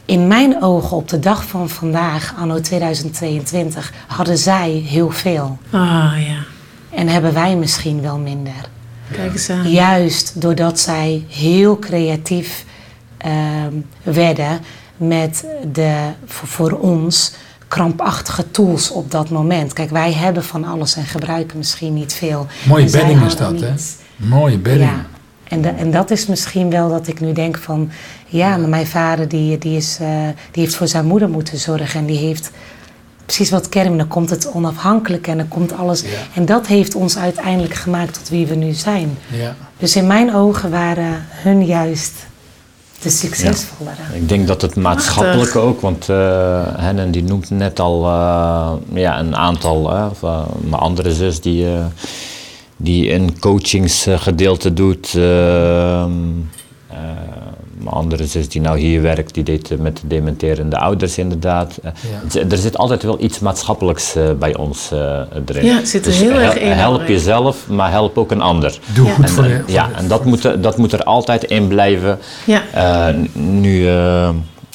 In 0.04 0.26
mijn 0.26 0.62
ogen, 0.62 0.96
op 0.96 1.08
de 1.08 1.18
dag 1.18 1.44
van 1.46 1.68
vandaag, 1.68 2.34
anno 2.38 2.60
2022, 2.60 3.92
hadden 4.06 4.38
zij 4.38 4.82
heel 4.86 5.10
veel. 5.10 5.58
Ah 5.70 6.12
ja, 6.18 6.44
En 6.90 7.08
hebben 7.08 7.34
wij 7.34 7.56
misschien 7.56 8.00
wel 8.02 8.18
minder. 8.18 8.52
kijk 9.12 9.32
eens 9.32 9.50
aan. 9.50 9.70
Juist 9.70 10.40
doordat 10.40 10.80
zij 10.80 11.24
heel 11.28 11.78
creatief 11.78 12.64
werden 14.02 14.60
met 14.96 15.44
de, 15.72 15.96
voor, 16.26 16.48
voor 16.48 16.70
ons, 16.72 17.32
krampachtige 17.68 18.50
tools 18.50 18.90
op 18.90 19.10
dat 19.10 19.30
moment. 19.30 19.72
Kijk, 19.72 19.90
wij 19.90 20.12
hebben 20.12 20.44
van 20.44 20.64
alles 20.64 20.96
en 20.96 21.04
gebruiken 21.04 21.58
misschien 21.58 21.94
niet 21.94 22.12
veel. 22.14 22.46
Mooie 22.68 22.90
bedding 22.90 23.24
is 23.24 23.36
dat, 23.36 23.60
hè? 23.60 23.72
Mooie 24.16 24.58
bedding. 24.58 24.90
Ja, 24.90 25.06
en, 25.48 25.60
de- 25.62 25.68
en 25.68 25.90
dat 25.90 26.10
is 26.10 26.26
misschien 26.26 26.70
wel 26.70 26.88
dat 26.88 27.08
ik 27.08 27.20
nu 27.20 27.32
denk 27.32 27.58
van... 27.58 27.90
Ja, 28.28 28.56
maar 28.56 28.68
mijn 28.68 28.86
vader 28.86 29.28
die, 29.28 29.58
die, 29.58 29.76
is, 29.76 29.98
eh, 30.00 30.08
die 30.50 30.62
heeft 30.62 30.74
voor 30.74 30.88
zijn 30.88 31.06
moeder 31.06 31.28
moeten 31.28 31.58
zorgen. 31.58 32.00
En 32.00 32.06
die 32.06 32.18
heeft 32.18 32.50
precies 33.24 33.50
wat 33.50 33.68
Kerm, 33.68 33.96
dan 33.98 34.08
komt 34.08 34.30
het 34.30 34.50
onafhankelijk 34.52 35.26
en 35.26 35.36
dan 35.36 35.48
komt 35.48 35.72
alles. 35.76 36.00
Ja. 36.00 36.06
En 36.34 36.44
dat 36.46 36.66
heeft 36.66 36.94
ons 36.94 37.16
uiteindelijk 37.18 37.74
gemaakt 37.74 38.14
tot 38.14 38.28
wie 38.28 38.46
we 38.46 38.54
nu 38.54 38.72
zijn. 38.72 39.18
Ja. 39.30 39.54
Dus 39.78 39.96
in 39.96 40.06
mijn 40.06 40.34
ogen 40.34 40.70
waren 40.70 41.24
hun 41.30 41.64
juist 41.64 42.12
de 43.02 43.10
succesvollere. 43.10 44.02
Ik 44.14 44.28
denk 44.28 44.46
dat 44.46 44.62
het 44.62 44.76
maatschappelijke 44.76 45.58
ook, 45.58 45.80
want 45.80 46.08
eh 46.08 46.62
Hennen 46.76 47.10
die 47.10 47.22
noemt 47.22 47.50
net 47.50 47.80
al 47.80 48.04
eh, 48.04 48.72
ja, 48.92 49.18
een 49.18 49.36
aantal, 49.36 50.08
of, 50.10 50.22
eh, 50.22 50.42
mijn 50.60 50.82
andere 50.82 51.12
zus 51.12 51.40
die, 51.40 51.66
die 52.76 53.12
een 53.12 53.38
coachingsgedeelte 53.38 54.72
doet. 54.72 55.18
Mijn 57.86 57.96
andere 57.96 58.26
zus 58.26 58.48
die 58.48 58.60
nou 58.60 58.78
hier 58.78 59.02
werkt, 59.02 59.34
die 59.34 59.44
deed 59.44 59.70
eh, 59.70 59.78
met 59.78 59.96
de 60.00 60.06
dementerende 60.06 60.78
ouders 60.78 61.18
inderdaad. 61.18 61.78
Eh, 61.82 61.90
Ja. 62.32 62.40
Er 62.50 62.56
zit 62.58 62.76
altijd 62.78 63.02
wel 63.02 63.16
iets 63.20 63.38
maatschappelijks 63.38 64.14
eh, 64.16 64.22
bij 64.38 64.56
ons 64.56 64.90
eh, 64.92 65.20
erin. 65.46 65.64
Ja, 65.64 65.76
het 65.76 65.88
zit 65.88 66.04
er 66.06 66.10
Dus 66.10 66.20
heel 66.20 66.30
erg 66.40 66.54
in, 66.58 66.70
Help 66.70 67.06
jezelf, 67.06 67.68
maar 67.68 67.90
help 67.90 68.18
ook 68.18 68.30
een 68.30 68.40
ander. 68.42 68.78
Doe 68.94 69.06
Ja. 69.06 69.12
goed 69.14 69.24
En, 69.24 69.30
voor 69.30 69.44
voor 69.44 69.62
ja, 69.66 69.88
en 69.96 70.08
dat 70.08 70.24
moet, 70.24 70.44
er- 70.44 70.60
dat 70.60 70.76
moet 70.76 70.92
er 70.92 71.02
altijd 71.02 71.44
in 71.44 71.68
blijven. 71.68 72.18
Ja, 72.46 72.62
Eh, 72.72 73.14
nu, 73.32 73.80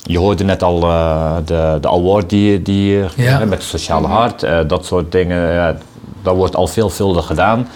je 0.03 0.17
hoorde 0.17 0.43
net 0.43 0.63
al 0.63 0.81
eh, 0.83 1.35
de, 1.45 1.77
de 1.81 1.89
award 1.89 2.29
die, 2.29 2.61
die 2.61 3.03
Ja. 3.15 3.39
met 3.39 3.49
het 3.57 3.63
sociale 3.63 4.07
hart, 4.07 4.43
eh, 4.43 4.59
dat 4.67 4.85
soort 4.85 5.11
dingen, 5.11 5.53
ja, 5.53 5.77
dat 6.23 6.35
wordt 6.35 6.55
al 6.55 6.67
veelvuldig 6.67 7.25
gedaan. 7.25 7.67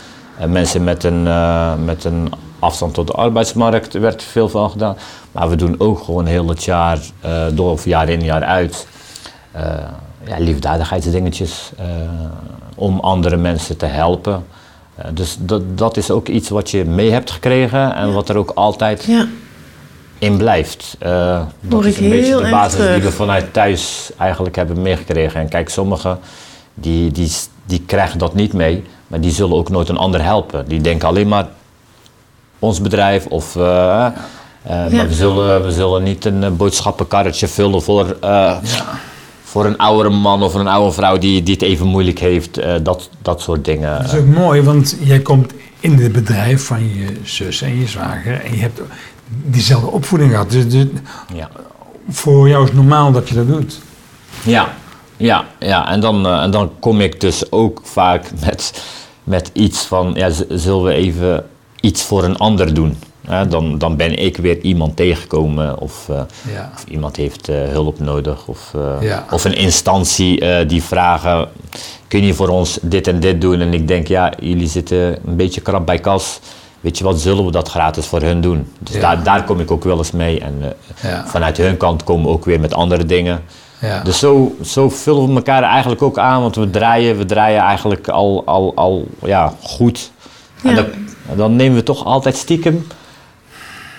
Mensen 0.48 0.84
met 0.84 1.04
een, 1.04 1.28
eh, 1.28 1.71
met 1.86 2.04
een 2.04 2.30
afstand 2.65 2.93
tot 2.93 3.08
de 3.08 3.13
arbeidsmarkt 3.13 3.93
werd 3.93 4.23
veel 4.23 4.49
van 4.49 4.69
gedaan. 4.69 4.97
Maar 5.32 5.49
we 5.49 5.56
doen 5.56 5.75
ook 5.78 5.99
gewoon 5.99 6.25
heel 6.25 6.49
het 6.49 6.63
jaar 6.63 6.99
eh, 7.21 7.45
door, 7.54 7.71
of 7.71 7.86
jaar 7.86 8.10
in 8.10 8.23
jaar 8.23 8.43
uit, 8.43 8.88
eh 9.51 9.63
ja, 10.28 10.39
liefdadigheidsdingetjes 10.39 11.71
eh, 11.78 11.86
om 12.75 12.99
andere 12.99 13.38
mensen 13.38 13.78
te 13.78 13.86
helpen. 13.86 14.45
Dus 15.13 15.38
dat, 15.39 15.78
dat 15.78 15.97
is 15.97 16.12
ook 16.12 16.28
iets 16.28 16.49
wat 16.49 16.71
je 16.71 16.86
mee 16.86 17.12
hebt 17.12 17.32
gekregen 17.32 17.95
en 17.95 18.13
wat 18.13 18.30
er 18.30 18.38
ook 18.38 18.51
altijd 18.56 19.04
ja. 19.04 19.28
in 20.19 20.38
blijft. 20.38 20.97
Dat 21.60 21.86
is 21.86 21.99
een 21.99 22.10
beetje 22.10 22.41
de 22.41 22.49
basis 22.49 22.93
die 22.93 23.01
we 23.01 23.12
vanuit 23.12 23.54
thuis 23.54 24.12
eigenlijk 24.17 24.56
hebben 24.56 24.82
meegekregen. 24.82 25.39
En 25.39 25.47
kijk, 25.47 25.69
sommigen 25.69 26.19
die, 26.73 27.12
die, 27.12 27.32
die 27.65 27.82
krijgen 27.86 28.19
dat 28.19 28.34
niet 28.34 28.54
mee, 28.54 28.84
maar 29.08 29.21
die 29.21 29.32
zullen 29.32 29.56
ook 29.56 29.69
nooit 29.69 29.89
een 29.89 29.97
ander 29.97 30.23
helpen. 30.23 30.65
Die 30.67 30.82
denken 30.82 31.08
alleen 31.08 31.28
maar 31.28 31.47
ons 32.60 32.82
bedrijf 32.82 33.26
of... 33.26 33.56
eh, 33.56 34.06
eh, 34.06 34.12
Ja. 34.63 34.89
Maar 34.91 35.08
we 35.08 35.13
zullen, 35.13 35.63
we 35.65 35.72
zullen 35.72 36.04
niet 36.04 36.26
een 36.26 36.44
eh, 36.44 36.52
boodschappenkarretje 36.52 37.48
vullen 37.48 37.82
voor, 37.82 38.18
eh, 38.22 38.58
voor 39.44 39.65
een 39.65 39.78
oudere 39.78 40.10
man 40.10 40.44
of 40.44 40.54
een 40.54 40.68
oude 40.68 40.91
vrouw 40.91 41.18
die, 41.18 41.44
die 41.44 41.54
het 41.54 41.63
even 41.63 41.88
moeilijk 41.88 42.20
heeft. 42.20 42.58
eh, 42.58 42.74
dat, 42.84 43.10
dat 43.22 43.41
soort 43.41 43.65
dingen. 43.65 44.02
Dat 44.02 44.13
is 44.13 44.20
ook 44.20 44.26
mooi, 44.28 44.62
want 44.62 44.98
jij 45.02 45.20
komt 45.20 45.54
in 45.80 45.98
het 46.00 46.12
bedrijf 46.12 46.65
van 46.65 46.84
je 46.96 47.06
zus 47.24 47.62
en 47.62 47.80
je 47.80 47.88
zwager 47.88 48.41
en 48.46 48.56
je 48.56 48.62
hebt 48.62 48.82
diezelfde 49.28 49.88
opvoeding 49.91 50.32
gehad. 50.32 50.52
Dus, 50.52 50.68
dus 50.70 50.86
ja. 51.34 51.50
voor 52.10 52.50
jou 52.50 52.63
is 52.63 52.70
het 52.70 52.78
normaal 52.78 53.12
dat 53.12 53.30
je 53.30 53.36
dat 53.36 53.48
doet. 53.48 53.80
Ja, 54.44 54.68
ja, 55.18 55.46
ja. 55.60 55.89
En, 55.89 56.00
dan, 56.00 56.26
eh, 56.26 56.41
en 56.41 56.52
dan 56.52 56.72
kom 56.80 57.02
ik 57.02 57.22
dus 57.22 57.52
ook 57.52 57.82
vaak 57.84 58.32
met, 58.46 58.84
met 59.24 59.50
iets 59.54 59.82
van, 59.84 60.12
ja, 60.15 60.30
zullen 60.50 60.84
we 60.84 60.94
even 60.94 61.46
iets 61.86 62.04
voor 62.04 62.24
een 62.24 62.38
ander 62.38 62.74
doen? 62.74 62.98
Hè, 63.28 63.48
dan, 63.48 63.78
dan 63.78 63.95
ben 63.95 64.17
ik 64.17 64.38
weer 64.38 64.60
iemand 64.62 64.95
tegengekomen 64.95 65.80
of, 65.80 66.10
eh, 66.10 66.21
Ja. 66.54 66.71
of 66.76 66.84
iemand 66.89 67.15
heeft 67.15 67.50
eh, 67.50 67.56
hulp 67.69 68.00
nodig 68.00 68.48
of, 68.48 68.71
eh, 68.76 69.08
Ja. 69.08 69.26
of 69.32 69.43
een 69.45 69.56
instantie 69.58 70.39
eh, 70.39 70.67
die 70.67 70.84
vragen, 70.84 71.48
kun 72.08 72.24
je 72.26 72.34
voor 72.34 72.48
ons 72.50 72.80
dit 72.82 73.08
en 73.08 73.19
dit 73.19 73.41
doen? 73.41 73.62
En 73.62 73.74
ik 73.74 73.88
denk, 73.88 74.08
ja, 74.08 74.34
jullie 74.39 74.67
zitten 74.67 75.17
een 75.28 75.36
beetje 75.36 75.62
krap 75.62 75.86
bij 75.86 76.00
kas. 76.00 76.39
Weet 76.82 76.98
je 76.98 77.04
wat, 77.04 77.19
zullen 77.21 77.45
we 77.45 77.52
dat 77.52 77.69
gratis 77.69 78.06
voor 78.06 78.21
hun 78.21 78.41
doen? 78.41 78.67
Dus 78.80 78.95
Ja. 78.95 79.02
daar, 79.02 79.24
daar 79.24 79.43
kom 79.43 79.60
ik 79.60 79.71
ook 79.71 79.84
wel 79.84 79.98
eens 79.98 80.12
mee. 80.12 80.39
En 80.39 80.56
eh, 80.62 81.10
Ja. 81.12 81.24
vanuit 81.28 81.58
hun 81.58 81.78
kant 81.78 82.04
komen 82.04 82.26
we 82.26 82.32
ook 82.32 82.45
weer 82.45 82.60
met 82.60 82.74
andere 82.74 83.06
dingen. 83.06 83.41
Ja. 83.82 84.04
Dus 84.04 84.19
zo, 84.19 84.56
zo 84.63 84.89
vullen 84.89 85.28
we 85.30 85.36
elkaar 85.36 85.63
eigenlijk 85.63 86.02
ook 86.02 86.17
aan, 86.17 86.41
want 86.41 86.56
we 86.56 86.69
draaien, 86.69 87.17
we 87.17 87.26
draaien 87.26 87.62
eigenlijk 87.62 88.08
al, 88.08 88.41
al, 88.45 88.71
al 88.76 89.08
ja, 89.24 89.54
goed. 89.62 90.12
En 90.63 90.76
Ja. 90.76 90.86
Dan, 91.35 91.55
nemen 91.55 91.77
we 91.77 91.83
toch 91.83 92.05
altijd 92.05 92.35
stiekem, 92.35 92.88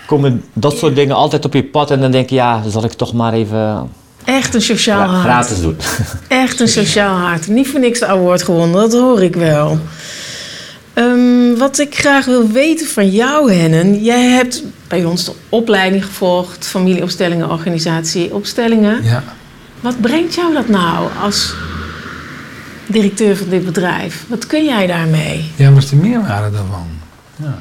komen 0.07 0.45
dat 0.53 0.77
soort 0.79 0.95
dingen 0.95 1.15
altijd 1.17 1.45
op 1.45 1.53
je 1.55 1.65
pad 1.65 1.91
en 1.91 2.01
dan 2.01 2.11
denk 2.11 2.29
je, 2.29 2.35
ja, 2.35 2.63
zal 2.69 2.85
ik 2.85 2.93
toch 2.93 3.13
maar 3.13 3.33
even 3.33 3.89
Echt 4.25 4.55
een 4.55 4.63
sociaal 4.63 5.01
ja, 5.01 5.07
hart. 5.07 5.25
gratis 5.25 5.61
doen. 5.61 5.77
Echt 6.29 6.61
een 6.61 6.69
sociaal 6.69 7.17
hart. 7.17 7.49
Niet 7.49 7.69
voor 7.69 7.81
niks 7.81 7.99
de 7.99 8.07
award 8.07 8.43
gewonnen, 8.43 8.81
dat 8.81 8.93
hoor 8.93 9.23
ik 9.23 9.35
wel. 9.37 9.79
Ehm, 10.93 11.55
wat 11.59 11.79
ik 11.79 11.99
graag 11.99 12.25
wil 12.25 12.49
weten 12.49 12.87
van 12.87 13.11
jou, 13.11 13.53
Hennen. 13.53 14.03
Jij 14.03 14.23
hebt 14.23 14.63
bij 14.89 15.05
ons 15.05 15.25
de 15.25 15.33
opleiding 15.49 16.05
gevolgd, 16.05 16.67
familieopstellingen, 16.67 17.51
organisatie, 17.51 18.35
opstellingen. 18.35 19.03
ja. 19.05 19.23
Wat 19.81 20.01
brengt 20.01 20.35
jou 20.35 20.55
dat 20.55 20.69
nou 20.69 21.09
als 21.23 21.55
directeur 22.87 23.37
van 23.37 23.49
dit 23.49 23.65
bedrijf? 23.65 24.25
Wat 24.29 24.47
kun 24.47 24.65
jij 24.65 24.87
daarmee? 24.87 25.51
Ja, 25.57 25.73
wat 25.73 25.83
is 25.83 25.89
de 25.89 25.97
meerwaarde 25.97 26.57
daarvan? 26.57 26.87
Ja. 27.37 27.59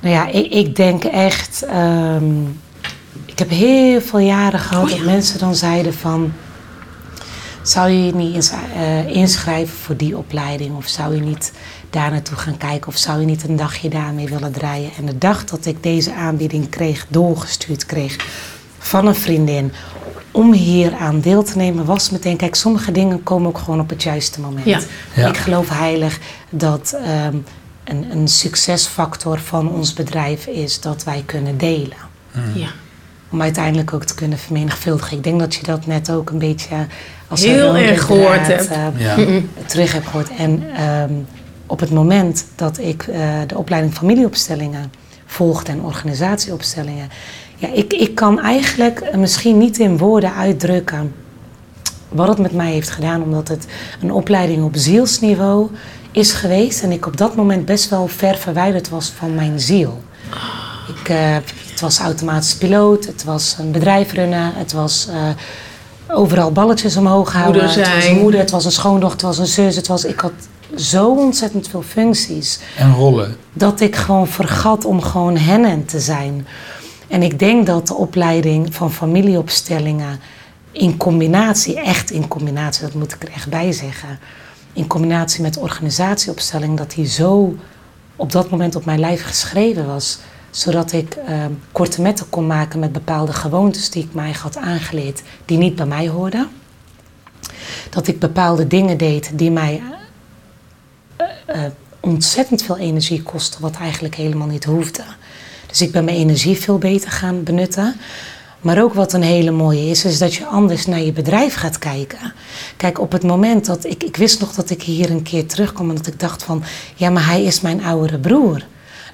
Nou 0.00 0.14
ja, 0.14 0.26
ik, 0.28 0.52
ik 0.52 0.76
denk 0.76 1.04
echt. 1.04 1.62
ehm, 1.62 2.40
ik 3.26 3.38
heb 3.38 3.50
heel 3.50 4.00
veel 4.00 4.18
jaren 4.18 4.58
gehad 4.60 4.82
Oh 4.84 4.90
ja. 4.90 4.96
dat 4.96 5.04
mensen 5.04 5.38
dan 5.38 5.54
zeiden 5.54 5.94
van. 5.94 6.32
Zou 7.62 7.90
je 7.90 8.04
je 8.06 8.14
niet 8.14 8.34
ins- 8.34 8.52
eh, 8.74 9.06
inschrijven 9.16 9.76
voor 9.78 9.96
die 9.96 10.16
opleiding? 10.16 10.76
Of 10.76 10.86
zou 10.88 11.14
je 11.14 11.20
niet 11.20 11.52
daar 11.90 12.10
naartoe 12.10 12.36
gaan 12.36 12.56
kijken? 12.56 12.88
Of 12.88 12.96
zou 12.96 13.20
je 13.20 13.26
niet 13.26 13.48
een 13.48 13.56
dagje 13.56 13.88
daarmee 13.88 14.28
willen 14.28 14.52
draaien? 14.52 14.90
En 14.98 15.06
de 15.06 15.18
dag 15.18 15.44
dat 15.44 15.66
ik 15.66 15.82
deze 15.82 16.14
aanbieding 16.14 16.68
kreeg, 16.68 17.06
doorgestuurd 17.08 17.86
kreeg 17.86 18.16
van 18.78 19.06
een 19.06 19.14
vriendin. 19.14 19.72
Om 20.30 20.52
hier 20.52 20.94
aan 20.94 21.20
deel 21.20 21.42
te 21.42 21.56
nemen, 21.56 21.84
was 21.84 22.10
meteen. 22.10 22.36
Kijk, 22.36 22.54
sommige 22.54 22.92
dingen 22.92 23.22
komen 23.22 23.48
ook 23.48 23.58
gewoon 23.58 23.80
op 23.80 23.88
het 23.88 24.02
juiste 24.02 24.40
moment. 24.40 24.64
Ja. 24.66 24.80
Ja. 25.14 25.28
Ik 25.28 25.36
geloof 25.36 25.68
heilig 25.68 26.18
dat 26.50 26.96
ehm, 27.04 27.36
een, 27.90 28.06
een 28.10 28.28
succesfactor 28.28 29.38
van 29.40 29.70
ons 29.70 29.92
bedrijf 29.92 30.46
is 30.46 30.80
dat 30.80 31.04
wij 31.04 31.22
kunnen 31.26 31.58
delen. 31.58 32.08
Ja. 32.54 32.68
om 33.30 33.42
uiteindelijk 33.42 33.92
ook 33.92 34.04
te 34.04 34.14
kunnen 34.14 34.38
vermenigvuldigen. 34.38 35.16
Ik 35.16 35.24
denk 35.24 35.40
dat 35.40 35.54
je 35.54 35.62
dat 35.62 35.86
net 35.86 36.10
ook 36.10 36.30
een 36.30 36.38
beetje 36.38 36.86
als 37.28 37.42
Heel 37.42 37.76
erg 37.76 38.02
gehoord 38.04 38.44
draad, 38.44 38.46
hebt. 38.46 38.68
eh, 38.68 38.86
Ja. 38.98 39.40
terug 39.66 39.92
heb 39.92 40.06
gehoord. 40.06 40.28
En 40.38 40.62
ehm, 40.76 41.12
op 41.66 41.80
het 41.80 41.90
moment 41.90 42.46
dat 42.54 42.78
ik 42.78 43.02
eh, 43.02 43.20
de 43.46 43.58
opleiding 43.58 43.94
familieopstellingen 43.94 44.92
volgde 45.26 45.72
en 45.72 45.82
organisatieopstellingen, 45.82 47.08
ja, 47.56 47.68
ik, 47.72 47.92
ik 47.92 48.14
kan 48.14 48.40
eigenlijk 48.40 49.00
eh, 49.00 49.18
misschien 49.18 49.58
niet 49.58 49.78
in 49.78 49.98
woorden 49.98 50.34
uitdrukken 50.34 51.14
wat 52.08 52.28
het 52.28 52.38
met 52.38 52.52
mij 52.52 52.72
heeft 52.72 52.90
gedaan, 52.90 53.22
omdat 53.22 53.48
het 53.48 53.66
een 54.02 54.12
opleiding 54.12 54.64
op 54.64 54.72
zielsniveau 54.76 55.70
is 56.12 56.32
geweest 56.32 56.82
en 56.82 56.92
ik 56.92 57.06
op 57.06 57.16
dat 57.16 57.36
moment 57.36 57.64
best 57.64 57.88
wel 57.88 58.06
ver 58.08 58.36
verwijderd 58.36 58.88
was 58.88 59.12
van 59.16 59.34
mijn 59.34 59.60
ziel. 59.60 60.02
Ik, 61.00 61.08
eh, 61.08 61.36
het 61.70 61.80
was 61.80 61.98
automatisch 61.98 62.54
piloot, 62.56 63.06
het 63.06 63.24
was 63.24 63.56
een 63.58 63.70
bedrijf 63.72 64.12
runnen, 64.12 64.52
het 64.54 64.72
was 64.72 65.08
eh, 65.10 65.28
overal 66.08 66.52
balletjes 66.52 66.96
omhoog 66.96 67.32
houden. 67.32 67.62
Moeder 67.64 67.78
Het 67.84 67.94
was 67.94 68.04
zijn. 68.04 68.16
een 68.16 68.22
moeder, 68.22 68.40
het 68.40 68.50
was 68.50 68.64
een 68.64 68.72
schoondochter, 68.72 69.28
het 69.28 69.36
was 69.36 69.38
een 69.48 69.52
zus. 69.64 69.76
Het 69.76 69.86
was, 69.86 70.04
ik 70.04 70.20
had 70.20 70.32
zo 70.76 71.08
ontzettend 71.10 71.68
veel 71.68 71.82
functies 71.82 72.58
En 72.76 72.94
rollen. 72.94 73.36
dat 73.52 73.80
ik 73.80 73.96
gewoon 73.96 74.28
vergat 74.28 74.84
om 74.84 75.02
gewoon 75.02 75.36
hen 75.36 75.84
te 75.84 76.00
zijn. 76.00 76.46
En 77.08 77.22
ik 77.22 77.38
denk 77.38 77.66
dat 77.66 77.86
de 77.86 77.94
opleiding 77.94 78.74
van 78.74 78.92
familieopstellingen 78.92 80.20
in 80.72 80.96
combinatie, 80.96 81.80
echt 81.80 82.10
in 82.10 82.28
combinatie, 82.28 82.82
dat 82.82 82.94
moet 82.94 83.12
ik 83.12 83.22
er 83.22 83.32
echt 83.34 83.48
bij 83.48 83.72
zeggen, 83.72 84.18
in 84.72 84.86
combinatie 84.86 85.42
met 85.42 85.58
organisatieopstelling, 85.58 86.76
dat 86.76 86.90
die 86.90 87.06
zo 87.06 87.56
op 88.16 88.32
dat 88.32 88.50
moment 88.50 88.76
op 88.76 88.84
mijn 88.84 89.00
lijf 89.00 89.22
geschreven 89.22 89.86
was, 89.86 90.18
zodat 90.50 90.92
ik 90.92 91.14
eh, 91.14 91.44
korte 91.72 92.02
metten 92.02 92.28
kon 92.28 92.46
maken 92.46 92.78
met 92.78 92.92
bepaalde 92.92 93.32
gewoontes 93.32 93.90
die 93.90 94.04
ik 94.04 94.14
mij 94.14 94.32
had 94.32 94.56
aangeleerd, 94.56 95.22
die 95.44 95.58
niet 95.58 95.76
bij 95.76 95.86
mij 95.86 96.08
hoorden. 96.08 96.48
Dat 97.90 98.06
ik 98.06 98.18
bepaalde 98.18 98.66
dingen 98.66 98.96
deed 98.96 99.30
die 99.38 99.50
mij 99.50 99.82
eh, 101.16 101.26
eh, 101.46 101.70
ontzettend 102.00 102.62
veel 102.62 102.78
energie 102.78 103.22
kostten, 103.22 103.60
wat 103.60 103.76
eigenlijk 103.76 104.14
helemaal 104.14 104.46
niet 104.46 104.64
hoefde. 104.64 105.02
Dus 105.66 105.80
ik 105.80 105.92
ben 105.92 106.04
mijn 106.04 106.16
energie 106.16 106.56
veel 106.56 106.78
beter 106.78 107.10
gaan 107.10 107.42
benutten. 107.42 107.96
Maar 108.60 108.82
ook 108.82 108.94
wat 108.94 109.12
een 109.12 109.22
hele 109.22 109.50
mooie 109.50 109.90
is, 109.90 110.04
is 110.04 110.18
dat 110.18 110.34
je 110.34 110.46
anders 110.46 110.86
naar 110.86 111.00
je 111.00 111.12
bedrijf 111.12 111.54
gaat 111.54 111.78
kijken. 111.78 112.32
Kijk, 112.76 113.00
op 113.00 113.12
het 113.12 113.22
moment 113.22 113.66
dat 113.66 113.84
ik, 113.84 114.02
ik 114.02 114.16
wist 114.16 114.40
nog 114.40 114.54
dat 114.54 114.70
ik 114.70 114.82
hier 114.82 115.10
een 115.10 115.22
keer 115.22 115.46
terugkwam 115.46 115.88
en 115.88 115.96
dat 115.96 116.06
ik 116.06 116.20
dacht 116.20 116.42
van, 116.42 116.62
ja, 116.94 117.10
maar 117.10 117.26
hij 117.26 117.42
is 117.44 117.60
mijn 117.60 117.84
oudere 117.84 118.18
broer. 118.18 118.64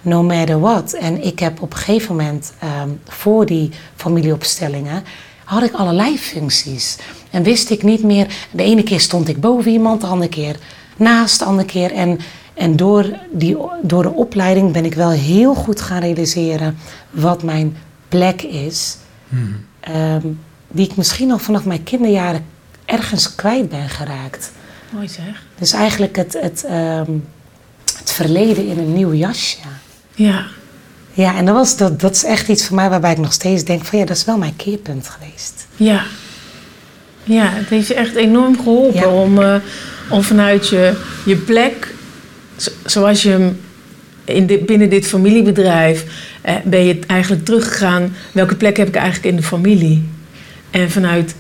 No 0.02 0.22
matter 0.22 0.60
what. 0.60 0.92
En 0.92 1.24
ik 1.24 1.38
heb 1.38 1.62
op 1.62 1.72
een 1.72 1.78
gegeven 1.78 2.16
moment 2.16 2.52
ehm, 2.58 2.88
voor 3.04 3.46
die 3.46 3.70
familieopstellingen 3.96 5.04
had 5.44 5.62
ik 5.62 5.72
allerlei 5.72 6.18
functies. 6.18 6.96
En 7.30 7.42
wist 7.42 7.70
ik 7.70 7.82
niet 7.82 8.02
meer, 8.02 8.26
de 8.50 8.62
ene 8.62 8.82
keer 8.82 9.00
stond 9.00 9.28
ik 9.28 9.40
boven 9.40 9.70
iemand, 9.70 10.00
de 10.00 10.06
andere 10.06 10.30
keer 10.30 10.56
naast, 10.96 11.38
de 11.38 11.44
andere 11.44 11.68
keer. 11.68 11.92
En, 11.92 12.18
en 12.54 12.76
door, 12.76 13.10
die, 13.32 13.56
door 13.82 14.02
de 14.02 14.12
opleiding 14.12 14.72
ben 14.72 14.84
ik 14.84 14.94
wel 14.94 15.10
heel 15.10 15.54
goed 15.54 15.80
gaan 15.80 16.00
realiseren 16.00 16.78
wat 17.10 17.42
mijn 17.42 17.76
plek 18.08 18.42
is. 18.42 18.96
Ehm, 19.80 20.26
die 20.68 20.86
ik 20.90 20.96
misschien 20.96 21.30
al 21.30 21.38
vanaf 21.38 21.64
mijn 21.64 21.82
kinderjaren 21.82 22.44
ergens 22.84 23.34
kwijt 23.34 23.68
ben 23.68 23.88
geraakt. 23.88 24.52
Mooi 24.90 25.08
zeg. 25.08 25.42
Dus 25.58 25.72
eigenlijk 25.72 26.16
het, 26.16 26.36
het, 26.40 26.64
ehm, 26.64 27.10
het 27.98 28.12
verleden 28.12 28.66
in 28.66 28.78
een 28.78 28.92
nieuw 28.94 29.12
jasje. 29.14 29.56
Ja. 30.14 30.44
Ja, 31.12 31.36
en 31.36 31.44
dat, 31.44 31.54
was, 31.54 31.76
dat, 31.76 32.00
dat 32.00 32.14
is 32.14 32.24
echt 32.24 32.48
iets 32.48 32.66
voor 32.66 32.76
mij 32.76 32.88
waarbij 32.90 33.10
ik 33.12 33.18
nog 33.18 33.32
steeds 33.32 33.64
denk 33.64 33.84
van 33.84 33.98
ja, 33.98 34.04
dat 34.04 34.16
is 34.16 34.24
wel 34.24 34.38
mijn 34.38 34.56
keerpunt 34.56 35.08
geweest. 35.08 35.66
Ja. 35.76 36.02
Ja, 37.24 37.48
het 37.50 37.68
heeft 37.68 37.86
je 37.88 37.94
echt 37.94 38.14
enorm 38.14 38.56
geholpen 38.56 39.00
Ja. 39.00 39.08
om, 39.08 39.42
eh, 39.42 39.54
om 40.10 40.22
vanuit 40.22 40.68
je, 40.68 41.00
je 41.24 41.36
plek, 41.36 41.94
zo- 42.56 42.70
zoals 42.84 43.22
je 43.22 43.30
hem 43.30 43.60
in 44.24 44.46
dit, 44.46 44.66
binnen 44.66 44.90
dit 44.90 45.06
familiebedrijf, 45.06 46.04
ben 46.64 46.84
je 46.84 46.98
eigenlijk 47.06 47.44
teruggegaan. 47.44 48.14
Welke 48.32 48.54
plek 48.56 48.76
heb 48.76 48.88
ik 48.88 48.94
eigenlijk 48.94 49.26
in 49.26 49.36
de 49.36 49.42
familie? 49.42 50.08
En 50.70 50.90
vanuit 50.90 51.34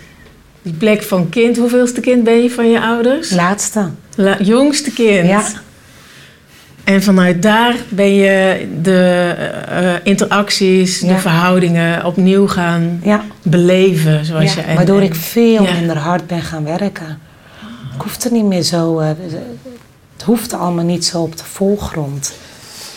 die 0.62 0.72
plek 0.74 1.02
van 1.02 1.28
kind, 1.28 1.56
hoeveelste 1.56 2.00
kind 2.00 2.24
ben 2.24 2.42
je 2.42 2.50
van 2.50 2.70
je 2.70 2.80
ouders? 2.80 3.30
Laatste. 3.30 3.88
La- 4.16 4.38
jongste 4.42 4.90
kind. 4.92 5.26
Ja. 5.28 5.44
En 6.84 7.02
vanuit 7.02 7.42
daar 7.42 7.74
ben 7.88 8.14
je 8.14 8.66
de 8.82 9.34
eh, 9.68 9.94
eh, 9.94 10.00
interacties, 10.02 11.00
de 11.00 11.18
verhoudingen 11.18 12.04
opnieuw 12.04 12.46
gaan 12.48 13.00
Ja, 13.04 13.24
beleven. 13.42 14.24
Zoals 14.24 14.54
ja. 14.54 14.60
je, 14.60 14.66
en- 14.66 14.76
waardoor 14.76 15.02
ik 15.02 15.14
veel 15.14 15.62
minder 15.78 15.96
hard 15.98 16.26
ben 16.26 16.42
gaan 16.42 16.64
werken. 16.64 17.18
Ik 17.94 18.00
hoefde 18.02 18.30
niet 18.30 18.44
meer 18.44 18.62
zo, 18.62 18.98
eh, 18.98 19.08
het 20.12 20.22
hoefde 20.24 20.56
allemaal 20.56 20.84
niet 20.84 21.04
zo 21.04 21.22
op 21.22 21.36
de 21.36 21.44
voorgrond. 21.44 22.32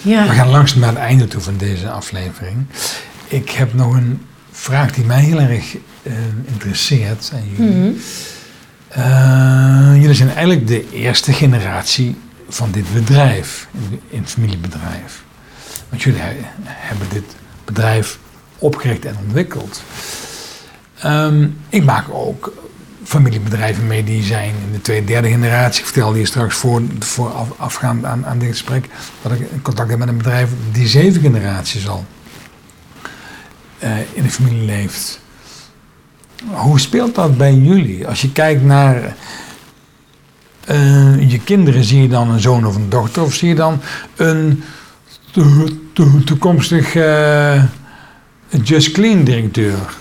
Ja. 0.02 0.28
We 0.28 0.34
gaan 0.34 0.47
langzaam 0.50 0.80
naar 0.80 0.89
het 0.89 0.97
einde 0.97 1.28
toe 1.28 1.41
van 1.41 1.58
deze 1.58 1.89
aflevering. 1.89 2.66
Ik 3.28 3.50
heb 3.50 3.74
nog 3.74 3.93
een 3.95 4.22
vraag 4.52 4.91
die 4.91 5.06
mij 5.06 5.22
heel 5.22 5.39
erg 5.39 5.76
eh, 6.04 6.14
interesseert 6.45 7.32
aan 7.34 7.50
jullie. 7.56 7.76
Mhm. 7.76 7.91
Eh, 8.88 9.91
jullie 10.02 10.14
zijn 10.16 10.30
eigenlijk 10.30 10.68
de 10.68 10.89
eerste 10.91 11.34
generatie 11.34 12.16
van 12.50 12.72
dit 12.72 12.93
bedrijf, 12.93 13.68
in, 13.72 14.00
in 14.10 14.20
het 14.22 14.30
familiebedrijf. 14.30 15.24
Want 15.89 16.02
jullie 16.02 16.20
he- 16.22 16.36
hebben 16.64 17.08
dit 17.14 17.36
bedrijf 17.66 18.18
opgericht 18.58 19.06
en 19.06 19.16
ontwikkeld. 19.26 19.84
Ehm, 21.00 21.47
ik 21.70 21.84
maak 21.84 22.06
ook 22.10 22.54
familiebedrijven 23.04 23.88
mee 23.88 24.04
die 24.04 24.24
zijn 24.24 24.50
in 24.66 24.72
de 24.72 24.82
tweede, 24.82 25.06
derde 25.06 25.30
generatie. 25.30 25.80
Ik 25.80 25.86
vertelde 25.86 26.20
je 26.20 26.26
straks 26.26 26.56
voor, 26.56 26.82
voor 27.00 27.30
af, 27.34 27.47
afgaand 27.58 28.06
aan, 28.06 28.26
aan 28.26 28.39
dit 28.39 28.50
gesprek 28.50 28.86
dat 29.22 29.32
ik 29.32 29.39
in 29.39 29.62
contact 29.62 29.89
heb 29.89 30.00
met 30.00 30.08
een 30.08 30.18
bedrijf 30.18 30.50
die 30.72 30.88
zeven 30.88 31.22
generaties 31.22 31.88
al 31.88 32.06
eh, 33.80 33.91
in 34.14 34.24
de 34.24 34.30
familie 34.30 34.66
leeft. 34.66 35.20
Hoe 36.45 36.80
speelt 36.80 37.16
dat 37.16 37.38
bij 37.38 37.54
jullie? 37.54 38.08
Als 38.08 38.22
je 38.22 38.32
kijkt 38.32 38.64
naar 38.64 39.16
eh, 40.66 41.30
je 41.32 41.39
kinderen, 41.39 41.84
zie 41.84 42.02
je 42.02 42.08
dan 42.08 42.30
een 42.30 42.39
zoon 42.39 42.66
of 42.66 42.76
een 42.76 42.89
dochter? 42.89 43.24
Of 43.24 43.34
zie 43.34 43.47
je 43.50 43.56
dan 43.56 43.82
een 44.16 44.64
to- 45.32 45.68
to- 45.93 46.24
toekomstig 46.26 46.95
eh, 46.95 47.64
Just 48.64 48.91
Clean 48.91 49.24
directeur? 49.24 49.97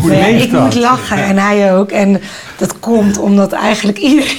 Hoe 0.00 0.12
ja, 0.16 0.24
ik 0.26 0.52
moet 0.52 0.74
lachen 0.74 1.24
en 1.24 1.38
hij 1.38 1.74
ook. 1.76 1.90
En 1.90 2.20
dat 2.56 2.78
komt 2.78 3.18
omdat 3.18 3.52
eigenlijk 3.52 3.98
iedereen, 3.98 4.38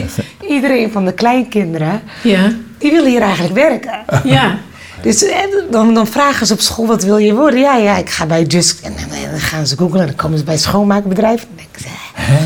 iedereen 0.54 0.92
van 0.92 1.04
de 1.04 1.12
kleinkinderen, 1.12 2.02
Ja. 2.22 2.52
die 2.78 2.90
willen 2.90 3.10
hier 3.10 3.22
eigenlijk 3.22 3.54
werken. 3.54 3.98
Ja. 4.24 4.58
Dus 5.02 5.24
eh, 5.24 5.38
dan, 5.70 5.94
dan 5.94 6.06
vragen 6.06 6.46
ze 6.46 6.52
op 6.52 6.60
school, 6.60 6.86
wat 6.86 7.02
wil 7.04 7.16
je 7.16 7.34
worden? 7.34 7.60
Ja, 7.60 7.76
ja, 7.76 7.96
ik 7.96 8.10
ga 8.10 8.26
bij 8.26 8.42
Just... 8.42 8.80
En 8.80 8.92
dan, 8.96 9.30
dan 9.30 9.40
gaan 9.40 9.66
ze 9.66 9.76
googlen 9.76 10.00
en 10.00 10.06
dan 10.06 10.16
komen 10.16 10.38
ze 10.38 10.44
bij 10.44 10.54
het 10.54 10.62
schoonmaakbedrijf. 10.62 11.40
En 11.42 11.48
dan 11.48 11.56
denken 11.56 11.80
ze, 11.82 11.88
Hè? 12.22 12.44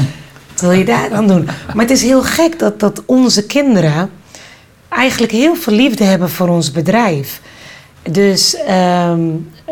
wat 0.53 0.61
wil 0.61 0.71
je 0.73 0.85
daar 0.85 1.09
dan 1.11 1.27
doen? 1.27 1.45
Maar 1.75 1.85
het 1.85 1.91
is 1.91 2.03
heel 2.03 2.23
gek 2.23 2.59
dat, 2.59 2.81
dat 2.81 3.03
onze 3.07 3.47
kinderen 3.47 4.11
eigenlijk 4.89 5.33
heel 5.33 5.55
veel 5.57 5.73
liefde 5.75 6.05
hebben 6.05 6.31
voor 6.31 6.49
ons 6.49 6.71
bedrijf. 6.71 7.41
Dus 8.11 8.57
ehm, 8.57 9.21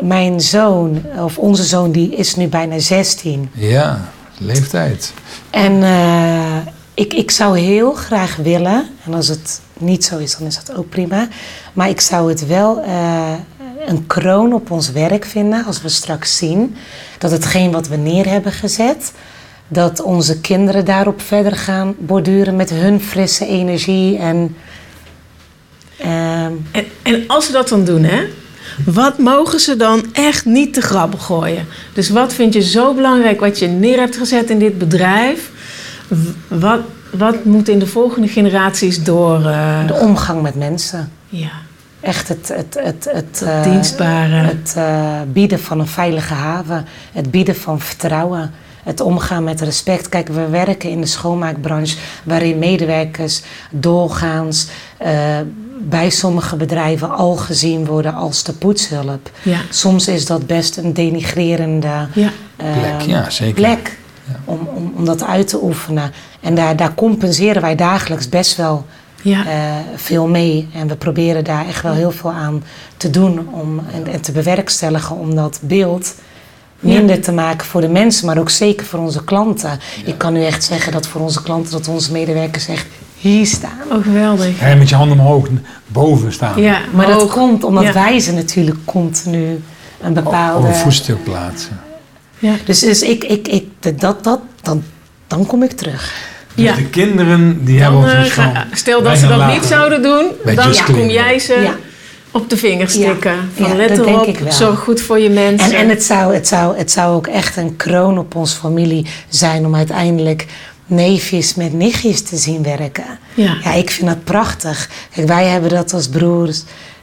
mijn 0.01 0.41
zoon, 0.41 1.03
of 1.19 1.39
onze 1.39 1.65
zoon, 1.65 1.93
die 1.93 2.15
is 2.15 2.37
nu 2.37 2.49
bijna 2.49 2.79
16. 2.79 3.51
Ja, 3.53 4.09
leeftijd. 4.39 5.13
En 5.51 5.83
eh, 5.83 6.57
ik, 6.95 7.15
ik 7.15 7.31
zou 7.31 7.59
heel 7.59 7.93
graag 7.93 8.37
willen, 8.37 8.87
en 9.05 9.15
als 9.15 9.29
het 9.29 9.61
niet 9.79 10.05
zo 10.05 10.19
is, 10.19 10.37
dan 10.37 10.47
is 10.47 10.65
dat 10.65 10.77
ook 10.77 10.89
prima. 10.89 11.29
Maar 11.73 11.89
ik 11.89 12.01
zou 12.01 12.29
het 12.29 12.47
wel 12.47 12.83
eh, 12.83 13.33
een 13.87 14.07
kroon 14.07 14.53
op 14.53 14.71
ons 14.71 14.91
werk 14.91 15.25
vinden 15.25 15.65
als 15.65 15.83
we 15.83 15.89
straks 15.89 16.37
zien 16.37 16.77
dat 17.19 17.31
hetgeen 17.31 17.71
wat 17.71 17.89
we 17.89 17.97
neer 17.97 18.27
hebben 18.27 18.53
gezet, 18.53 19.13
dat 19.69 20.03
onze 20.03 20.41
kinderen 20.41 20.85
daarop 20.85 21.21
verder 21.21 21.57
gaan 21.57 21.95
borduren 21.99 22.57
met 22.57 22.71
hun 22.71 23.01
frisse 23.01 23.47
energie. 23.47 24.19
En, 24.19 24.57
ehm, 25.97 26.53
En, 26.71 26.85
en 27.03 27.25
als 27.27 27.47
ze 27.47 27.53
dat 27.53 27.69
dan 27.69 27.85
doen, 27.85 28.05
hè? 28.05 28.25
Wat 28.85 29.19
mogen 29.19 29.61
ze 29.61 29.77
dan 29.77 30.05
echt 30.13 30.45
niet 30.45 30.75
te 30.75 30.81
grappen 30.81 31.21
gooien? 31.21 31.67
Dus 31.93 32.09
wat 32.11 32.33
vind 32.33 32.55
je 32.55 32.63
zo 32.63 32.95
belangrijk 32.95 33.41
wat 33.41 33.59
je 33.59 33.67
neer 33.67 33.99
hebt 33.99 34.17
gezet 34.17 34.51
in 34.51 34.59
dit 34.59 34.79
bedrijf? 34.79 35.51
Wat, 36.49 36.81
wat 37.11 37.45
moet 37.45 37.69
in 37.69 37.79
de 37.79 37.87
volgende 37.87 38.29
generaties 38.29 39.03
door? 39.05 39.45
eh, 39.45 39.87
de 39.87 39.95
omgang 39.95 40.43
met 40.43 40.55
mensen. 40.55 41.13
ja, 41.29 41.51
Echt 42.01 42.29
het, 42.29 42.49
het, 42.49 42.77
het, 42.81 43.09
het, 43.13 43.43
eh, 43.43 43.63
dienstbare. 43.63 44.35
Het 44.35 44.75
eh, 44.77 45.21
bieden 45.33 45.61
van 45.61 45.81
een 45.81 45.87
veilige 45.87 46.35
haven, 46.35 46.87
het 47.13 47.31
bieden 47.31 47.57
van 47.57 47.81
vertrouwen, 47.81 48.51
het 48.83 49.01
omgaan 49.01 49.45
met 49.45 49.61
respect. 49.61 50.09
Kijk, 50.09 50.29
we 50.29 50.49
werken 50.49 50.91
in 50.91 51.01
de 51.01 51.07
schoonmaakbranche 51.07 51.97
waarin 52.25 52.59
medewerkers 52.59 53.43
doorgaans 53.71 54.67
bij 55.83 56.11
sommige 56.11 56.57
bedrijven 56.57 57.11
al 57.11 57.37
gezien 57.37 57.87
worden 57.87 58.15
als 58.15 58.43
de 58.43 58.53
poetshulp. 58.53 59.31
Ja. 59.43 59.59
Soms 59.71 60.09
is 60.09 60.27
dat 60.27 60.47
best 60.47 60.77
een 60.77 60.93
denigrerende 60.95 62.07
Ja. 62.13 62.31
eh, 62.57 62.79
Plek, 62.79 63.01
ja, 63.01 63.31
zeker. 63.31 63.55
plek 63.55 63.99
om, 64.45 64.59
om, 64.75 64.93
om 64.97 65.05
dat 65.05 65.25
uit 65.25 65.49
te 65.49 65.63
oefenen. 65.63 66.13
En 66.41 66.55
daar, 66.55 66.77
daar 66.77 66.95
compenseren 66.95 67.63
wij 67.63 67.75
dagelijks 67.75 68.29
best 68.29 68.57
wel 68.57 68.87
Ja. 69.23 69.47
eh, 69.47 69.75
veel 69.97 70.27
mee. 70.29 70.69
En 70.75 70.89
we 70.89 70.97
proberen 70.97 71.45
daar 71.45 71.67
echt 71.67 71.83
wel 71.83 71.93
heel 71.93 72.11
veel 72.11 72.31
aan 72.33 72.63
te 72.97 73.11
doen 73.11 73.49
om, 73.53 73.81
en, 73.95 74.07
en 74.13 74.21
te 74.21 74.33
bewerkstelligen 74.33 75.17
om 75.17 75.35
dat 75.35 75.59
beeld 75.63 76.15
minder 76.81 77.21
te 77.21 77.33
maken 77.33 77.67
voor 77.67 77.81
de 77.81 77.89
mensen, 77.89 78.27
maar 78.27 78.39
ook 78.39 78.51
zeker 78.51 78.87
voor 78.87 78.99
onze 78.99 79.25
klanten. 79.25 79.79
Ik 80.05 80.19
kan 80.19 80.33
nu 80.33 80.45
echt 80.45 80.65
zeggen 80.65 80.93
dat 80.93 81.07
voor 81.07 81.21
onze 81.21 81.43
klanten, 81.43 81.73
dat 81.73 81.89
onze 81.89 82.13
medewerkers 82.13 82.69
echt 82.69 82.87
hier 83.21 83.47
staan. 83.47 83.79
Oh, 83.93 84.03
geweldig. 84.03 84.71
Je 84.71 84.75
met 84.77 84.89
je 84.89 84.95
handen 84.95 85.19
omhoog 85.19 85.47
boven 85.87 86.33
staan. 86.33 86.61
Ja, 86.63 86.79
Maar 86.93 87.07
dat 87.07 87.31
komt 87.31 87.65
omdat 87.65 87.85
Ja. 87.85 87.93
wij 87.93 88.19
ze 88.21 88.33
natuurlijk 88.33 88.77
continu 88.85 89.63
een 90.01 90.09
Op 90.19 90.25
bepaalde... 90.25 90.69
een 90.69 90.75
voetstuk 90.75 91.25
plaatsen. 91.25 91.81
Ja. 92.39 92.53
Dus, 92.65 92.81
dus 92.81 93.03
ik, 93.03 93.25
ik, 93.25 93.49
ik, 93.49 93.65
dat, 94.01 94.25
dat, 94.25 94.41
dan, 94.63 94.83
dan 95.27 95.47
kom 95.47 95.63
ik 95.63 95.71
terug. 95.73 96.13
Dus 96.55 96.65
Ja. 96.65 96.75
de 96.75 96.85
kinderen 96.87 97.65
die 97.65 97.83
hebben 97.83 98.01
Dan, 98.01 98.11
ook 98.11 98.17
eh, 98.25 98.31
ga- 98.31 98.67
stel 98.73 99.03
dat 99.03 99.19
ze 99.19 99.27
dat 99.29 99.37
later 99.39 99.55
niet 99.61 99.69
zouden 99.69 100.03
doen, 100.03 100.27
dan 100.55 100.75
kom 100.85 101.09
jij 101.09 101.39
ze 101.39 101.55
Ja. 101.61 101.75
op 102.31 102.51
de 102.51 102.57
vingers 102.57 102.95
Ja. 102.95 103.01
stikken. 103.01 103.35
Van 103.55 103.69
Ja, 103.69 103.75
let 103.77 103.99
erop, 103.99 104.27
ik 104.27 104.39
wel. 104.39 104.53
zorg 104.53 104.79
goed 104.79 105.01
voor 105.01 105.19
je 105.19 105.31
mensen. 105.31 105.73
En, 105.73 105.79
en 105.79 105.89
het, 105.89 106.03
zou, 106.05 106.35
het, 106.35 106.49
zou, 106.49 106.77
het 106.79 106.91
zou 106.91 107.15
ook 107.15 107.27
echt 107.27 107.57
een 107.57 107.77
kroon 107.77 108.19
op 108.19 108.35
onze 108.35 108.57
familie 108.57 109.07
zijn 109.29 109.67
om 109.67 109.75
uiteindelijk 109.75 110.47
neefjes 110.91 111.55
met 111.55 111.73
nichtjes 111.73 112.23
te 112.23 112.37
zien 112.37 112.63
werken. 112.63 113.19
Ja. 113.35 113.57
Ja, 113.63 113.73
ik 113.73 113.91
vind 113.91 114.09
dat 114.09 114.25
prachtig. 114.25 114.91
Kijk, 115.15 115.27
wij 115.27 115.47
hebben 115.47 115.71
dat 115.71 115.93
als 115.93 116.09
broers 116.09 116.63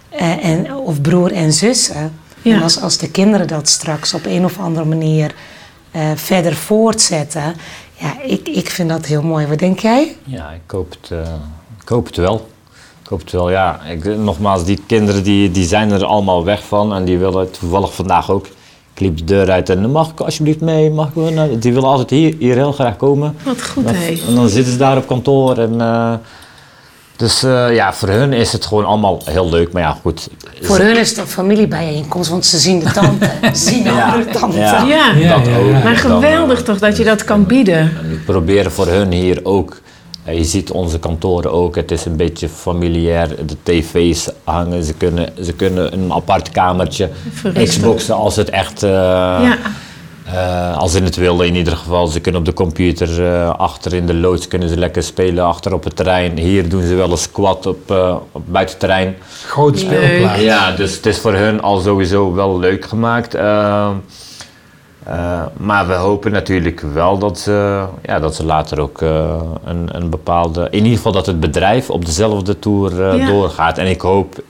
eh, 0.09 0.45
en, 0.45 0.75
of 0.75 1.01
broer 1.01 1.31
en 1.31 1.53
zussen. 1.53 2.13
Ja. 2.41 2.55
En 2.55 2.61
als, 2.61 2.81
als 2.81 2.97
de 2.97 3.09
kinderen 3.09 3.47
dat 3.47 3.69
straks 3.69 4.13
op 4.13 4.25
een 4.25 4.45
of 4.45 4.59
andere 4.59 4.85
manier 4.85 5.33
eh, 5.91 6.01
verder 6.15 6.55
voortzetten. 6.55 7.55
Ja, 7.93 8.21
ik, 8.21 8.47
ik 8.47 8.69
vind 8.69 8.89
dat 8.89 9.05
heel 9.05 9.21
mooi. 9.21 9.47
Wat 9.47 9.59
denk 9.59 9.79
jij? 9.79 10.15
Ja, 10.23 10.51
ik 10.51 10.71
hoop 10.71 10.95
het, 11.01 11.11
eh, 11.11 11.33
ik 11.81 11.89
hoop 11.89 12.05
het 12.05 12.15
wel. 12.15 12.49
Ik 13.03 13.07
hoop 13.09 13.19
het 13.19 13.31
wel, 13.31 13.49
ja. 13.49 13.81
Ik, 13.85 14.03
nogmaals, 14.17 14.65
die 14.65 14.79
kinderen 14.87 15.23
die, 15.23 15.51
die 15.51 15.65
zijn 15.65 15.91
er 15.91 16.05
allemaal 16.05 16.43
weg 16.43 16.65
van 16.65 16.93
en 16.93 17.05
die 17.05 17.17
willen 17.17 17.51
toevallig 17.51 17.93
vandaag 17.93 18.31
ook. 18.31 18.47
Ik 18.97 19.03
liep 19.03 19.17
de 19.17 19.23
deur 19.23 19.51
uit 19.51 19.69
en 19.69 19.91
mag 19.91 20.09
ik 20.11 20.19
alsjeblieft 20.19 20.61
mee? 20.61 20.89
Mag 20.91 21.07
ik 21.07 21.13
wel 21.13 21.31
naar-" 21.31 21.59
Die 21.59 21.73
willen 21.73 21.89
altijd 21.89 22.09
hier, 22.09 22.35
hier 22.39 22.55
heel 22.55 22.71
graag 22.71 22.97
komen. 22.97 23.35
Wat 23.43 23.61
goed, 23.63 23.83
hé. 23.89 24.17
En 24.27 24.35
dan 24.35 24.49
zitten 24.49 24.71
ze 24.71 24.77
daar 24.77 24.97
op 24.97 25.07
kantoor 25.07 25.57
en... 25.57 25.81
eh, 25.81 26.13
dus 27.15 27.43
eh, 27.43 27.75
ja, 27.75 27.93
voor 27.93 28.09
hun 28.09 28.33
is 28.33 28.51
het 28.51 28.65
gewoon 28.65 28.85
allemaal 28.85 29.21
heel 29.25 29.49
leuk. 29.49 29.71
Maar 29.71 29.81
ja, 29.81 29.97
goed. 30.01 30.29
Voor 30.61 30.77
hun 30.77 30.97
is 30.97 31.09
het 31.09 31.17
een 31.17 31.27
familiebijeenkomst, 31.27 32.29
want 32.29 32.45
ze 32.45 32.57
zien 32.57 32.79
de 32.79 32.91
tante. 32.91 33.29
Ze 33.53 33.69
zien 33.69 33.83
de 33.83 33.89
Ja. 33.89 34.11
andere 34.11 34.31
tante. 34.39 34.57
Ja. 34.57 34.83
Ja. 34.83 35.11
Ja, 35.15 35.37
dat 35.37 35.45
ja, 35.47 35.57
ook. 35.57 35.65
ja. 35.67 35.71
Maar 35.71 35.83
Dan, 35.83 35.95
geweldig 35.95 36.59
eh, 36.59 36.65
toch 36.65 36.77
dat 36.79 36.97
je 36.97 37.03
dat 37.03 37.23
kan 37.23 37.45
bieden. 37.45 37.77
En 37.77 38.09
we 38.09 38.15
proberen 38.25 38.71
voor 38.71 38.87
hun 38.87 39.11
hier 39.11 39.39
ook. 39.43 39.81
Eh, 40.27 40.37
Je 40.37 40.43
ziet 40.43 40.71
onze 40.71 40.99
kantoren 40.99 41.51
ook, 41.51 41.75
het 41.75 41.91
is 41.91 42.05
een 42.05 42.15
beetje 42.15 42.49
familiair. 42.49 43.27
De 43.45 43.55
tv's 43.63 44.29
hangen, 44.43 44.83
ze 44.83 44.93
kunnen, 44.93 45.29
ze 45.43 45.53
kunnen 45.53 45.93
een 45.93 46.13
apart 46.13 46.49
kamertje. 46.51 47.09
Xboxen 47.63 48.15
als 48.15 48.35
het 48.35 48.49
echt, 48.49 48.83
eh, 48.83 48.89
Ja. 48.89 49.57
eh, 50.25 50.77
als 50.77 50.91
ze 50.91 50.99
het 51.03 51.15
willen 51.15 51.47
in 51.47 51.55
ieder 51.55 51.75
geval. 51.77 52.07
Ze 52.07 52.19
kunnen 52.19 52.39
op 52.41 52.45
de 52.47 52.53
computer 52.53 53.25
eh, 53.27 53.49
achter 53.49 53.93
in 53.93 54.05
de 54.05 54.13
loods 54.13 54.47
kunnen 54.47 54.69
ze 54.69 54.77
lekker 54.77 55.03
spelen 55.03 55.45
achter 55.45 55.73
op 55.73 55.83
het 55.83 55.95
terrein. 55.95 56.37
Hier 56.37 56.69
doen 56.69 56.83
ze 56.83 56.95
wel 56.95 57.11
een 57.11 57.17
squat 57.17 57.65
op, 57.65 57.91
eh 57.91 58.15
op 58.31 58.41
buitenterrein. 58.45 59.15
Grote 59.45 59.79
speelplaats. 59.79 60.41
Ja, 60.41 60.71
dus 60.71 60.95
het 60.95 61.05
is 61.05 61.17
voor 61.19 61.33
hun 61.33 61.61
al 61.61 61.79
sowieso 61.79 62.33
wel 62.33 62.59
leuk 62.59 62.85
gemaakt. 62.85 63.35
Eh, 65.07 65.43
maar 65.57 65.87
we 65.87 65.93
hopen 65.93 66.31
natuurlijk 66.31 66.81
wel 66.81 67.17
dat 67.17 67.39
ze, 67.39 67.85
ja, 68.03 68.19
dat 68.19 68.35
ze 68.35 68.45
later 68.45 68.79
ook 68.79 69.01
eh, 69.01 69.41
een, 69.63 69.89
een 69.95 70.09
bepaalde. 70.09 70.67
In 70.69 70.83
ieder 70.83 70.95
geval 70.97 71.11
dat 71.11 71.25
het 71.25 71.39
bedrijf 71.39 71.89
op 71.89 72.05
dezelfde 72.05 72.59
tour 72.59 73.09
eh, 73.09 73.17
Ja. 73.17 73.25
doorgaat. 73.25 73.77
En 73.77 73.87
ik 73.87 74.01
hoop. 74.01 74.41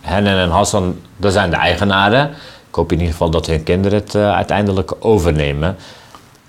Hennen 0.00 0.38
en 0.38 0.50
Hassan, 0.50 0.98
dat 1.16 1.32
zijn 1.32 1.50
de 1.50 1.56
eigenaren. 1.56 2.30
Ik 2.68 2.74
hoop 2.74 2.92
in 2.92 2.98
ieder 2.98 3.12
geval 3.12 3.30
dat 3.30 3.46
hun 3.46 3.62
kinderen 3.62 3.98
het 3.98 4.14
uiteindelijk 4.14 4.92
overnemen. 4.98 5.76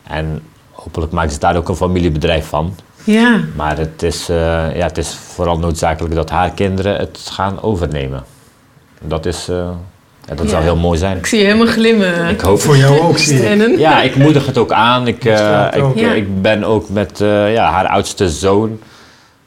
En 0.04 0.44
hopelijk 0.72 1.12
maken 1.12 1.32
ze 1.32 1.40
daar 1.40 1.56
ook 1.56 1.70
een 1.70 1.76
familiebedrijf 1.76 2.48
van. 2.48 2.76
Ja. 3.04 3.40
Maar 3.56 3.78
het 3.78 4.04
is, 4.04 4.28
ja, 4.28 4.72
het 4.74 4.98
is 4.98 5.14
vooral 5.16 5.60
noodzakelijk 5.60 6.16
dat 6.16 6.30
haar 6.30 6.52
kinderen 6.52 6.96
het 6.96 7.30
gaan 7.32 7.62
overnemen. 7.62 8.24
Dat, 9.02 9.26
is, 9.26 9.50
ja, 10.28 10.36
dat 10.36 10.50
zou 10.50 10.64
heel 10.64 10.76
mooi 10.76 10.98
zijn. 10.98 11.18
Ik 11.18 11.26
zie 11.26 11.40
je 11.40 11.46
helemaal 11.46 11.68
glimmen. 11.68 12.28
Ik 12.30 12.42
hoop 12.42 12.62
Voor 12.62 12.78
jou 12.78 13.00
ook, 13.00 13.18
zie. 13.18 13.78
Ja, 13.80 14.02
ik 14.02 14.16
moedig 14.16 14.46
het 14.46 14.58
ook 14.58 14.72
aan. 14.72 15.08
Ik, 15.08 15.26
eh, 15.26 15.68
ik, 15.74 15.84
ook. 15.84 15.98
Ja. 15.98 16.12
ik 16.12 16.42
ben 16.42 16.64
ook 16.64 16.90
met 16.90 17.22
eh, 17.22 17.54
ja, 17.54 17.72
haar 17.72 17.88
oudste 17.88 18.30
zoon 18.30 18.80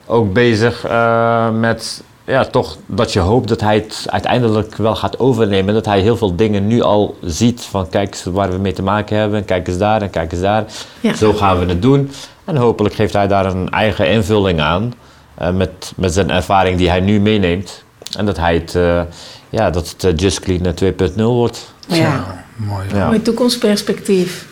ook 0.07 0.33
bezig 0.33 0.85
eh, 0.85 1.51
met 1.51 2.03
ja, 2.24 2.45
toch 2.45 2.76
dat 2.87 3.12
je 3.12 3.18
hoopt 3.20 3.49
dat 3.49 3.61
hij 3.61 3.74
het 3.74 4.05
uiteindelijk 4.07 4.76
wel 4.76 4.97
gaat 4.97 5.18
overnemen. 5.18 5.74
Dat 5.74 5.85
hij 5.87 6.01
heel 6.01 6.16
veel 6.16 6.37
dingen 6.37 6.66
nu 6.66 6.81
al 6.83 7.16
ziet 7.22 7.61
van 7.70 7.89
kijk 7.89 8.09
eens 8.09 8.24
waar 8.24 8.51
we 8.51 8.59
mee 8.59 8.72
te 8.72 8.83
maken 8.83 9.16
hebben. 9.16 9.45
Kijk 9.45 9.68
eens 9.68 9.78
daar 9.78 10.03
en 10.03 10.11
kijk 10.11 10.33
eens 10.33 10.41
daar. 10.41 10.64
Ja. 11.01 11.14
Zo 11.14 11.33
gaan 11.33 11.59
we 11.59 11.66
het 11.66 11.83
doen. 11.83 12.11
En 12.45 12.57
hopelijk 12.57 12.95
geeft 12.95 13.12
hij 13.12 13.26
daar 13.28 13.47
een 13.47 13.68
eigen 13.70 14.09
invulling 14.11 14.61
aan. 14.61 14.93
eh, 15.35 15.51
met, 15.51 15.93
met 15.97 16.12
zijn 16.12 16.31
ervaring 16.31 16.78
die 16.78 16.89
hij 16.91 17.01
nu 17.01 17.20
meeneemt. 17.20 17.85
En 18.16 18.26
dat 18.26 18.36
hij 18.36 18.54
het, 18.54 18.74
eh, 18.74 19.02
ja, 19.50 19.70
dat 19.70 19.88
het 19.88 20.04
eh, 20.04 20.16
Just 20.16 20.40
Clean 20.40 20.64
eh, 20.64 20.72
2.0 20.72 21.22
wordt. 21.22 21.74
Ja. 21.86 21.96
Ja, 21.96 22.44
mooi. 22.56 22.86
Ja. 22.92 23.06
Mooi 23.06 23.22
toekomstperspectief. 23.22 24.46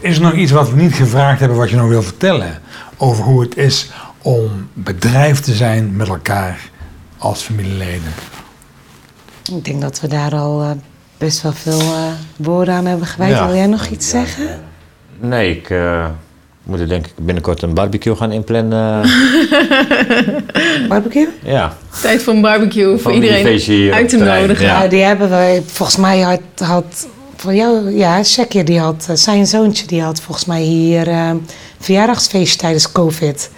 Is 0.00 0.16
er 0.16 0.22
nog 0.22 0.34
iets 0.34 0.52
wat 0.52 0.70
we 0.70 0.76
niet 0.76 0.94
gevraagd 0.94 1.40
hebben 1.40 1.58
wat 1.58 1.70
je 1.70 1.76
nog 1.76 1.88
wil 1.88 2.02
vertellen? 2.02 2.60
Over 2.96 3.24
hoe 3.24 3.40
het 3.40 3.56
is 3.56 3.90
om 4.22 4.68
bedrijf 4.72 5.40
te 5.40 5.54
zijn 5.54 5.96
met 5.96 6.08
elkaar 6.08 6.70
als 7.18 7.42
familieleden. 7.42 8.12
Ik 9.52 9.64
denk 9.64 9.80
dat 9.80 10.00
we 10.00 10.08
daar 10.08 10.34
al 10.34 10.62
eh, 10.62 10.70
best 11.18 11.42
wel 11.42 11.52
veel 11.52 11.80
eh, 11.80 12.12
woorden 12.36 12.74
aan 12.74 12.86
hebben 12.86 13.06
gewijd. 13.06 13.32
Ja. 13.32 13.46
Wil 13.46 13.56
jij 13.56 13.66
nog 13.66 13.86
iets 13.86 14.08
zeggen? 14.08 14.60
Nee, 15.20 15.56
ik 15.56 15.68
eh, 16.66 16.70
moet 16.70 16.80
er 16.80 16.88
denk 16.88 17.06
ik 17.06 17.12
binnenkort 17.20 17.62
een 17.62 17.74
barbecue 17.74 18.16
gaan 18.16 18.32
inplannen. 18.32 19.02
Barbecue? 20.88 21.28
ja, 21.44 21.76
Tijd 22.02 22.22
voor 22.22 22.34
een 22.34 22.40
barbecue 22.40 22.98
voor 22.98 23.12
iedereen 23.12 23.92
uit 23.92 24.08
te 24.08 24.16
nodigen. 24.16 24.64
Ja. 24.64 24.86
Die 24.86 25.02
hebben 25.02 25.28
we, 25.28 25.62
volgens 25.66 25.96
mij 25.96 26.20
had, 26.20 26.40
had 26.68 27.06
van 27.36 27.56
jou, 27.56 27.96
ja, 27.96 28.22
Shekje, 28.22 28.64
die 28.64 28.78
had, 28.78 29.06
eh, 29.08 29.16
zijn 29.16 29.46
zoontje, 29.46 29.86
die 29.86 30.02
had 30.02 30.20
volgens 30.20 30.46
mij 30.46 30.62
hier 30.62 31.08
eh 31.08 31.30
verjaardagsfeest 31.78 32.58
tijdens 32.58 32.92
COVID. 32.92 33.50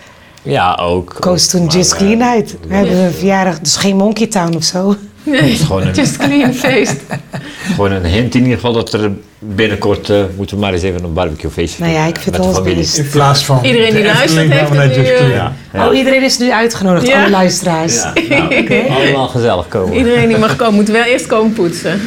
ja 0.42 0.78
ook. 0.80 1.16
Koos 1.20 1.46
toen 1.48 1.64
maar, 1.64 1.74
Just 1.74 1.92
eh, 1.92 1.98
Clean 1.98 2.22
uit. 2.22 2.56
We 2.68 2.74
hebben 2.74 2.96
een 2.96 3.12
verjaardag, 3.12 3.60
dus 3.60 3.76
geen 3.76 3.96
Monkey 3.96 4.26
Town 4.26 4.56
of 4.56 4.64
zo. 4.64 4.96
Nee, 5.22 5.40
Het 5.40 5.50
is 5.50 5.60
gewoon 5.66 5.82
een, 5.82 5.94
just 5.94 6.16
clean 6.16 6.54
feest. 6.54 6.96
gewoon 7.74 7.92
een 7.92 8.04
hint 8.04 8.34
in 8.34 8.40
ieder 8.40 8.54
geval 8.54 8.72
dat 8.72 8.92
er 8.92 9.12
binnenkort 9.38 10.10
eh, 10.10 10.22
moeten 10.36 10.56
we 10.56 10.62
maar 10.62 10.72
eens 10.72 10.82
even 10.82 11.04
een 11.04 11.12
barbecue 11.12 11.50
feestje 11.50 11.82
Nou 11.82 11.94
ja, 11.94 12.00
doen, 12.00 12.08
ik 12.08 12.16
eh, 12.16 12.22
vind 12.22 12.36
met 12.38 12.46
de 12.46 12.52
familie. 12.54 12.76
best. 12.76 12.96
In 12.98 13.08
plaats 13.08 13.44
van 13.44 13.64
Iedereen 13.64 13.94
die 13.94 14.04
luistert 14.04 14.50
heeft 14.52 14.68
het 14.70 14.96
nu. 14.96 15.32
Ja, 15.32 15.52
ja. 15.72 15.88
Oh, 15.88 15.96
iedereen 15.96 16.22
is 16.22 16.38
nu 16.38 16.52
uitgenodigd, 16.52 17.06
Ja. 17.06 17.20
alle 17.20 17.30
luisteraars. 17.30 18.02
Ja, 18.02 18.12
nou, 18.48 18.88
allemaal 18.90 19.28
gezellig 19.28 19.68
komen. 19.68 19.96
Iedereen 19.96 20.28
die 20.28 20.38
mag 20.38 20.56
komen, 20.56 20.74
moet 20.74 20.88
wel 20.88 21.02
eerst 21.02 21.26
komen 21.26 21.52
poetsen. 21.52 22.00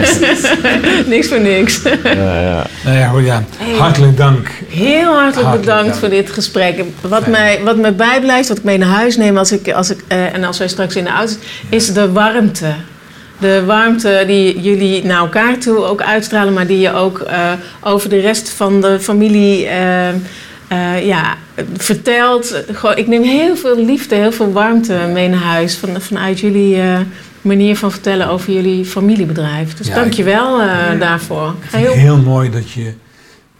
niks 1.06 1.28
voor 1.28 1.40
niks. 1.40 1.80
Ja, 2.04 2.40
ja. 2.40 2.66
Nou 2.84 3.24
ja. 3.24 3.42
Hartelijk 3.78 4.16
dank. 4.16 4.48
Heel 4.68 5.04
hartelijk 5.04 5.34
Hartelijk 5.34 5.60
bedankt 5.60 5.86
dank. 5.88 5.98
voor 5.98 6.08
dit 6.08 6.30
gesprek. 6.30 6.84
Wat 7.00 7.26
mij, 7.26 7.60
wat 7.64 7.76
mij 7.76 7.94
bijblijft, 7.94 8.48
wat 8.48 8.58
ik 8.58 8.64
mee 8.64 8.78
naar 8.78 8.88
huis 8.88 9.16
neem 9.16 9.36
als 9.38 9.52
ik, 9.52 9.72
als 9.72 9.90
ik, 9.90 9.98
eh, 10.08 10.34
en 10.34 10.44
als 10.44 10.58
wij 10.58 10.68
straks 10.68 10.96
in 10.96 11.04
de 11.04 11.10
auto 11.10 11.32
is 11.68 11.92
de 11.92 12.12
warmte. 12.12 12.66
De 13.38 13.64
warmte 13.64 14.24
die 14.26 14.60
jullie 14.60 15.04
naar 15.04 15.18
elkaar 15.18 15.58
toe 15.58 15.84
ook 15.84 16.02
uitstralen, 16.02 16.52
maar 16.52 16.66
die 16.66 16.78
je 16.78 16.92
ook 16.92 17.18
eh, 17.18 17.52
over 17.80 18.08
de 18.08 18.20
rest 18.20 18.48
van 18.50 18.80
de 18.80 19.00
familie 19.00 19.66
eh, 19.66 20.08
eh, 20.08 21.06
ja, 21.06 21.36
vertelt. 21.76 22.62
Gewoon, 22.72 22.96
ik 22.96 23.06
neem 23.06 23.22
heel 23.22 23.56
veel 23.56 23.84
liefde, 23.84 24.14
heel 24.14 24.32
veel 24.32 24.52
warmte 24.52 24.94
mee 25.12 25.28
naar 25.28 25.40
huis 25.40 25.74
van, 25.76 26.00
vanuit 26.00 26.40
jullie 26.40 26.82
manier 27.46 27.76
van 27.76 27.90
vertellen 27.90 28.28
over 28.28 28.52
jullie 28.52 28.84
familiebedrijf. 28.84 29.74
Dus 29.74 29.86
Ja, 29.86 29.94
dank 29.94 30.12
je 30.12 30.22
wel 30.24 30.60
eh, 30.60 31.00
daarvoor. 31.00 31.48
Ik 31.62 31.70
vind 31.70 31.82
Heel, 31.82 31.90
het 31.92 32.00
heel 32.00 32.18
mooi 32.18 32.50
dat 32.50 32.70
je 32.70 32.94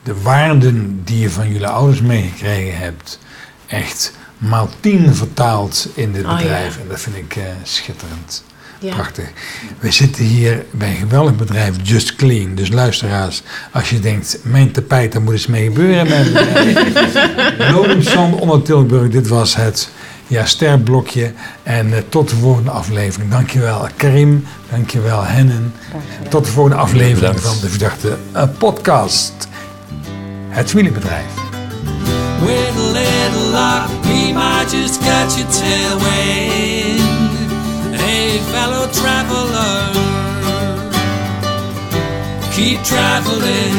de 0.02 0.20
waarden 0.22 1.00
die 1.04 1.18
je 1.20 1.30
van 1.30 1.52
jullie 1.52 1.66
ouders 1.66 2.00
meegekregen 2.00 2.78
hebt, 2.78 3.18
echt 3.66 4.12
maal 4.38 4.68
tien 4.80 5.14
vertaalt 5.14 5.88
in 5.94 6.12
dit 6.12 6.24
Oh, 6.24 6.30
ja. 6.30 6.36
bedrijf. 6.36 6.78
En 6.78 6.84
dat 6.88 7.00
vind 7.00 7.16
ik 7.16 7.36
schitterend. 7.62 8.44
Ja. 8.78 8.94
Prachtig. 8.94 9.24
We 9.78 9.90
zitten 9.90 10.24
hier 10.24 10.64
bij 10.70 10.90
een 10.90 10.96
geweldig 10.96 11.36
bedrijf 11.36 11.74
Just 11.82 12.16
Clean. 12.16 12.54
Dus 12.54 12.68
luisteraars, 12.68 13.42
als 13.72 13.90
je 13.90 14.00
denkt, 14.00 14.38
mijn 14.42 14.72
tapijt, 14.72 15.12
daar 15.12 15.22
moet 15.22 15.32
eens 15.32 15.46
mee 15.46 15.64
gebeuren. 15.64 16.32
Lodemson 17.72 18.40
onder 18.40 18.62
Tilburg, 18.62 19.10
dit 19.10 19.28
was 19.28 19.56
het 19.56 19.90
ja, 20.26 20.44
sterblokje. 20.44 21.32
En 21.62 21.92
eh, 21.92 22.02
tot 22.08 22.28
de 22.30 22.36
volgende 22.36 22.70
aflevering. 22.70 23.30
Dankjewel 23.30 23.88
Karim, 23.96 24.44
dankjewel 24.70 25.24
Hennen. 25.24 25.72
Tot 26.28 26.44
de 26.44 26.50
volgende 26.50 26.78
aflevering 26.78 27.18
Bedankt. 27.18 27.42
van 27.42 27.60
de 27.60 27.68
Verdachte 27.68 28.16
eh, 28.32 28.42
podcast. 28.58 29.48
Het 30.48 30.70
familiebedrijf. 30.70 31.24
With 32.40 32.76
a 32.76 32.92
little 32.92 33.50
luck, 33.50 33.88
we 34.02 34.32
might 34.32 34.70
just 34.70 34.98
catch 34.98 35.38
a 35.38 35.46
tailwind. 35.50 36.85
Fellow 38.36 38.86
traveler, 38.92 39.92
keep 42.52 42.82
traveling, 42.84 43.74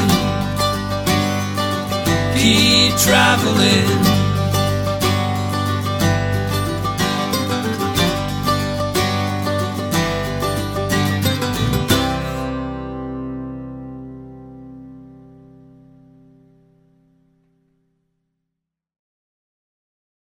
keep 2.36 2.95
traveling. 2.97 4.16